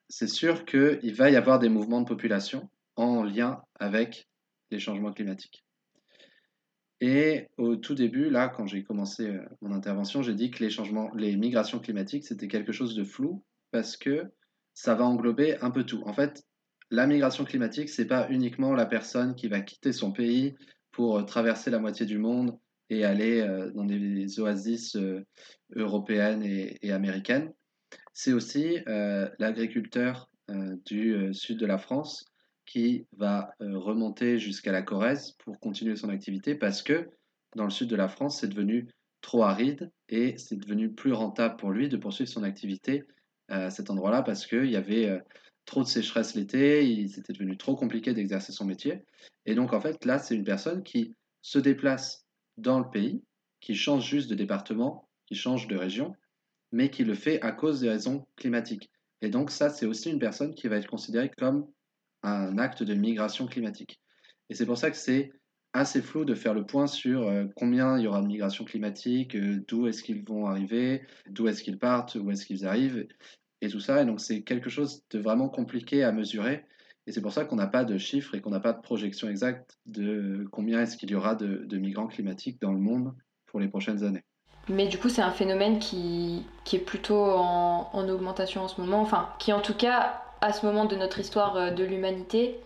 c'est 0.08 0.28
sûr 0.28 0.64
qu'il 0.64 1.14
va 1.14 1.30
y 1.30 1.36
avoir 1.36 1.58
des 1.58 1.68
mouvements 1.68 2.00
de 2.00 2.08
population 2.08 2.68
en 2.96 3.22
lien 3.22 3.62
avec 3.78 4.28
les 4.70 4.78
changements 4.78 5.12
climatiques. 5.12 5.64
Et 7.00 7.48
au 7.58 7.76
tout 7.76 7.94
début, 7.94 8.30
là, 8.30 8.48
quand 8.48 8.66
j'ai 8.66 8.82
commencé 8.82 9.28
euh, 9.28 9.44
mon 9.60 9.72
intervention, 9.72 10.22
j'ai 10.22 10.34
dit 10.34 10.50
que 10.50 10.64
les 10.64 10.70
changements, 10.70 11.10
les 11.14 11.36
migrations 11.36 11.78
climatiques, 11.78 12.24
c'était 12.24 12.48
quelque 12.48 12.72
chose 12.72 12.94
de 12.94 13.04
flou 13.04 13.44
parce 13.70 13.96
que 13.96 14.24
ça 14.72 14.94
va 14.94 15.04
englober 15.04 15.58
un 15.60 15.70
peu 15.70 15.84
tout. 15.84 16.02
En 16.06 16.14
fait, 16.14 16.44
la 16.90 17.06
migration 17.06 17.44
climatique, 17.44 17.88
c'est 17.88 18.06
pas 18.06 18.28
uniquement 18.30 18.72
la 18.74 18.86
personne 18.86 19.34
qui 19.34 19.48
va 19.48 19.60
quitter 19.60 19.92
son 19.92 20.12
pays 20.12 20.54
pour 20.92 21.18
euh, 21.18 21.22
traverser 21.22 21.70
la 21.70 21.78
moitié 21.78 22.06
du 22.06 22.18
monde 22.18 22.58
et 22.88 23.04
aller 23.04 23.40
euh, 23.40 23.70
dans 23.72 23.84
des 23.84 24.40
oasis 24.40 24.96
européennes 25.74 26.42
et, 26.44 26.92
américaines. 26.92 27.52
C'est 28.12 28.32
aussi 28.32 28.78
l'agriculteur 28.86 30.30
du 30.84 31.34
sud 31.34 31.58
de 31.58 31.66
la 31.66 31.76
France 31.76 32.24
qui 32.66 33.06
va 33.16 33.54
euh, 33.62 33.78
remonter 33.78 34.38
jusqu'à 34.38 34.72
la 34.72 34.82
Corrèze 34.82 35.32
pour 35.38 35.58
continuer 35.60 35.96
son 35.96 36.10
activité 36.10 36.54
parce 36.54 36.82
que 36.82 37.08
dans 37.54 37.64
le 37.64 37.70
sud 37.70 37.88
de 37.88 37.96
la 37.96 38.08
France, 38.08 38.40
c'est 38.40 38.48
devenu 38.48 38.88
trop 39.22 39.44
aride 39.44 39.90
et 40.08 40.36
c'est 40.36 40.56
devenu 40.56 40.92
plus 40.92 41.12
rentable 41.12 41.56
pour 41.56 41.70
lui 41.70 41.88
de 41.88 41.96
poursuivre 41.96 42.28
son 42.28 42.42
activité 42.42 43.04
à 43.48 43.70
cet 43.70 43.90
endroit-là 43.90 44.22
parce 44.22 44.46
qu'il 44.46 44.70
y 44.70 44.76
avait 44.76 45.08
euh, 45.08 45.18
trop 45.66 45.82
de 45.82 45.88
sécheresse 45.88 46.34
l'été, 46.34 47.06
c'était 47.08 47.32
devenu 47.32 47.56
trop 47.56 47.76
compliqué 47.76 48.14
d'exercer 48.14 48.52
son 48.52 48.64
métier. 48.64 49.04
Et 49.44 49.54
donc 49.54 49.72
en 49.72 49.80
fait, 49.80 50.04
là, 50.04 50.18
c'est 50.18 50.34
une 50.34 50.44
personne 50.44 50.82
qui 50.82 51.14
se 51.42 51.58
déplace 51.58 52.24
dans 52.56 52.78
le 52.78 52.88
pays, 52.88 53.22
qui 53.60 53.74
change 53.74 54.08
juste 54.08 54.30
de 54.30 54.34
département, 54.34 55.08
qui 55.26 55.34
change 55.34 55.66
de 55.68 55.76
région, 55.76 56.14
mais 56.72 56.90
qui 56.90 57.04
le 57.04 57.14
fait 57.14 57.40
à 57.42 57.52
cause 57.52 57.80
des 57.80 57.88
raisons 57.88 58.26
climatiques. 58.36 58.90
Et 59.20 59.28
donc 59.28 59.50
ça, 59.50 59.70
c'est 59.70 59.86
aussi 59.86 60.10
une 60.10 60.18
personne 60.18 60.54
qui 60.54 60.68
va 60.68 60.76
être 60.76 60.88
considérée 60.88 61.30
comme 61.36 61.66
un 62.22 62.58
acte 62.58 62.82
de 62.82 62.94
migration 62.94 63.46
climatique. 63.46 64.00
Et 64.48 64.54
c'est 64.54 64.66
pour 64.66 64.78
ça 64.78 64.90
que 64.90 64.96
c'est 64.96 65.32
assez 65.72 66.00
flou 66.00 66.24
de 66.24 66.34
faire 66.34 66.54
le 66.54 66.64
point 66.64 66.86
sur 66.86 67.28
euh, 67.28 67.44
combien 67.56 67.98
il 67.98 68.04
y 68.04 68.06
aura 68.06 68.22
de 68.22 68.26
migration 68.26 68.64
climatique, 68.64 69.36
euh, 69.36 69.62
d'où 69.68 69.86
est-ce 69.86 70.02
qu'ils 70.02 70.24
vont 70.24 70.46
arriver, 70.46 71.02
d'où 71.28 71.48
est-ce 71.48 71.62
qu'ils 71.62 71.78
partent, 71.78 72.14
où 72.14 72.30
est-ce 72.30 72.46
qu'ils 72.46 72.66
arrivent, 72.66 73.06
et 73.66 73.70
tout 73.70 73.80
ça. 73.80 74.02
Et 74.02 74.04
donc 74.04 74.20
c'est 74.20 74.42
quelque 74.42 74.70
chose 74.70 75.02
de 75.10 75.18
vraiment 75.18 75.48
compliqué 75.48 76.02
à 76.02 76.12
mesurer. 76.12 76.64
Et 77.06 77.12
c'est 77.12 77.20
pour 77.20 77.32
ça 77.32 77.44
qu'on 77.44 77.56
n'a 77.56 77.68
pas 77.68 77.84
de 77.84 77.98
chiffres 77.98 78.34
et 78.34 78.40
qu'on 78.40 78.50
n'a 78.50 78.60
pas 78.60 78.72
de 78.72 78.80
projection 78.80 79.28
exacte 79.28 79.78
de 79.86 80.46
combien 80.50 80.82
est-ce 80.82 80.96
qu'il 80.96 81.10
y 81.10 81.14
aura 81.14 81.36
de, 81.36 81.76
migrants 81.76 82.08
climatiques 82.08 82.60
dans 82.60 82.72
le 82.72 82.80
monde 82.80 83.14
pour 83.46 83.60
les 83.60 83.68
prochaines 83.68 84.02
années. 84.02 84.24
Mais 84.68 84.88
du 84.88 84.98
coup, 84.98 85.08
c'est 85.08 85.22
un 85.22 85.30
phénomène 85.30 85.78
qui, 85.78 86.44
qui 86.64 86.74
est 86.74 86.80
plutôt 86.80 87.22
en, 87.22 87.88
en, 87.92 88.08
augmentation 88.08 88.62
en 88.62 88.68
ce 88.68 88.80
moment, 88.80 89.00
enfin, 89.00 89.28
qui 89.38 89.52
en 89.52 89.60
tout 89.60 89.74
cas 89.74 90.20
à 90.40 90.52
ce 90.52 90.66
moment 90.66 90.84
de 90.84 90.96
notre 90.96 91.20
histoire 91.20 91.56
euh, 91.56 91.70
de 91.70 91.84
l'humanité 91.84 92.58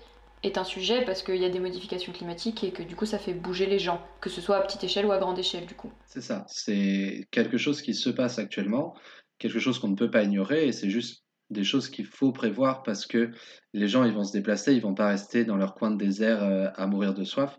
est 0.43 0.57
un 0.57 0.65
sujet 0.65 1.05
parce 1.05 1.23
qu'il 1.23 1.37
y 1.37 1.45
a 1.45 1.51
des 1.51 1.61
modifications 1.61 2.13
climatiques 2.13 2.65
et 2.65 2.71
que 2.71 2.83
du 2.83 2.97
coup 2.97 3.05
ça 3.05 3.19
fait 3.19 3.35
bouger 3.35 3.67
les 3.67 3.79
gens, 3.79 4.01
que 4.21 4.31
ce 4.31 4.41
soit 4.41 4.57
à 4.57 4.63
petite 4.63 4.83
échelle 4.83 5.05
ou 5.05 5.13
à 5.13 5.19
grande 5.19 5.39
échelle 5.39 5.67
du 5.67 5.75
coup. 5.75 5.93
C'est 6.07 6.23
ça, 6.23 6.47
c'est 6.49 7.29
quelque 7.31 7.59
chose 7.59 7.83
qui 7.83 7.95
se 7.95 8.09
passe 8.09 8.39
actuellement, 8.39 8.95
quelque 9.41 9.59
chose 9.59 9.81
qu'on 9.81 9.89
ne 9.89 9.97
peut 9.97 10.11
pas 10.11 10.23
ignorer 10.23 10.69
et 10.69 10.73
c'est 10.73 10.91
juste 10.91 11.25
des 11.51 11.65
choses 11.65 11.91
qu'il 11.91 12.07
faut 12.07 12.31
prévoir 12.31 12.85
parce 12.85 13.07
que 13.07 13.33
les 13.73 13.89
gens 13.89 14.05
ils 14.05 14.13
vont 14.13 14.23
se 14.23 14.33
déplacer, 14.33 14.73
ils 14.75 14.83
vont 14.83 14.95
pas 14.95 15.09
rester 15.09 15.45
dans 15.45 15.57
leur 15.57 15.75
coin 15.75 15.91
de 15.91 15.97
désert 15.97 16.45
euh, 16.45 16.69
à 16.77 16.87
mourir 16.87 17.13
de 17.13 17.25
soif. 17.25 17.59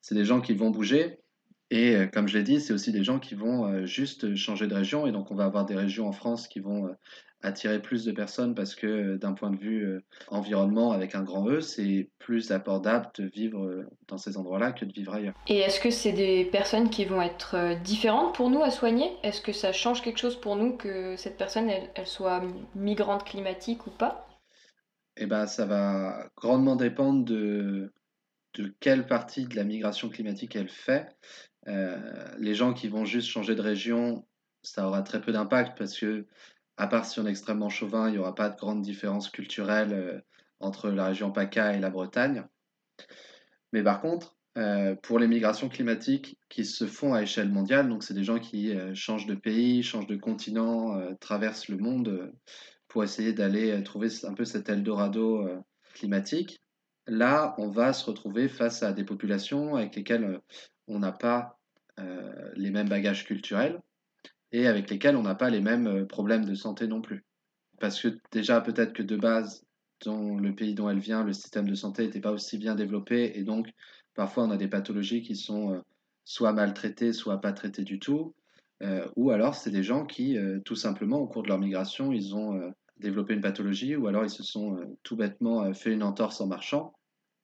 C'est 0.00 0.14
des 0.14 0.24
gens 0.24 0.40
qui 0.40 0.54
vont 0.54 0.70
bouger 0.70 1.18
et 1.70 1.96
euh, 1.96 2.06
comme 2.06 2.28
je 2.28 2.38
l'ai 2.38 2.44
dit, 2.44 2.60
c'est 2.60 2.72
aussi 2.72 2.92
des 2.92 3.02
gens 3.02 3.18
qui 3.18 3.34
vont 3.34 3.84
juste 3.84 4.36
changer 4.36 4.68
de 4.68 4.74
région 4.74 5.08
et 5.08 5.12
donc 5.12 5.32
on 5.32 5.34
va 5.34 5.46
avoir 5.46 5.66
des 5.66 5.74
régions 5.74 6.06
en 6.06 6.12
France 6.12 6.46
qui 6.46 6.60
vont 6.60 6.94
attirer 7.44 7.80
plus 7.80 8.04
de 8.04 8.12
personnes 8.12 8.54
parce 8.54 8.74
que 8.74 8.86
euh, 8.86 9.18
d'un 9.18 9.34
point 9.34 9.50
de 9.50 9.56
vue 9.56 9.84
euh, 9.84 10.02
environnement 10.28 10.92
avec 10.92 11.14
un 11.14 11.22
grand 11.22 11.46
E, 11.48 11.60
c'est 11.60 12.08
plus 12.18 12.50
abordable 12.50 13.08
de 13.18 13.24
vivre 13.24 13.64
euh, 13.64 13.86
dans 14.08 14.16
ces 14.16 14.36
endroits-là 14.38 14.72
que 14.72 14.84
de 14.84 14.92
vivre 14.92 15.12
ailleurs. 15.12 15.34
Et 15.46 15.58
est-ce 15.58 15.78
que 15.78 15.90
c'est 15.90 16.12
des 16.12 16.46
personnes 16.46 16.88
qui 16.88 17.04
vont 17.04 17.20
être 17.20 17.80
différentes 17.82 18.34
pour 18.34 18.50
nous 18.50 18.62
à 18.62 18.70
soigner? 18.70 19.12
Est-ce 19.22 19.42
que 19.42 19.52
ça 19.52 19.72
change 19.72 20.02
quelque 20.02 20.18
chose 20.18 20.40
pour 20.40 20.56
nous 20.56 20.76
que 20.76 21.16
cette 21.16 21.36
personne, 21.36 21.68
elle, 21.68 22.06
soit 22.06 22.42
migrante 22.74 23.24
climatique 23.24 23.86
ou 23.86 23.90
pas? 23.90 24.26
Eh 25.16 25.26
ben, 25.26 25.46
ça 25.46 25.66
va 25.66 26.30
grandement 26.36 26.76
dépendre 26.76 27.24
de, 27.24 27.92
de 28.54 28.74
quelle 28.80 29.06
partie 29.06 29.46
de 29.46 29.54
la 29.54 29.64
migration 29.64 30.08
climatique 30.08 30.56
elle 30.56 30.68
fait. 30.68 31.14
les 31.66 32.54
gens 32.54 32.72
qui 32.72 32.88
vont 32.88 33.04
juste 33.04 33.28
changer 33.28 33.54
de 33.54 33.62
région, 33.62 34.24
ça 34.62 34.88
aura 34.88 35.02
très 35.02 35.20
peu 35.20 35.30
d'impact 35.30 35.78
parce 35.78 35.98
que 35.98 36.26
à 36.76 36.86
part 36.86 37.06
si 37.06 37.20
on 37.20 37.26
est 37.26 37.30
extrêmement 37.30 37.70
chauvin, 37.70 38.08
il 38.08 38.12
n'y 38.12 38.18
aura 38.18 38.34
pas 38.34 38.48
de 38.48 38.56
grande 38.56 38.82
différence 38.82 39.28
culturelle 39.28 39.92
euh, 39.92 40.20
entre 40.60 40.90
la 40.90 41.06
région 41.06 41.30
PACA 41.30 41.74
et 41.74 41.80
la 41.80 41.90
Bretagne. 41.90 42.44
Mais 43.72 43.82
par 43.82 44.00
contre, 44.00 44.36
euh, 44.56 44.94
pour 44.94 45.18
les 45.18 45.26
migrations 45.26 45.68
climatiques 45.68 46.38
qui 46.48 46.64
se 46.64 46.86
font 46.86 47.14
à 47.14 47.22
échelle 47.22 47.50
mondiale, 47.50 47.88
donc 47.88 48.02
c'est 48.02 48.14
des 48.14 48.24
gens 48.24 48.38
qui 48.38 48.74
euh, 48.74 48.94
changent 48.94 49.26
de 49.26 49.34
pays, 49.34 49.82
changent 49.82 50.06
de 50.06 50.16
continent, 50.16 51.14
traversent 51.20 51.68
le 51.68 51.76
monde 51.76 52.32
pour 52.88 53.04
essayer 53.04 53.32
d'aller 53.32 53.82
trouver 53.82 54.08
un 54.24 54.34
peu 54.34 54.44
cet 54.44 54.68
Eldorado 54.68 55.48
climatique. 55.94 56.60
Là, 57.06 57.54
on 57.58 57.68
va 57.68 57.92
se 57.92 58.06
retrouver 58.06 58.48
face 58.48 58.82
à 58.82 58.92
des 58.92 59.04
populations 59.04 59.74
avec 59.74 59.96
lesquelles 59.96 60.40
on 60.86 61.00
n'a 61.00 61.10
pas 61.10 61.58
les 62.54 62.70
mêmes 62.70 62.88
bagages 62.88 63.24
culturels, 63.24 63.80
et 64.52 64.66
avec 64.66 64.90
lesquels 64.90 65.16
on 65.16 65.22
n'a 65.22 65.34
pas 65.34 65.50
les 65.50 65.60
mêmes 65.60 65.86
euh, 65.86 66.06
problèmes 66.06 66.44
de 66.44 66.54
santé 66.54 66.86
non 66.86 67.00
plus. 67.00 67.24
Parce 67.80 68.00
que 68.00 68.08
déjà, 68.30 68.60
peut-être 68.60 68.92
que 68.92 69.02
de 69.02 69.16
base, 69.16 69.66
dans 70.04 70.36
le 70.36 70.54
pays 70.54 70.74
dont 70.74 70.88
elle 70.88 70.98
vient, 70.98 71.24
le 71.24 71.32
système 71.32 71.68
de 71.68 71.74
santé 71.74 72.04
n'était 72.04 72.20
pas 72.20 72.32
aussi 72.32 72.58
bien 72.58 72.74
développé, 72.74 73.32
et 73.34 73.42
donc 73.42 73.68
parfois 74.14 74.44
on 74.44 74.50
a 74.50 74.56
des 74.56 74.68
pathologies 74.68 75.22
qui 75.22 75.36
sont 75.36 75.72
euh, 75.72 75.80
soit 76.24 76.52
maltraitées, 76.52 77.12
soit 77.12 77.40
pas 77.40 77.52
traitées 77.52 77.84
du 77.84 77.98
tout, 77.98 78.34
euh, 78.82 79.08
ou 79.16 79.30
alors 79.30 79.54
c'est 79.54 79.70
des 79.70 79.82
gens 79.82 80.04
qui, 80.04 80.36
tout 80.64 80.76
simplement, 80.76 81.18
au 81.18 81.26
cours 81.26 81.42
de 81.42 81.48
leur 81.48 81.58
migration, 81.58 82.12
ils 82.12 82.34
ont 82.34 82.72
développé 82.98 83.34
une 83.34 83.40
pathologie, 83.40 83.96
ou 83.96 84.06
alors 84.06 84.24
ils 84.24 84.30
se 84.30 84.42
sont 84.42 84.78
tout 85.02 85.16
bêtement 85.16 85.72
fait 85.74 85.92
une 85.92 86.02
entorse 86.02 86.40
en 86.40 86.46
marchant. 86.46 86.92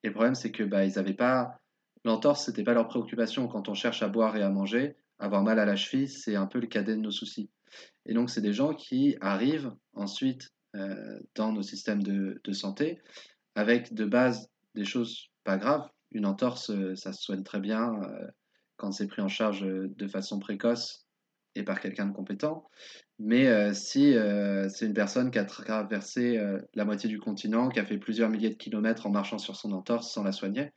Et 0.02 0.08
le 0.08 0.12
problème, 0.12 0.34
c'est 0.34 0.50
que 0.50 0.64
bah, 0.64 0.84
ils 0.84 0.94
n'avaient 0.94 1.14
pas 1.14 1.60
l'entorse, 2.04 2.44
c'était 2.44 2.64
pas 2.64 2.74
leur 2.74 2.88
préoccupation 2.88 3.48
quand 3.48 3.68
on 3.68 3.74
cherche 3.74 4.02
à 4.02 4.08
boire 4.08 4.36
et 4.36 4.42
à 4.42 4.50
manger 4.50 4.96
avoir 5.20 5.42
mal 5.42 5.58
à 5.58 5.64
la 5.64 5.76
cheville, 5.76 6.08
c'est 6.08 6.34
un 6.34 6.46
peu 6.46 6.58
le 6.58 6.66
cadet 6.66 6.96
de 6.96 7.00
nos 7.00 7.10
soucis. 7.10 7.50
Et 8.06 8.14
donc, 8.14 8.30
c'est 8.30 8.40
des 8.40 8.52
gens 8.52 8.74
qui 8.74 9.16
arrivent 9.20 9.72
ensuite 9.94 10.50
euh, 10.74 11.20
dans 11.34 11.52
nos 11.52 11.62
systèmes 11.62 12.02
de, 12.02 12.52
santé 12.52 13.00
avec 13.54 13.94
de 13.94 14.04
base 14.04 14.48
des 14.74 14.84
choses 14.84 15.30
pas 15.44 15.58
graves. 15.58 15.88
Une 16.12 16.26
entorse, 16.26 16.70
euh, 16.70 16.96
ça 16.96 17.12
se 17.12 17.22
soigne 17.22 17.42
très 17.42 17.60
bien 17.60 17.94
euh, 18.02 18.26
quand 18.76 18.92
c'est 18.92 19.06
pris 19.06 19.22
en 19.22 19.28
charge 19.28 19.62
de 19.62 20.08
façon 20.08 20.38
précoce 20.38 21.06
et 21.54 21.64
par 21.64 21.80
quelqu'un 21.80 22.06
de 22.06 22.12
compétent. 22.12 22.68
Mais 23.18 23.74
si 23.74 24.14
c'est 24.68 24.86
une 24.86 24.94
personne 24.94 25.30
qui 25.30 25.38
a 25.38 25.44
traversé 25.44 26.40
la 26.74 26.84
moitié 26.86 27.08
du 27.10 27.18
continent, 27.18 27.68
qui 27.68 27.78
a 27.78 27.84
fait 27.84 27.98
plusieurs 27.98 28.30
milliers 28.30 28.48
de 28.48 28.54
kilomètres 28.54 29.06
en 29.06 29.10
marchant 29.10 29.36
sur 29.36 29.56
son 29.56 29.72
entorse 29.72 30.10
sans 30.10 30.22
la 30.22 30.32
soigner, 30.32 30.70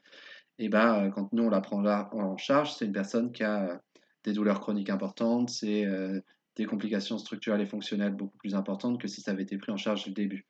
et 0.60 0.68
ben, 0.68 1.10
quand 1.12 1.32
nous 1.32 1.44
on 1.44 1.50
la 1.50 1.62
prend 1.62 1.82
en 1.86 2.36
charge, 2.36 2.74
c'est 2.74 2.86
une 2.86 2.92
personne 2.92 3.32
qui 3.32 3.44
a 3.44 3.80
des 4.24 4.34
douleurs 4.34 4.62
chroniques 4.62 4.90
importantes, 4.90 5.50
c'est 5.50 5.86
euh, 5.86 6.20
des 6.56 6.66
complications 6.66 7.18
structurelles 7.18 7.62
et 7.62 7.66
fonctionnelles 7.66 8.16
beaucoup 8.16 8.38
plus 8.38 8.56
importantes 8.56 9.02
que 9.02 9.08
si 9.08 9.22
ça 9.22 9.32
avait 9.32 9.44
été 9.44 9.58
pris 9.58 9.72
en 9.72 9.78
charge 9.78 10.04
du 10.04 10.12
début. 10.12 10.46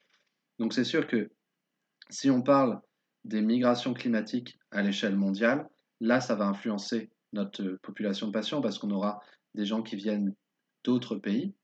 Donc 0.59 0.73
c'est 0.73 0.83
sûr 0.83 1.07
que 1.07 1.29
Si 2.09 2.29
on 2.29 2.41
parle 2.41 2.81
des 3.23 3.41
migrations 3.41 3.93
climatiques 3.93 4.59
à 4.71 4.81
l'échelle 4.81 5.15
mondiale, 5.15 5.69
là, 6.01 6.19
ça 6.19 6.35
va 6.35 6.45
influencer 6.45 7.09
notre 7.31 7.79
population 7.81 8.27
de 8.27 8.33
patients 8.33 8.61
parce 8.61 8.77
qu'on 8.77 8.91
aura 8.91 9.21
des 9.55 9.65
gens 9.65 9.81
qui 9.81 9.95
viennent 9.95 10.35
d'autres 10.83 11.15
pays 11.15 11.55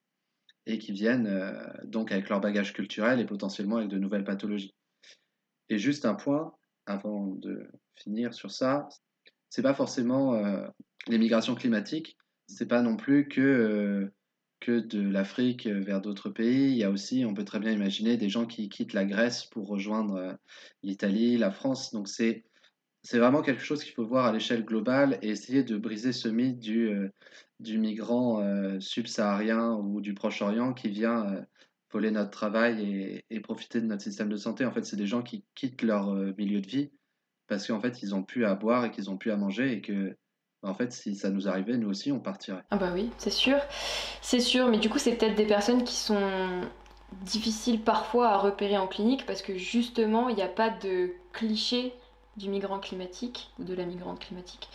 et 0.66 0.78
qui 0.78 0.91
viennent 0.91 1.28
euh, 1.28 1.53
donc 1.84 2.12
avec 2.12 2.30
leur 2.30 2.39
bagage 2.39 2.74
culturel 2.74 3.20
et 3.20 3.26
potentiellement 3.26 3.78
avec 3.78 3.89
de 3.89 3.97
nouvelles 3.97 4.24
pathologies. 4.24 4.74
Et 5.68 5.78
juste 5.78 6.05
un 6.05 6.16
point 6.16 6.53
avant 6.86 7.28
de 7.28 7.70
finir 7.95 8.34
sur 8.34 8.51
ça, 8.51 8.88
c'est 9.49 9.62
pas 9.62 9.74
forcément 9.74 10.36
euh, 10.36 10.68
les 11.08 11.18
migrations 11.18 11.56
climatiques, 11.56 12.18
c'est 12.47 12.68
pas 12.68 12.82
non 12.82 12.97
plus 12.97 13.28
que 13.28 13.41
euh, 13.41 14.14
que 14.60 14.80
de 14.80 15.02
l'Afrique 15.02 15.68
vers 15.68 16.02
d'autres 16.02 16.30
pays. 16.30 16.72
Il 16.72 16.78
y 16.78 16.84
a 16.84 16.91
aussi, 16.91 17.24
on 17.26 17.34
peut 17.34 17.45
très 17.45 17.60
bien 17.60 17.72
imaginer 17.72 18.18
des 18.18 18.28
gens 18.28 18.45
qui 18.45 18.68
quittent 18.68 18.91
la 18.91 19.06
Grèce 19.06 19.45
pour 19.45 19.68
rejoindre 19.68 20.38
l'Italie, 20.84 21.38
la 21.38 21.50
France. 21.50 21.93
Donc 21.93 22.10
c'est 22.10 22.43
c'est 23.04 23.20
vraiment 23.20 23.41
quelque 23.41 23.64
chose 23.64 23.84
qu'il 23.84 23.93
faut 23.93 24.06
voir 24.06 24.26
à 24.26 24.32
l'échelle 24.32 24.66
globale 24.66 25.20
et 25.22 25.30
essayer 25.30 25.64
de 25.64 25.78
briser 25.78 26.12
ce 26.12 26.28
mythe 26.28 26.60
du, 26.60 26.89
euh, 26.89 27.10
du 27.60 27.78
migrant 27.78 28.41
euh, 28.41 28.80
subsaharien 28.80 29.74
ou 29.74 30.02
du 30.02 30.14
Proche-Orient 30.14 30.74
qui 30.74 30.89
vient 30.89 31.26
euh, 31.28 31.41
voler 31.91 32.12
notre 32.12 32.32
travail 32.32 33.24
et, 33.30 33.39
profiter 33.39 33.82
de 33.82 33.86
notre 33.86 34.04
système 34.04 34.30
de 34.30 34.36
santé. 34.36 34.66
En 34.66 34.72
fait, 34.72 34.84
c'est 34.84 34.97
des 34.97 35.08
gens 35.08 35.24
qui 35.24 35.45
quittent 35.56 35.82
leur 35.82 36.14
milieu 36.38 36.62
de 36.62 36.68
vie 36.68 36.91
parce 37.47 37.66
qu'en 37.66 37.80
fait, 37.80 38.04
ils 38.04 38.14
ont 38.14 38.22
pu 38.22 38.45
à 38.45 38.54
boire 38.54 38.86
et 38.86 38.91
qu'ils 38.91 39.10
ont 39.10 39.18
pu 39.18 39.32
à 39.32 39.38
manger 39.38 39.72
et 39.72 39.82
que, 39.82 40.16
en 40.64 40.74
fait, 40.74 40.91
si 40.91 41.16
ça 41.16 41.30
nous 41.30 41.47
arrivait, 41.47 41.78
nous 41.78 41.89
aussi, 41.89 42.12
on 42.12 42.20
partirait. 42.20 42.64
Ah 42.72 42.78
bah 42.78 42.91
oui, 42.93 43.10
c'est 43.18 43.30
sûr. 43.30 43.57
C'est 44.22 44.39
sûr, 44.39 44.68
mais 44.68 44.78
du 44.78 44.89
coup, 44.89 44.99
c'est 44.99 45.16
peut-être 45.16 45.36
des 45.36 45.45
personnes 45.45 45.84
qui 45.84 45.95
sont 45.95 46.62
difficiles 47.24 47.82
parfois 47.82 48.30
à 48.30 48.38
repérer 48.38 48.78
en 48.78 48.88
clinique 48.88 49.26
parce 49.26 49.41
que 49.41 49.57
justement, 49.57 50.30
il 50.30 50.36
n'y 50.36 50.41
a 50.41 50.47
pas 50.47 50.70
de 50.70 51.12
cliché 51.34 51.93
du 52.38 52.49
migrant 52.49 52.80
climatique 52.80 53.51
ou 53.60 53.64
de 53.64 53.74
la 53.74 53.86
migrante 53.86 54.20
climatique. 54.20 54.70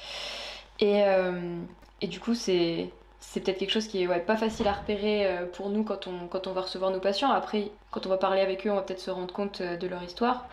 Et, 0.81 1.03
euh, 1.05 1.61
du 2.03 2.21
coup, 2.21 2.35
c'est 2.35 2.91
peut-être 3.35 3.59
quelque 3.59 3.71
chose 3.71 3.87
qui 3.87 4.03
est 4.03 4.21
pas 4.21 4.37
facile 4.37 4.69
à 4.69 4.73
repérer 4.73 5.27
euh, 5.27 5.47
pour 5.47 5.71
nous 5.71 5.85
quand 5.85 6.07
on, 6.07 6.29
quand 6.29 6.47
on 6.47 6.53
va 6.53 6.63
recevoir 6.63 6.91
nos 6.91 7.01
patients. 7.01 7.31
Après, 7.31 7.71
quand 7.91 8.07
on 8.07 8.09
va 8.09 8.19
parler 8.19 8.41
avec 8.41 8.67
eux, 8.67 8.71
on 8.71 8.77
va 8.77 8.83
peut-être 8.83 9.01
se 9.01 9.11
rendre 9.11 9.33
compte 9.33 9.61
euh, 9.61 9.77
de 9.77 9.87
leur 9.87 10.03
histoire. 10.03 10.49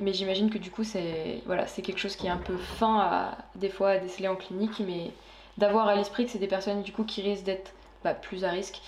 Mais 0.00 0.12
j'imagine 0.12 0.50
que 0.50 0.58
du 0.58 0.70
coup, 0.70 0.84
c'est 0.84 1.42
voilà, 1.46 1.64
quelque 1.64 1.98
chose 1.98 2.16
qui 2.16 2.26
est 2.26 2.30
un 2.30 2.38
peu 2.38 2.56
fin 2.56 2.98
à, 2.98 3.38
des 3.56 3.68
fois 3.68 3.90
à 3.90 3.98
déceler 3.98 4.28
en 4.28 4.36
clinique, 4.36 4.80
mais 4.80 5.10
d'avoir 5.58 5.88
à 5.88 5.94
l'esprit 5.94 6.24
que 6.24 6.30
c'est 6.30 6.38
des 6.38 6.48
personnes 6.48 6.82
du 6.82 6.92
coup 6.92 7.04
qui 7.04 7.22
risquent 7.22 7.44
d'être 7.44 7.72
bah, 8.02 8.14
plus 8.14 8.44
à 8.44 8.50
risque 8.50 8.80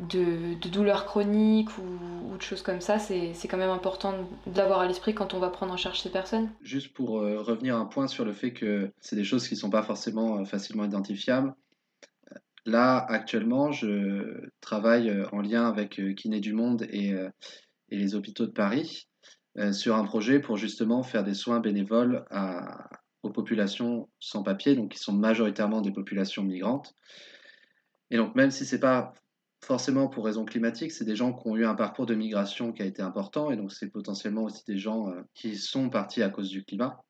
de, 0.00 0.54
douleurs 0.68 1.04
chroniques 1.04 1.70
ou, 1.78 2.36
de 2.36 2.42
choses 2.42 2.62
comme 2.62 2.80
ça, 2.80 2.98
c'est 2.98 3.48
quand 3.48 3.56
même 3.56 3.70
important 3.70 4.12
de 4.46 4.56
l'avoir 4.56 4.80
à 4.80 4.88
l'esprit 4.88 5.14
quand 5.14 5.34
on 5.34 5.38
va 5.38 5.50
prendre 5.50 5.72
en 5.72 5.76
charge 5.76 6.00
ces 6.00 6.10
personnes. 6.10 6.50
Juste 6.62 6.92
pour 6.92 7.18
euh, 7.18 7.40
revenir 7.40 7.76
un 7.76 7.86
point 7.86 8.08
sur 8.08 8.24
le 8.24 8.32
fait 8.32 8.52
que 8.52 8.90
c'est 9.00 9.16
des 9.16 9.24
choses 9.24 9.46
qui 9.48 9.54
ne 9.54 9.60
sont 9.60 9.70
pas 9.70 9.82
forcément 9.82 10.38
euh, 10.38 10.44
facilement 10.44 10.84
identifiables. 10.84 11.54
Là, 12.64 13.06
actuellement, 13.08 13.70
je 13.70 14.48
travaille 14.60 15.10
euh, 15.10 15.28
en 15.32 15.40
lien 15.40 15.66
avec 15.68 16.00
Kiné 16.16 16.40
du 16.40 16.52
Monde 16.52 16.82
et, 16.90 17.14
et 17.90 17.96
les 17.96 18.14
hôpitaux 18.16 18.46
de 18.46 18.52
Paris 18.52 19.06
sur 19.72 19.96
un 19.96 20.04
projet 20.04 20.38
pour 20.38 20.56
justement 20.56 21.02
faire 21.02 21.24
des 21.24 21.34
soins 21.34 21.60
bénévoles 21.60 22.24
aux 23.22 23.30
populations 23.30 24.08
sans 24.20 24.42
papier, 24.42 24.74
donc 24.76 24.92
qui 24.92 24.98
sont 24.98 25.12
majoritairement 25.12 25.80
des 25.80 25.92
populations 25.92 26.42
migrantes. 26.42 26.94
Et 28.10 28.16
donc, 28.16 28.34
même 28.34 28.50
si 28.50 28.64
c'est 28.64 28.80
pas 28.80 29.12
forcément 29.64 30.08
pour 30.08 30.24
raison 30.24 30.44
climatique, 30.44 30.92
c'est 30.92 31.04
des 31.04 31.16
gens 31.16 31.32
qui 31.32 31.48
ont 31.48 31.56
eu 31.56 31.66
un 31.66 31.74
parcours 31.74 32.06
de 32.06 32.14
migration 32.14 32.72
qui 32.72 32.82
a 32.82 32.86
été 32.86 33.02
important, 33.02 33.50
et 33.50 33.56
donc 33.56 33.72
c'est 33.72 33.88
potentiellement 33.88 34.44
aussi 34.44 34.64
des 34.64 34.78
gens 34.78 35.10
euh, 35.10 35.22
qui 35.34 35.56
sont 35.56 35.90
partis 35.90 36.22
à 36.22 36.28
cause 36.28 36.50
du 36.50 36.64
climat. 36.64 37.02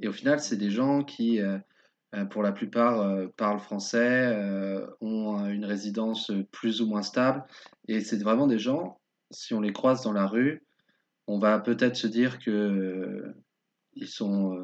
Et 0.00 0.08
au 0.08 0.12
final, 0.12 0.40
c'est 0.40 0.56
des 0.56 0.70
gens 0.70 1.04
qui, 1.04 1.40
euh, 1.40 1.58
euh, 2.14 2.24
pour 2.24 2.42
la 2.42 2.52
plupart, 2.52 3.28
parlent 3.36 3.60
français, 3.60 4.36
ont 5.00 5.46
une 5.48 5.64
résidence 5.64 6.32
plus 6.50 6.80
ou 6.80 6.86
moins 6.86 7.02
stable, 7.02 7.44
et 7.86 8.00
c'est 8.00 8.22
vraiment 8.22 8.46
des 8.46 8.58
gens, 8.58 9.00
si 9.30 9.54
on 9.54 9.60
les 9.60 9.72
croise 9.72 10.02
dans 10.02 10.12
la 10.12 10.26
rue, 10.26 10.64
on 11.28 11.38
va 11.38 11.60
peut-être 11.60 11.96
se 11.96 12.08
dire 12.08 12.38
que 12.40 13.34
ils 13.94 14.08
sont 14.08 14.56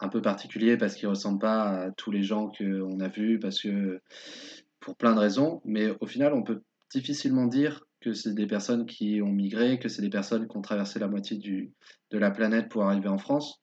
un 0.00 0.08
peu 0.08 0.22
particulier 0.22 0.76
parce 0.76 0.94
qu'il 0.94 1.06
ne 1.06 1.14
ressemble 1.14 1.40
pas 1.40 1.86
à 1.86 1.90
tous 1.90 2.10
les 2.10 2.22
gens 2.22 2.50
qu'on 2.50 3.00
a 3.00 3.08
vus, 3.08 3.38
parce 3.38 3.60
que 3.60 4.00
pour 4.80 4.96
plein 4.96 5.14
de 5.14 5.20
raisons, 5.20 5.60
mais 5.64 5.88
au 6.00 6.06
final, 6.06 6.34
on 6.34 6.42
peut 6.42 6.62
difficilement 6.92 7.46
dire 7.46 7.84
que 8.00 8.12
c'est 8.12 8.34
des 8.34 8.46
personnes 8.46 8.86
qui 8.86 9.20
ont 9.22 9.32
migré, 9.32 9.78
que 9.78 9.88
c'est 9.88 10.02
des 10.02 10.10
personnes 10.10 10.46
qui 10.46 10.56
ont 10.56 10.62
traversé 10.62 10.98
la 10.98 11.08
moitié 11.08 11.36
du, 11.36 11.72
de 12.10 12.18
la 12.18 12.30
planète 12.30 12.68
pour 12.68 12.84
arriver 12.84 13.08
en 13.08 13.18
France. 13.18 13.60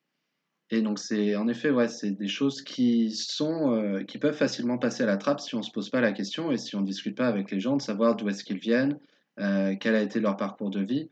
Et 0.71 0.81
donc 0.81 0.97
c'est 0.97 1.35
en 1.35 1.47
effet 1.47 1.69
ouais, 1.69 1.87
c'est 1.87 2.11
des 2.11 2.27
choses 2.27 2.63
qui 2.63 3.11
sont 3.11 3.71
euh, 3.71 4.03
qui 4.03 4.17
peuvent 4.17 4.35
facilement 4.35 4.79
passer 4.79 5.03
à 5.03 5.05
la 5.05 5.17
trappe 5.17 5.39
si 5.39 5.53
on 5.53 5.61
se 5.61 5.69
pose 5.71 5.91
pas 5.91 6.01
la 6.01 6.11
question 6.11 6.51
et 6.51 6.57
si 6.57 6.75
on 6.75 6.81
discute 6.81 7.15
pas 7.15 7.27
avec 7.27 7.51
les 7.51 7.59
gens 7.59 7.77
de 7.77 7.83
savoir 7.83 8.15
d'où 8.15 8.27
est-ce 8.29 8.43
qu'ils 8.43 8.57
viennent, 8.57 8.97
euh, 9.39 9.75
quel 9.79 9.93
a 9.93 10.01
été 10.01 10.19
leur 10.19 10.37
parcours 10.37 10.71
de 10.71 10.81
vie. 10.81 11.11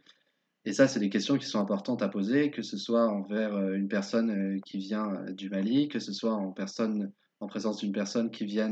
Et 0.65 0.71
ça, 0.71 0.87
c'est 0.87 0.99
des 0.99 1.09
questions 1.09 1.37
qui 1.37 1.45
sont 1.45 1.59
importantes 1.59 2.01
à 2.01 2.09
poser, 2.09 2.49
que 2.49 2.61
ce 2.61 2.77
soit 2.77 3.07
envers 3.07 3.53
euh, 3.53 3.75
une 3.75 3.89
personne 3.89 4.29
euh, 4.29 4.59
qui 4.65 4.77
vient 4.77 5.13
euh, 5.13 5.31
du 5.33 5.49
Mali, 5.49 5.89
que 5.89 5.99
ce 5.99 6.13
soit 6.13 6.33
en, 6.33 6.51
personne, 6.51 7.11
en 7.41 7.47
présence 7.47 7.77
d'une 7.77 7.91
personne 7.91 8.31
qui 8.31 8.45
vient 8.45 8.69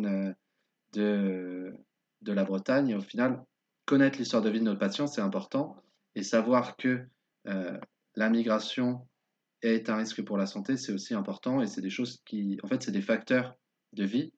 de, 0.93 1.73
de 2.21 2.31
la 2.31 2.43
Bretagne. 2.45 2.89
Et 2.89 2.95
au 2.95 3.01
final, 3.01 3.43
connaître 3.85 4.19
l'histoire 4.19 4.41
de 4.41 4.49
vie 4.49 4.59
de 4.59 4.65
notre 4.65 4.79
patient, 4.79 5.07
c'est 5.07 5.21
important. 5.21 5.75
Et 6.15 6.23
savoir 6.23 6.75
que 6.77 7.05
la 7.45 8.29
migration 8.29 9.07
est 9.61 9.89
un 9.89 9.95
risque 9.95 10.21
pour 10.23 10.37
la 10.37 10.45
santé, 10.45 10.77
c'est 10.77 10.91
aussi 10.91 11.13
important. 11.13 11.61
Et 11.61 11.67
c'est 11.67 11.81
des 11.81 11.89
choses 11.89 12.21
qui, 12.25 12.59
en 12.63 12.67
fait, 12.67 12.83
c'est 12.83 12.91
des 12.91 13.01
facteurs 13.01 13.55
de 13.93 14.03
vie 14.03 14.33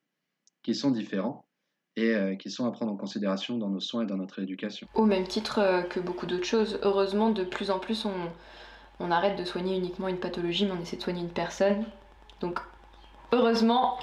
qui 0.61 0.75
sont 0.75 0.91
différents 0.91 1.45
et 1.95 2.15
euh, 2.15 2.35
qui 2.35 2.49
sont 2.49 2.65
à 2.65 2.71
prendre 2.71 2.91
en 2.91 2.95
considération 2.95 3.57
dans 3.57 3.69
nos 3.69 3.79
soins 3.79 4.03
et 4.03 4.05
dans 4.05 4.17
notre 4.17 4.41
éducation. 4.41 4.87
Au 4.95 5.05
même 5.05 5.27
titre 5.27 5.59
euh, 5.59 5.81
que 5.81 5.99
beaucoup 5.99 6.25
d'autres 6.25 6.45
choses, 6.45 6.79
heureusement, 6.83 7.29
de 7.29 7.43
plus 7.43 7.71
en 7.71 7.79
plus, 7.79 8.05
on, 8.05 9.11
arrête 9.11 9.37
de 9.37 9.43
soigner 9.43 9.75
uniquement 9.75 10.07
une 10.07 10.17
pathologie, 10.17 10.65
mais 10.65 10.71
on 10.71 10.81
essaie 10.81 10.95
de 10.95 11.01
soigner 11.01 11.21
une 11.21 11.29
personne. 11.29 11.83
Donc, 12.39 12.59
heureusement, 13.33 13.99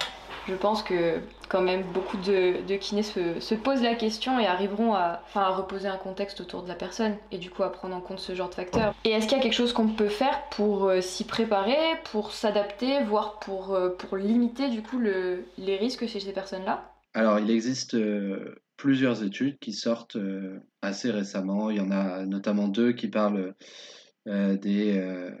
je 0.47 0.53
pense 0.53 0.83
que 0.83 1.19
quand 1.49 1.61
même 1.61 1.81
beaucoup 1.91 2.17
de, 2.17 2.61
kinés 2.77 3.01
se, 3.01 3.39
se, 3.39 3.55
posent 3.55 3.81
la 3.81 3.95
question 3.95 4.39
et 4.39 4.45
arriveront 4.45 4.93
à, 4.93 5.21
reposer 5.33 5.87
un 5.87 5.97
contexte 5.97 6.39
autour 6.39 6.61
de 6.61 6.67
la 6.67 6.75
personne 6.75 7.15
et 7.31 7.39
du 7.39 7.49
coup 7.49 7.63
à 7.63 7.71
prendre 7.71 7.95
en 7.95 7.99
compte 7.99 8.19
ce 8.19 8.35
genre 8.35 8.49
de 8.49 8.53
facteurs. 8.53 8.93
Et 9.05 9.09
est-ce 9.09 9.27
qu'il 9.27 9.37
y 9.37 9.39
a 9.39 9.43
quelque 9.43 9.53
chose 9.53 9.73
qu'on 9.73 9.87
peut 9.87 10.07
faire 10.07 10.43
pour 10.51 10.85
euh, 10.85 11.01
s'y 11.01 11.25
préparer, 11.25 11.75
pour 12.11 12.31
s'adapter, 12.31 13.03
voire 13.03 13.39
pour, 13.39 13.75
limiter 14.15 14.69
du 14.69 14.83
coup 14.83 14.99
le, 14.99 15.45
les 15.57 15.77
risques 15.77 16.07
chez 16.07 16.19
ces 16.19 16.31
personnes-là? 16.31 16.90
Alors, 17.13 17.39
il 17.39 17.51
existe 17.51 17.95
euh, 17.95 18.55
plusieurs 18.77 19.23
études 19.23 19.59
qui 19.59 19.73
sortent 19.73 20.15
euh, 20.15 20.59
assez 20.81 21.11
récemment. 21.11 21.69
Il 21.69 21.77
y 21.77 21.81
en 21.81 21.91
a 21.91 22.25
notamment 22.25 22.67
deux 22.69 22.93
qui 22.93 23.09
parlent 23.09 23.53
euh, 24.27 24.57
des. 24.57 25.31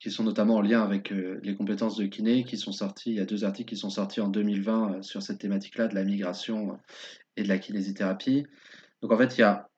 qui 0.00 0.10
sont 0.10 0.24
notamment 0.24 0.56
en 0.56 0.62
lien 0.62 0.82
avec 0.82 1.10
les 1.10 1.54
compétences 1.54 1.96
de 1.96 2.06
kiné, 2.06 2.44
qui 2.44 2.56
sont 2.56 2.72
sortis. 2.72 3.10
Il 3.10 3.16
y 3.16 3.20
a 3.20 3.26
deux 3.26 3.44
articles 3.44 3.68
qui 3.68 3.76
sont 3.76 3.90
sortis 3.90 4.20
en 4.20 4.28
2020 4.28 5.02
sur 5.02 5.22
cette 5.22 5.38
thématique-là 5.38 5.88
de 5.88 5.94
la 5.94 6.04
migration 6.04 6.78
et 7.36 7.42
de 7.42 7.48
la 7.48 7.58
kinésithérapie. 7.58 8.46
Donc, 9.02 9.12
en 9.12 9.18
fait, 9.18 9.36
il 9.36 9.42
y 9.42 9.44
a, 9.44 9.68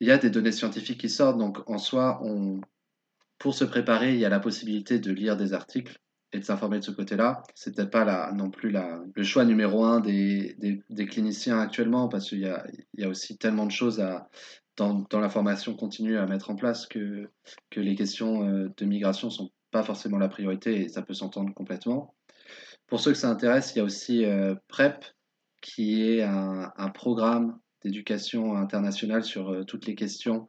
il 0.00 0.08
y 0.08 0.10
a 0.10 0.18
des 0.18 0.30
données 0.30 0.52
scientifiques 0.52 1.00
qui 1.00 1.08
sortent. 1.08 1.38
Donc, 1.38 1.58
en 1.70 1.78
soi, 1.78 2.20
pour 3.38 3.54
se 3.54 3.64
préparer, 3.64 4.14
il 4.14 4.20
y 4.20 4.24
a 4.24 4.28
la 4.28 4.40
possibilité 4.40 4.98
de 4.98 5.12
lire 5.12 5.36
des 5.36 5.54
articles 5.54 6.00
et 6.32 6.38
de 6.38 6.44
s'informer 6.44 6.78
de 6.78 6.84
ce 6.84 6.90
côté-là. 6.90 7.42
C'est 7.54 7.74
peut-être 7.74 7.90
pas 7.90 8.04
la, 8.04 8.32
non 8.32 8.50
plus 8.50 8.70
la, 8.70 9.00
le 9.14 9.22
choix 9.24 9.44
numéro 9.44 9.84
un 9.84 10.00
des, 10.00 10.56
des, 10.88 11.06
cliniciens 11.06 11.58
actuellement, 11.58 12.08
parce 12.08 12.28
qu'il 12.28 12.40
y 12.40 12.46
a, 12.46 12.64
il 12.94 13.00
y 13.00 13.04
a 13.04 13.08
aussi 13.08 13.36
tellement 13.36 13.66
de 13.66 13.72
choses 13.72 14.00
à, 14.00 14.28
dans, 14.76 15.06
dans, 15.10 15.20
la 15.20 15.28
formation 15.28 15.74
continue 15.74 16.18
à 16.18 16.26
mettre 16.26 16.50
en 16.50 16.56
place 16.56 16.86
que, 16.86 17.28
que 17.70 17.80
les 17.80 17.96
questions 17.96 18.48
euh, 18.48 18.68
de 18.76 18.84
migration 18.84 19.30
sont 19.30 19.50
pas 19.70 19.82
forcément 19.82 20.18
la 20.18 20.28
priorité 20.28 20.80
et 20.82 20.88
ça 20.88 21.02
peut 21.02 21.14
s'entendre 21.14 21.52
complètement. 21.54 22.14
Pour 22.86 23.00
ceux 23.00 23.12
que 23.12 23.18
ça 23.18 23.30
intéresse, 23.30 23.74
il 23.74 23.78
y 23.78 23.80
a 23.80 23.84
aussi 23.84 24.24
euh, 24.24 24.54
PrEP, 24.68 25.04
qui 25.60 26.02
est 26.02 26.22
un, 26.22 26.72
un 26.76 26.88
programme 26.88 27.58
d'éducation 27.82 28.56
internationale 28.56 29.24
sur 29.24 29.50
euh, 29.50 29.64
toutes 29.64 29.86
les 29.86 29.94
questions, 29.94 30.48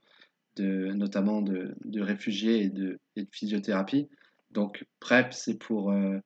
de, 0.56 0.92
notamment 0.94 1.42
de, 1.42 1.76
de 1.86 2.02
réfugiés 2.02 2.64
et 2.64 2.70
de, 2.70 3.00
et 3.16 3.24
de 3.24 3.30
physiothérapie. 3.32 4.10
Donc, 4.52 4.86
PrEP, 5.00 5.34
c'est 5.34 5.58
pour 5.58 5.92
euh, 5.92 6.20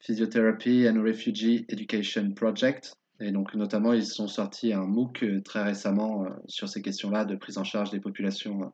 Physiotherapy 0.00 0.88
and 0.88 1.02
Refugee 1.02 1.66
Education 1.68 2.32
Project. 2.32 2.96
Et 3.20 3.30
donc, 3.30 3.54
notamment, 3.54 3.92
ils 3.92 4.06
sont 4.06 4.28
sortis 4.28 4.72
un 4.72 4.86
MOOC 4.86 5.22
euh, 5.22 5.42
très 5.42 5.62
récemment 5.62 6.24
euh, 6.24 6.30
sur 6.46 6.68
ces 6.68 6.82
questions-là 6.82 7.24
de 7.24 7.36
prise 7.36 7.58
en 7.58 7.64
charge 7.64 7.90
des 7.90 8.00
populations 8.00 8.72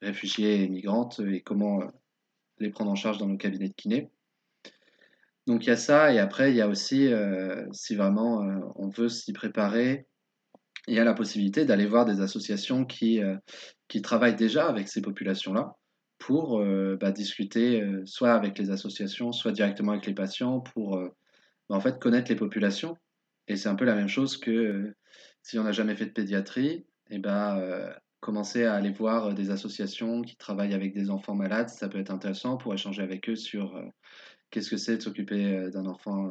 réfugiées 0.00 0.62
et 0.62 0.68
migrantes 0.68 1.20
et 1.20 1.40
comment 1.40 1.80
les 2.58 2.70
prendre 2.70 2.90
en 2.90 2.96
charge 2.96 3.18
dans 3.18 3.26
nos 3.26 3.36
cabinets 3.36 3.68
de 3.68 3.74
kiné. 3.74 4.10
Donc, 5.46 5.64
il 5.64 5.68
y 5.68 5.72
a 5.72 5.76
ça. 5.76 6.12
Et 6.12 6.18
après, 6.18 6.50
il 6.50 6.56
y 6.56 6.60
a 6.60 6.68
aussi, 6.68 7.10
si 7.72 7.96
vraiment 7.96 8.40
on 8.76 8.88
veut 8.88 9.08
s'y 9.08 9.32
préparer, 9.32 10.06
il 10.86 10.94
y 10.94 11.00
a 11.00 11.04
la 11.04 11.14
possibilité 11.14 11.64
d'aller 11.64 11.86
voir 11.86 12.04
des 12.04 12.20
associations 12.20 12.84
qui, 12.84 13.20
qui 13.88 14.02
travaillent 14.02 14.36
déjà 14.36 14.68
avec 14.68 14.88
ces 14.88 15.02
populations-là 15.02 15.76
pour 16.22 16.60
euh, 16.60 16.96
bah, 17.00 17.10
discuter 17.10 17.82
euh, 17.82 18.06
soit 18.06 18.32
avec 18.32 18.56
les 18.56 18.70
associations, 18.70 19.32
soit 19.32 19.50
directement 19.50 19.90
avec 19.90 20.06
les 20.06 20.14
patients 20.14 20.60
pour 20.60 20.96
euh, 20.96 21.08
bah, 21.68 21.74
en 21.74 21.80
fait 21.80 21.98
connaître 21.98 22.30
les 22.30 22.36
populations. 22.36 22.96
Et 23.48 23.56
c'est 23.56 23.68
un 23.68 23.74
peu 23.74 23.84
la 23.84 23.96
même 23.96 24.08
chose 24.08 24.36
que 24.36 24.94
si 25.42 25.58
on 25.58 25.64
n'a 25.64 25.72
jamais 25.72 25.96
fait 25.96 26.06
de 26.06 26.12
pédiatrie, 26.12 26.86
et 27.10 27.18
bah, 27.18 27.60
commencer 28.20 28.64
à 28.64 28.74
aller 28.74 28.92
voir 28.92 29.34
des 29.34 29.50
associations 29.50 30.22
qui 30.22 30.36
travaillent 30.36 30.74
avec 30.74 30.94
des 30.94 31.10
enfants 31.10 31.34
malades, 31.34 31.68
ça 31.68 31.88
peut 31.88 31.98
être 31.98 32.12
intéressant 32.12 32.56
pour 32.56 32.72
échanger 32.72 33.02
avec 33.02 33.28
eux 33.28 33.34
sur 33.34 33.82
qu'est-ce 34.50 34.70
que 34.70 34.76
c'est 34.76 34.98
de 34.98 35.02
s'occuper 35.02 35.70
d'un 35.72 35.86
enfant 35.86 36.30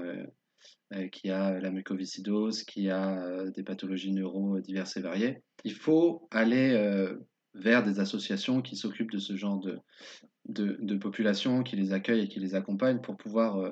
qui 1.12 1.30
a 1.30 1.60
la 1.60 1.70
mucoviscidose, 1.70 2.64
qui 2.64 2.90
a 2.90 3.46
des 3.54 3.64
pathologies 3.64 4.14
neuro 4.14 4.60
diverses 4.62 4.96
et 4.96 5.02
variées. 5.02 5.44
Il 5.66 5.74
faut 5.74 6.30
aller 6.32 6.74
vers 7.54 7.84
des 7.84 8.00
associations 8.00 8.62
qui 8.62 8.76
s'occupent 8.76 9.12
de 9.12 9.20
ce 9.20 9.36
genre 9.36 9.60
de, 9.60 9.80
de, 10.46 10.78
de, 10.80 10.96
population, 10.96 11.64
qui 11.64 11.76
les 11.76 11.94
accueillent 11.94 12.24
et 12.24 12.28
qui 12.28 12.40
les 12.40 12.56
accompagnent 12.56 13.02
pour 13.02 13.18
pouvoir 13.18 13.58
euh, 13.58 13.72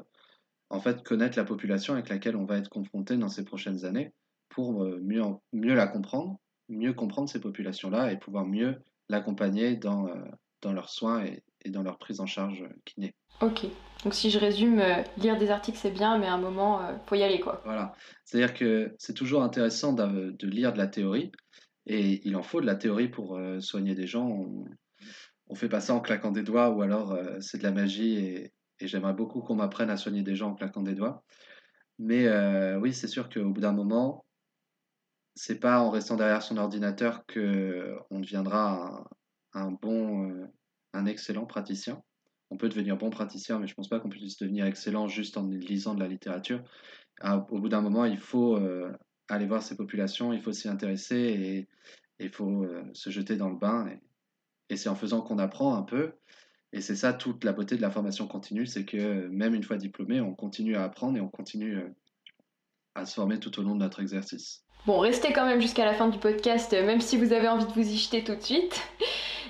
en 0.69 0.79
fait 0.79 1.03
connaître 1.03 1.37
la 1.37 1.45
population 1.45 1.93
avec 1.93 2.09
laquelle 2.09 2.35
on 2.35 2.45
va 2.45 2.57
être 2.57 2.69
confronté 2.69 3.17
dans 3.17 3.29
ces 3.29 3.43
prochaines 3.43 3.85
années 3.85 4.13
pour 4.49 4.83
euh, 4.83 4.99
mieux, 5.01 5.23
mieux 5.53 5.75
la 5.75 5.87
comprendre, 5.87 6.39
mieux 6.67 6.93
comprendre 6.93 7.29
ces 7.29 7.39
populations-là 7.39 8.11
et 8.11 8.17
pouvoir 8.17 8.45
mieux 8.45 8.75
l'accompagner 9.07 9.75
dans, 9.75 10.07
euh, 10.07 10.13
dans 10.61 10.73
leurs 10.73 10.89
soins 10.89 11.23
et, 11.23 11.43
et, 11.63 11.69
dans 11.69 11.83
leur 11.83 11.97
prise 11.97 12.19
en 12.19 12.25
charge 12.25 12.63
kiné. 12.85 13.15
Ok, 13.41 13.65
donc 14.03 14.13
si 14.13 14.29
je 14.29 14.37
résume, 14.37 14.83
lire 15.17 15.37
des 15.37 15.49
articles 15.49 15.77
c'est 15.77 15.91
bien, 15.91 16.17
mais 16.17 16.27
à 16.27 16.33
un 16.33 16.37
moment, 16.37 16.81
il 16.89 16.99
faut 17.07 17.15
y 17.15 17.23
aller 17.23 17.39
quoi. 17.39 17.61
Voilà, 17.63 17.93
c'est-à-dire 18.25 18.53
que 18.53 18.93
c'est 18.97 19.13
toujours 19.13 19.43
intéressant 19.43 19.93
de, 19.93 20.35
de 20.37 20.47
lire 20.47 20.73
de 20.73 20.77
la 20.77 20.87
théorie, 20.87 21.31
et 21.89 22.21
il 22.23 22.35
en 22.35 22.43
faut 22.43 22.61
de 22.61 22.67
la 22.67 22.75
théorie 22.75 23.09
pour 23.09 23.35
euh, 23.35 23.59
soigner 23.59 23.95
des 23.95 24.05
gens. 24.05 24.27
On, 24.27 24.65
on 25.47 25.55
fait 25.55 25.67
pas 25.67 25.81
ça 25.81 25.95
en 25.95 26.01
claquant 26.01 26.31
des 26.31 26.43
doigts 26.43 26.69
ou 26.69 26.83
alors 26.83 27.13
euh, 27.13 27.39
c'est 27.41 27.57
de 27.57 27.63
la 27.63 27.71
magie 27.71 28.15
et, 28.15 28.53
j'aimerais 28.81 29.13
beaucoup 29.13 29.41
qu'on 29.41 29.55
m'apprenne 29.55 29.89
à 29.89 29.97
soigner 29.97 30.21
des 30.23 30.37
gens 30.37 30.51
en 30.51 30.55
claquant 30.55 30.83
des 30.83 30.95
doigts. 30.95 31.25
Mais 31.97 32.27
euh, 32.27 32.79
oui, 32.79 32.93
c'est 32.93 33.07
sûr 33.07 33.27
qu'au 33.27 33.49
bout 33.49 33.59
d'un 33.59 33.73
moment, 33.73 34.25
c'est 35.35 35.59
pas 35.59 35.81
en 35.81 35.89
restant 35.89 36.15
derrière 36.15 36.41
son 36.41 36.55
ordinateur 36.55 37.25
que 37.25 37.97
on 38.09 38.21
deviendra 38.21 39.03
un, 39.51 39.71
bon, 39.71 40.47
un 40.93 41.05
excellent 41.07 41.45
praticien. 41.45 42.01
On 42.51 42.55
peut 42.55 42.69
devenir 42.69 42.95
bon 42.95 43.09
praticien, 43.09 43.59
mais 43.59 43.67
je 43.67 43.73
pense 43.73 43.89
pas 43.89 43.99
qu'on 43.99 44.07
puisse 44.07 44.37
devenir 44.37 44.65
excellent 44.65 45.09
juste 45.09 45.35
en 45.35 45.45
lisant 45.45 45.93
de 45.93 45.99
la 45.99 46.07
littérature. 46.07 46.63
Ah, 47.19 47.45
au 47.49 47.59
bout 47.59 47.67
d'un 47.67 47.81
moment, 47.81 48.05
il 48.05 48.17
faut 48.17 48.57
aller 49.29 49.45
voir 49.45 49.63
ces 49.63 49.75
populations, 49.75 50.33
il 50.33 50.41
faut 50.41 50.51
s'y 50.51 50.67
intéresser 50.67 51.15
et 51.17 51.67
il 52.19 52.29
faut 52.29 52.63
euh, 52.63 52.83
se 52.93 53.09
jeter 53.09 53.35
dans 53.35 53.49
le 53.49 53.55
bain. 53.55 53.87
Et, 54.69 54.75
c'est 54.75 54.89
en 54.89 54.95
faisant 54.95 55.21
qu'on 55.21 55.39
apprend 55.39 55.75
un 55.75 55.81
peu. 55.81 56.13
Et 56.73 56.81
c'est 56.81 56.95
ça 56.95 57.13
toute 57.13 57.43
la 57.43 57.53
beauté 57.53 57.75
de 57.75 57.81
la 57.81 57.89
formation 57.89 58.27
continue, 58.27 58.67
c'est 58.67 58.85
que 58.85 59.27
même 59.29 59.55
une 59.55 59.63
fois 59.63 59.77
diplômé, 59.77 60.21
on 60.21 60.35
continue 60.35 60.75
à 60.75 60.83
apprendre 60.83 61.17
et 61.17 61.21
on 61.21 61.29
continue 61.29 61.77
euh, 61.77 61.89
à 62.93 63.05
se 63.05 63.15
former 63.15 63.39
tout 63.39 63.59
au 63.59 63.63
long 63.63 63.73
de 63.73 63.79
notre 63.79 63.99
exercice. 64.01 64.63
Bon, 64.85 64.99
restez 64.99 65.33
quand 65.33 65.45
même 65.45 65.61
jusqu'à 65.61 65.85
la 65.85 65.93
fin 65.93 66.07
du 66.07 66.19
podcast, 66.19 66.71
même 66.73 67.01
si 67.01 67.17
vous 67.17 67.33
avez 67.33 67.47
envie 67.47 67.65
de 67.65 67.71
vous 67.71 67.91
y 67.91 67.97
jeter 67.97 68.23
tout 68.23 68.35
de 68.35 68.41
suite. 68.41 68.79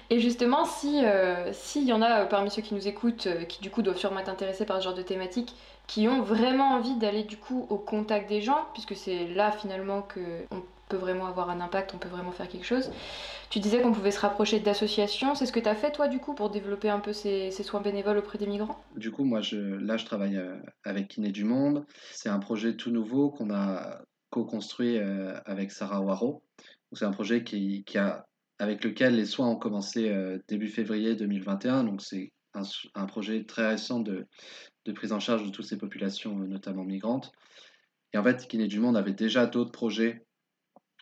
Et 0.09 0.19
justement, 0.19 0.65
si 0.65 1.05
euh, 1.05 1.51
s'il 1.53 1.83
y 1.83 1.93
en 1.93 2.01
a 2.01 2.25
parmi 2.25 2.49
ceux 2.49 2.61
qui 2.61 2.73
nous 2.73 2.87
écoutent, 2.87 3.27
qui 3.47 3.61
du 3.61 3.69
coup 3.69 3.81
doivent 3.81 3.97
sûrement 3.97 4.19
être 4.19 4.29
intéressés 4.29 4.65
par 4.65 4.79
ce 4.79 4.83
genre 4.83 4.95
de 4.95 5.01
thématique, 5.01 5.53
qui 5.89 6.07
ont 6.07 6.21
vraiment 6.21 6.69
envie 6.75 6.95
d'aller 6.95 7.23
du 7.23 7.37
coup 7.37 7.65
au 7.69 7.77
contact 7.77 8.29
des 8.29 8.41
gens, 8.41 8.65
puisque 8.73 8.95
c'est 8.95 9.27
là 9.27 9.51
finalement 9.51 10.03
qu'on 10.03 10.63
peut 10.87 10.97
vraiment 10.97 11.25
avoir 11.25 11.49
un 11.49 11.61
impact, 11.61 11.93
on 11.95 11.97
peut 11.97 12.09
vraiment 12.09 12.31
faire 12.31 12.47
quelque 12.47 12.65
chose. 12.65 12.91
Tu 13.49 13.59
disais 13.59 13.81
qu'on 13.81 13.91
pouvait 13.91 14.11
se 14.11 14.19
rapprocher 14.19 14.59
d'associations, 14.59 15.33
c'est 15.33 15.47
ce 15.47 15.51
que 15.51 15.59
tu 15.59 15.67
as 15.67 15.73
fait 15.73 15.91
toi 15.91 16.07
du 16.07 16.19
coup 16.19 16.35
pour 16.35 16.51
développer 16.51 16.89
un 16.89 16.99
peu 16.99 17.13
ces, 17.13 17.49
soins 17.51 17.81
bénévoles 17.81 18.19
auprès 18.19 18.37
des 18.37 18.45
migrants? 18.45 18.79
Du 18.95 19.11
coup, 19.11 19.23
moi 19.23 19.41
je, 19.41 19.57
là 19.57 19.97
je 19.97 20.05
travaille 20.05 20.37
euh, 20.37 20.55
avec 20.83 21.07
Kiné 21.07 21.31
du 21.31 21.43
Monde, 21.43 21.85
c'est 22.11 22.29
un 22.29 22.37
projet 22.37 22.75
tout 22.75 22.91
nouveau 22.91 23.31
qu'on 23.31 23.51
a 23.51 24.01
co-construit 24.29 24.99
euh, 24.99 25.33
avec 25.45 25.71
Sarah 25.71 26.01
Waro. 26.01 26.43
C'est 26.93 27.05
un 27.05 27.11
projet 27.11 27.43
qui, 27.43 27.83
a, 27.95 28.25
avec 28.59 28.83
lequel 28.83 29.15
les 29.15 29.25
soins 29.25 29.49
ont 29.49 29.55
commencé 29.55 30.09
euh, 30.09 30.37
début 30.47 30.67
février 30.67 31.15
2021, 31.15 31.85
donc 31.85 32.01
c'est 32.01 32.31
un, 32.95 33.05
projet 33.05 33.43
très 33.45 33.67
récent 33.67 33.99
de, 33.99 34.27
prise 34.95 35.11
en 35.11 35.19
charge 35.19 35.45
de 35.45 35.49
toutes 35.49 35.65
ces 35.65 35.77
populations, 35.77 36.39
euh, 36.41 36.47
notamment 36.47 36.83
migrantes. 36.83 37.31
Et 38.13 38.17
en 38.17 38.23
fait, 38.23 38.47
Kiné 38.47 38.67
du 38.67 38.79
Monde 38.79 38.97
avait 38.97 39.13
déjà 39.13 39.45
d'autres 39.45 39.71
projets 39.71 40.25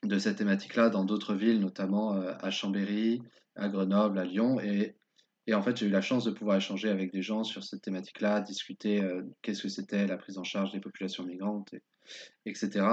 de 0.03 0.19
cette 0.19 0.37
thématique-là 0.37 0.89
dans 0.89 1.05
d'autres 1.05 1.33
villes, 1.33 1.59
notamment 1.59 2.15
euh, 2.15 2.33
à 2.41 2.51
Chambéry, 2.51 3.21
à 3.55 3.69
Grenoble, 3.69 4.19
à 4.19 4.25
Lyon. 4.25 4.59
Et, 4.59 4.95
et 5.47 5.53
en 5.53 5.61
fait, 5.61 5.77
j'ai 5.77 5.87
eu 5.87 5.91
la 5.91 6.01
chance 6.01 6.25
de 6.25 6.31
pouvoir 6.31 6.57
échanger 6.57 6.89
avec 6.89 7.11
des 7.11 7.21
gens 7.21 7.43
sur 7.43 7.63
cette 7.63 7.81
thématique-là, 7.81 8.41
discuter 8.41 9.01
euh, 9.01 9.23
qu'est-ce 9.41 9.63
que 9.63 9.69
c'était 9.69 10.05
la 10.05 10.17
prise 10.17 10.37
en 10.37 10.43
charge 10.43 10.71
des 10.73 10.81
populations 10.81 11.23
migrantes, 11.23 11.73
etc. 12.45 12.85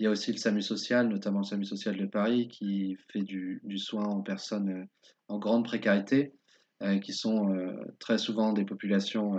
Il 0.00 0.04
y 0.04 0.06
a 0.06 0.10
aussi 0.10 0.32
le 0.32 0.38
SAMU 0.38 0.62
social, 0.62 1.08
notamment 1.08 1.40
le 1.40 1.44
SAMU 1.44 1.64
social 1.64 1.96
de 1.96 2.06
Paris, 2.06 2.48
qui 2.48 2.96
fait 3.12 3.22
du, 3.22 3.60
soin 3.76 4.08
aux 4.08 4.22
personnes 4.22 4.88
en 5.28 5.38
grande 5.38 5.64
précarité, 5.64 6.32
qui 7.02 7.12
sont 7.12 7.54
très 7.98 8.16
souvent 8.16 8.54
des 8.54 8.64
populations 8.64 9.38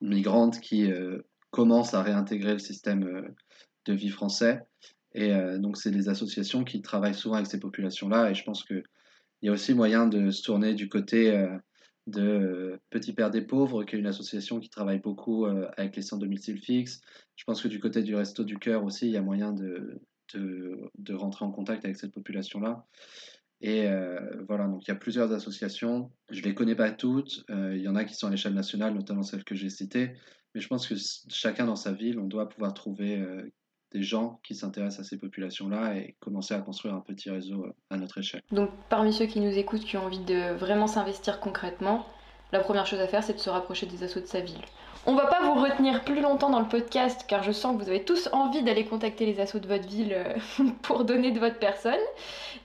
migrantes 0.00 0.60
qui 0.60 0.90
euh, 0.90 1.18
commencent 1.50 1.94
à 1.94 2.02
réintégrer 2.02 2.54
le 2.54 2.58
système 2.58 3.04
euh, 3.04 3.28
de 3.86 3.92
vie 3.92 4.08
français. 4.08 4.60
Et 5.14 5.32
euh, 5.32 5.58
donc, 5.58 5.76
c'est 5.76 5.90
des 5.90 6.08
associations 6.08 6.64
qui 6.64 6.80
travaillent 6.80 7.14
souvent 7.14 7.36
avec 7.36 7.48
ces 7.48 7.60
populations-là. 7.60 8.30
Et 8.30 8.34
je 8.34 8.44
pense 8.44 8.64
qu'il 8.64 8.82
y 9.42 9.48
a 9.48 9.52
aussi 9.52 9.74
moyen 9.74 10.06
de 10.06 10.30
se 10.30 10.42
tourner 10.42 10.74
du 10.74 10.88
côté 10.88 11.46
de 12.06 12.78
Petit 12.90 13.12
Père 13.12 13.30
des 13.30 13.42
Pauvres, 13.42 13.84
qui 13.84 13.96
est 13.96 13.98
une 13.98 14.06
association 14.06 14.60
qui 14.60 14.68
travaille 14.68 14.98
beaucoup 14.98 15.46
avec 15.76 15.96
les 15.96 16.02
centres 16.02 16.22
domicile 16.22 16.58
fixe. 16.58 17.00
Je 17.36 17.44
pense 17.44 17.62
que 17.62 17.68
du 17.68 17.80
côté 17.80 18.02
du 18.02 18.14
Resto 18.14 18.44
du 18.44 18.58
Cœur 18.58 18.84
aussi, 18.84 19.06
il 19.06 19.12
y 19.12 19.16
a 19.16 19.22
moyen 19.22 19.52
de, 19.52 20.00
de, 20.34 20.90
de 20.98 21.14
rentrer 21.14 21.44
en 21.44 21.52
contact 21.52 21.84
avec 21.84 21.96
cette 21.96 22.12
population-là. 22.12 22.86
Et 23.62 23.86
euh, 23.86 24.18
voilà, 24.48 24.66
donc 24.66 24.84
il 24.86 24.88
y 24.88 24.90
a 24.90 24.96
plusieurs 24.96 25.32
associations. 25.32 26.10
Je 26.30 26.40
ne 26.40 26.44
les 26.46 26.54
connais 26.54 26.74
pas 26.74 26.90
toutes. 26.90 27.44
Euh, 27.48 27.76
il 27.76 27.82
y 27.82 27.88
en 27.88 27.94
a 27.94 28.04
qui 28.04 28.14
sont 28.14 28.26
à 28.26 28.30
l'échelle 28.30 28.54
nationale, 28.54 28.92
notamment 28.92 29.22
celles 29.22 29.44
que 29.44 29.54
j'ai 29.54 29.70
citées. 29.70 30.14
Mais 30.54 30.60
je 30.60 30.66
pense 30.66 30.86
que 30.86 30.94
chacun 31.28 31.66
dans 31.66 31.76
sa 31.76 31.92
ville, 31.92 32.18
on 32.18 32.26
doit 32.26 32.48
pouvoir 32.48 32.74
trouver 32.74 33.18
euh, 33.18 33.48
des 33.92 34.02
gens 34.02 34.40
qui 34.42 34.54
s'intéressent 34.54 35.06
à 35.06 35.08
ces 35.08 35.18
populations-là 35.18 35.96
et 35.96 36.16
commencer 36.20 36.54
à 36.54 36.58
construire 36.58 36.94
un 36.94 37.00
petit 37.00 37.30
réseau 37.30 37.66
à 37.90 37.96
notre 37.96 38.18
échelle. 38.18 38.42
Donc 38.50 38.70
parmi 38.88 39.12
ceux 39.12 39.26
qui 39.26 39.40
nous 39.40 39.56
écoutent, 39.56 39.84
qui 39.84 39.96
ont 39.96 40.04
envie 40.04 40.24
de 40.24 40.52
vraiment 40.54 40.86
s'investir 40.86 41.40
concrètement, 41.40 42.06
la 42.52 42.60
première 42.60 42.86
chose 42.86 43.00
à 43.00 43.06
faire, 43.06 43.24
c'est 43.24 43.32
de 43.32 43.38
se 43.38 43.50
rapprocher 43.50 43.86
des 43.86 44.02
assos 44.02 44.20
de 44.20 44.26
sa 44.26 44.40
ville. 44.40 44.60
On 45.04 45.14
va 45.14 45.26
pas 45.26 45.42
vous 45.42 45.54
retenir 45.54 46.04
plus 46.04 46.20
longtemps 46.20 46.50
dans 46.50 46.60
le 46.60 46.68
podcast 46.68 47.24
car 47.26 47.42
je 47.42 47.50
sens 47.50 47.76
que 47.76 47.82
vous 47.82 47.88
avez 47.88 48.04
tous 48.04 48.28
envie 48.32 48.62
d'aller 48.62 48.84
contacter 48.84 49.26
les 49.26 49.40
assos 49.40 49.58
de 49.58 49.66
votre 49.66 49.88
ville 49.88 50.12
euh, 50.14 50.34
pour 50.82 51.04
donner 51.04 51.32
de 51.32 51.40
votre 51.40 51.58
personne. 51.58 51.98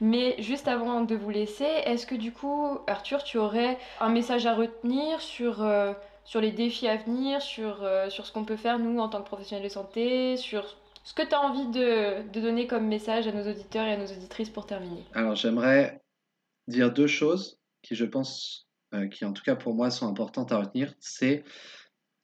Mais 0.02 0.36
juste 0.40 0.68
avant 0.68 1.02
de 1.02 1.16
vous 1.16 1.32
laisser, 1.32 1.66
est-ce 1.86 2.06
que 2.06 2.14
du 2.14 2.32
coup, 2.32 2.78
Arthur, 2.86 3.24
tu 3.24 3.40
aurais 3.40 3.80
un 4.00 4.10
message 4.10 4.46
à 4.46 4.54
retenir 4.54 5.20
sur, 5.20 5.64
euh, 5.64 5.94
sur 6.26 6.40
les 6.40 6.52
défis 6.52 6.88
à 6.88 6.98
venir, 6.98 7.42
sur, 7.42 7.80
euh, 7.82 8.12
sur 8.12 8.28
ce 8.28 8.32
qu'on 8.32 8.44
peut 8.44 8.58
faire 8.58 8.78
nous 8.78 9.00
en 9.00 9.10
tant 9.10 9.22
que 9.22 9.28
professionnels 9.28 9.66
de 9.66 9.72
santé, 9.72 10.38
sur 10.38 10.76
ce 11.08 11.14
que 11.14 11.22
tu 11.22 11.34
as 11.34 11.40
envie 11.40 11.68
de, 11.70 12.30
donner 12.38 12.68
comme 12.68 12.86
message 12.86 13.28
à 13.28 13.32
nos 13.32 13.50
auditeurs 13.50 13.88
et 13.88 13.94
à 13.94 13.98
nos 13.98 14.08
auditrices 14.08 14.50
pour 14.50 14.66
terminer 14.66 15.06
Alors 15.14 15.36
j'aimerais 15.36 16.02
dire 16.68 16.92
deux 16.92 17.08
choses 17.08 17.62
qui 17.82 17.96
je 17.96 18.04
pense, 18.04 18.68
qui 19.12 19.24
en 19.24 19.32
tout 19.32 19.42
cas 19.42 19.56
pour 19.56 19.74
moi 19.74 19.90
sont 19.90 20.06
importantes 20.06 20.52
à 20.52 20.58
retenir. 20.58 20.94
C'est 21.00 21.46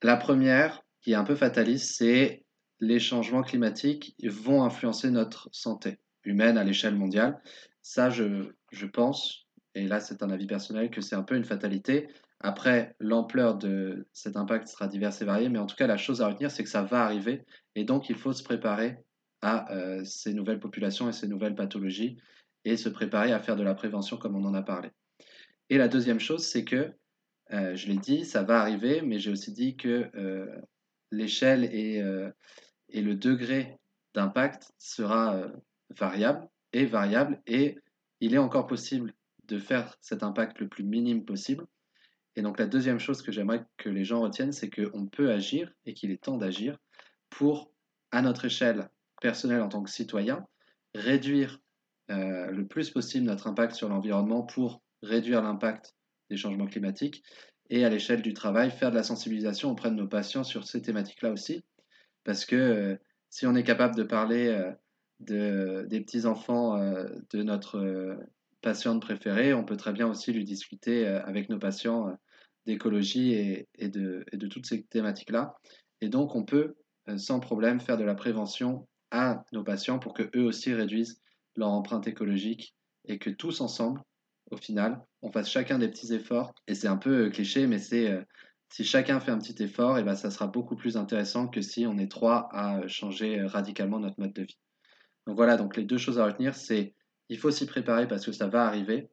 la 0.02 0.18
première, 0.18 0.82
qui 1.02 1.14
est 1.14 1.16
un 1.16 1.24
peu 1.24 1.36
fataliste, 1.36 1.96
c'est 1.96 2.44
les 2.82 3.00
changements 3.00 3.42
climatiques 3.42 4.18
vont 4.22 4.66
influencer 4.66 5.12
notre 5.12 5.48
santé 5.54 6.02
humaine 6.26 6.58
à 6.58 6.66
l'échelle 6.66 6.96
mondiale. 6.96 7.42
Ça, 7.84 8.10
je 8.10 8.86
pense, 8.92 9.46
et 9.76 9.88
là 9.88 10.02
c'est 10.02 10.24
un 10.24 10.30
avis 10.30 10.46
personnel, 10.46 10.90
que 10.90 11.00
c'est 11.00 11.16
un 11.16 11.24
peu 11.24 11.38
une 11.38 11.46
fatalité. 11.46 12.10
Après, 12.46 12.94
l'ampleur 13.00 13.56
de 13.56 14.06
cet 14.12 14.36
impact 14.36 14.68
sera 14.68 14.90
diverse 14.90 15.22
et 15.22 15.26
variée, 15.26 15.48
mais 15.48 15.60
en 15.60 15.66
tout 15.66 15.78
cas, 15.78 15.88
la 15.88 15.96
chose 15.96 16.22
à 16.22 16.28
retenir, 16.28 16.52
c'est 16.52 16.64
que 16.64 16.70
ça 16.70 16.84
va 16.84 17.06
arriver, 17.06 17.46
et 17.76 17.86
donc 17.86 18.10
il 18.10 18.18
faut 18.18 18.34
se 18.34 18.44
préparer 18.44 18.98
à 19.42 19.72
euh, 19.72 20.04
ces 20.04 20.34
nouvelles 20.34 20.60
populations 20.60 21.08
et 21.08 21.14
ces 21.14 21.30
nouvelles 21.30 21.56
pathologies, 21.56 22.18
et 22.66 22.76
se 22.76 22.90
préparer 22.90 23.32
à 23.32 23.40
faire 23.40 23.56
de 23.56 23.64
la 23.64 23.74
prévention 23.74 24.18
comme 24.18 24.36
on 24.36 24.44
en 24.44 24.54
a 24.54 24.62
parlé. 24.62 24.90
Et 25.70 25.78
la 25.78 25.88
deuxième 25.88 26.20
chose, 26.20 26.46
c'est 26.46 26.66
que 26.66 26.92
euh, 27.54 27.76
je 27.78 27.88
l'ai 27.88 27.98
dit, 27.98 28.26
ça 28.26 28.44
va 28.44 28.60
arriver, 28.60 29.02
mais 29.02 29.20
j'ai 29.20 29.32
aussi 29.32 29.54
dit 29.54 29.78
que 29.78 30.10
euh, 30.16 30.46
l'échelle 31.12 31.64
et, 31.64 32.04
et, 32.90 33.02
le 33.02 33.16
degré 33.16 33.78
d'impact 34.16 34.74
sera 34.78 35.48
variable 35.92 36.50
et 36.74 36.86
variable, 36.86 37.42
et 37.48 37.78
il 38.20 38.34
est 38.34 38.40
encore 38.40 38.68
possible 38.68 39.14
de 39.46 39.60
faire 39.60 39.96
cet 40.02 40.24
impact 40.24 40.60
le 40.60 40.68
plus 40.68 40.84
minime 40.84 41.24
possible. 41.24 41.66
Et 42.36 42.42
donc 42.42 42.60
la 42.60 42.66
deuxième 42.66 43.00
chose 43.00 43.22
que 43.22 43.32
j'aimerais 43.32 43.64
que 43.78 43.90
les 43.90 44.04
gens 44.04 44.22
retiennent, 44.22 44.52
c'est 44.52 44.70
qu'on 44.70 45.06
peut 45.06 45.32
agir 45.32 45.72
et 45.86 45.94
qu'il 45.94 46.12
est 46.12 46.24
temps 46.24 46.38
d'agir 46.38 46.78
pour, 47.30 47.72
à 48.12 48.22
notre 48.22 48.46
échelle 48.46 48.90
personnelle 49.22 49.62
en 49.62 49.70
tant 49.70 49.84
que 49.84 49.90
citoyen, 49.90 50.46
réduire 50.96 51.60
le 52.10 52.64
plus 52.64 52.92
possible 52.92 53.26
notre 53.26 53.48
impact 53.48 53.74
sur 53.74 53.90
l'environnement 53.90 54.44
pour 54.44 54.84
réduire 55.02 55.42
l'impact 55.42 55.96
des 56.30 56.38
changements 56.38 56.68
climatiques, 56.68 57.24
et 57.70 57.86
à 57.86 57.90
l'échelle 57.90 58.22
du 58.22 58.34
travail, 58.34 58.72
faire 58.72 58.92
de 58.92 58.96
la 58.96 59.04
sensibilisation 59.04 59.72
auprès 59.72 59.90
de 59.90 59.96
nos 59.96 60.08
patients 60.08 60.44
sur 60.44 60.66
ces 60.66 60.82
thématiques-là 60.82 61.32
aussi. 61.32 61.64
Parce 62.24 62.46
que 62.46 62.56
euh, 62.56 62.96
si 63.30 63.46
on 63.46 63.56
est 63.56 63.64
capable 63.64 63.96
de 63.96 64.04
parler 64.04 64.48
euh, 64.48 64.72
de, 65.20 65.86
des 65.90 66.02
petits-enfants 66.02 66.78
euh, 66.78 67.06
de 67.32 67.44
notre 67.44 68.18
patiente 68.64 69.02
préférée, 69.02 69.54
on 69.54 69.64
peut 69.64 69.78
très 69.78 69.94
bien 69.94 70.08
aussi 70.08 70.34
lui 70.34 70.44
discuter 70.44 71.06
avec 71.06 71.50
nos 71.50 71.60
patients 71.60 72.18
d'écologie 72.66 73.34
et, 73.34 73.88
de, 73.90 74.26
de 74.32 74.48
toutes 74.48 74.66
ces 74.66 74.84
thématiques-là. 74.84 75.56
Et 76.02 76.10
donc, 76.10 76.36
on 76.36 76.44
peut 76.44 76.76
sans 77.18 77.40
problème 77.40 77.80
faire 77.80 77.98
de 77.98 78.04
la 78.04 78.16
prévention 78.16 78.88
à 79.12 79.44
nos 79.52 79.64
patients 79.64 80.00
pour 80.00 80.14
que 80.14 80.30
eux 80.36 80.44
aussi 80.44 80.74
réduisent 80.74 81.22
leur 81.56 81.70
empreinte 81.70 82.08
écologique 82.08 82.76
et 83.06 83.20
que 83.20 83.30
tous 83.30 83.62
ensemble, 83.62 84.02
au 84.52 84.58
final, 84.58 85.02
on 85.22 85.32
fasse 85.32 85.50
chacun 85.50 85.80
des 85.80 85.88
petits 85.88 86.14
efforts. 86.14 86.54
Et 86.68 86.76
c'est 86.76 86.88
un 86.88 86.98
peu 86.98 87.26
euh, 87.26 87.30
cliché, 87.30 87.68
mais 87.68 87.80
c'est 87.80 88.10
euh, 88.10 88.22
si 88.70 88.84
chacun 88.84 89.20
fait 89.20 89.32
un 89.32 89.40
petit 89.40 89.62
effort, 89.64 89.98
et 89.98 90.04
ben 90.04 90.16
ça 90.16 90.32
sera 90.32 90.48
beaucoup 90.48 90.76
plus 90.76 90.98
intéressant 90.98 91.48
que 91.48 91.62
si 91.62 91.86
on 91.86 91.98
est 91.98 92.10
trois 92.10 92.50
à 92.52 92.80
euh, 92.80 92.88
changer 92.88 93.42
radicalement 93.42 94.00
notre 94.00 94.20
mode 94.20 94.34
de 94.34 94.44
vie. 94.44 94.58
Donc 95.28 95.36
voilà, 95.36 95.58
donc 95.58 95.78
les 95.78 95.84
deux 95.84 95.98
choses 95.98 96.20
à 96.20 96.26
retenir, 96.26 96.56
c'est 96.56 96.94
il 97.30 97.38
faut 97.38 97.52
s'y 97.52 97.66
préparer 97.66 98.08
parce 98.08 98.26
que 98.26 98.32
ça 98.32 98.48
va 98.48 98.66
arriver, 98.66 99.10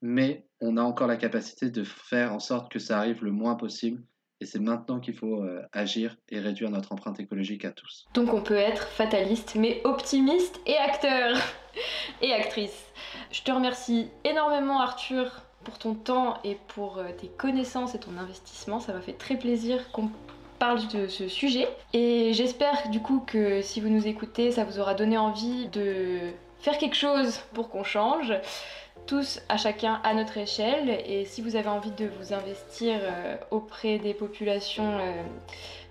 mais 0.00 0.46
on 0.60 0.76
a 0.76 0.82
encore 0.82 1.06
la 1.06 1.16
capacité 1.16 1.70
de 1.70 1.84
faire 1.84 2.32
en 2.32 2.40
sorte 2.40 2.70
que 2.70 2.78
ça 2.78 2.98
arrive 2.98 3.24
le 3.24 3.30
moins 3.30 3.54
possible. 3.54 4.02
Et 4.40 4.44
c'est 4.44 4.58
maintenant 4.58 4.98
qu'il 4.98 5.14
faut 5.14 5.44
agir 5.72 6.16
et 6.28 6.40
réduire 6.40 6.68
notre 6.68 6.92
empreinte 6.92 7.20
écologique 7.20 7.64
à 7.64 7.70
tous. 7.70 8.06
Donc 8.12 8.34
on 8.34 8.42
peut 8.42 8.56
être 8.56 8.88
fataliste, 8.88 9.54
mais 9.54 9.80
optimiste 9.84 10.60
et 10.66 10.76
acteur 10.76 11.36
et 12.22 12.32
actrice. 12.32 12.86
Je 13.30 13.42
te 13.42 13.52
remercie 13.52 14.08
énormément 14.24 14.80
Arthur 14.80 15.42
pour 15.64 15.78
ton 15.78 15.94
temps 15.94 16.38
et 16.44 16.58
pour 16.68 16.98
euh, 16.98 17.10
tes 17.18 17.28
connaissances 17.28 17.94
et 17.94 18.00
ton 18.00 18.16
investissement. 18.18 18.80
Ça 18.80 18.92
m'a 18.92 19.00
fait 19.00 19.12
très 19.12 19.36
plaisir 19.36 19.90
qu'on 19.92 20.10
parle 20.58 20.86
de 20.88 21.06
ce 21.06 21.28
sujet. 21.28 21.68
Et 21.92 22.32
j'espère 22.32 22.90
du 22.90 23.00
coup 23.00 23.20
que 23.26 23.62
si 23.62 23.80
vous 23.80 23.88
nous 23.88 24.06
écoutez, 24.06 24.52
ça 24.52 24.64
vous 24.64 24.78
aura 24.78 24.94
donné 24.94 25.18
envie 25.18 25.68
de 25.68 26.30
faire 26.62 26.78
quelque 26.78 26.96
chose 26.96 27.40
pour 27.52 27.68
qu'on 27.68 27.84
change. 27.84 28.32
Tous 29.06 29.40
à 29.48 29.56
chacun 29.56 30.00
à 30.04 30.14
notre 30.14 30.38
échelle. 30.38 31.02
Et 31.06 31.24
si 31.24 31.42
vous 31.42 31.56
avez 31.56 31.68
envie 31.68 31.90
de 31.90 32.08
vous 32.18 32.32
investir 32.32 32.98
euh, 33.02 33.36
auprès 33.50 33.98
des 33.98 34.14
populations 34.14 34.98
euh, 34.98 35.22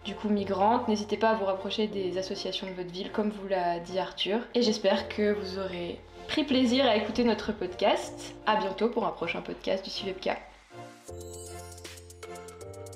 du 0.06 0.16
coup 0.16 0.30
migrantes, 0.30 0.88
n'hésitez 0.88 1.18
pas 1.18 1.32
à 1.32 1.34
vous 1.36 1.46
rapprocher 1.46 1.88
des 1.88 2.18
associations 2.18 2.68
de 2.68 2.74
votre 2.74 2.92
ville, 2.92 3.12
comme 3.12 3.30
vous 3.30 3.48
l'a 3.48 3.80
dit 3.80 4.00
Arthur. 4.00 4.40
Et 4.56 4.62
j'espère 4.62 5.10
que 5.10 5.34
vous 5.34 5.60
aurez 5.60 6.00
pris 6.28 6.46
plaisir 6.46 6.86
à 6.86 6.96
écouter 6.96 7.26
notre 7.26 7.52
podcast. 7.52 8.34
À 8.46 8.56
bientôt 8.56 8.88
pour 8.88 9.06
un 9.06 9.12
prochain 9.12 9.42
podcast 9.42 9.84
du 9.84 9.92
CIVEPK. 9.92 10.32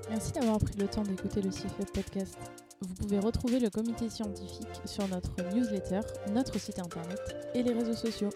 Merci 0.10 0.32
d'avoir 0.32 0.60
pris 0.60 0.78
le 0.78 0.88
temps 0.88 1.02
d'écouter 1.02 1.42
le 1.42 1.52
CIFEP 1.52 1.92
podcast. 1.92 2.55
Vous 2.82 2.94
pouvez 2.94 3.20
retrouver 3.20 3.60
le 3.60 3.70
comité 3.70 4.10
scientifique 4.10 4.68
sur 4.86 5.08
notre 5.08 5.32
newsletter, 5.54 6.02
notre 6.34 6.60
site 6.60 6.80
internet 6.80 7.20
et 7.54 7.64
les 7.64 7.74
réseaux 7.74 7.96
sociaux. 7.96 8.30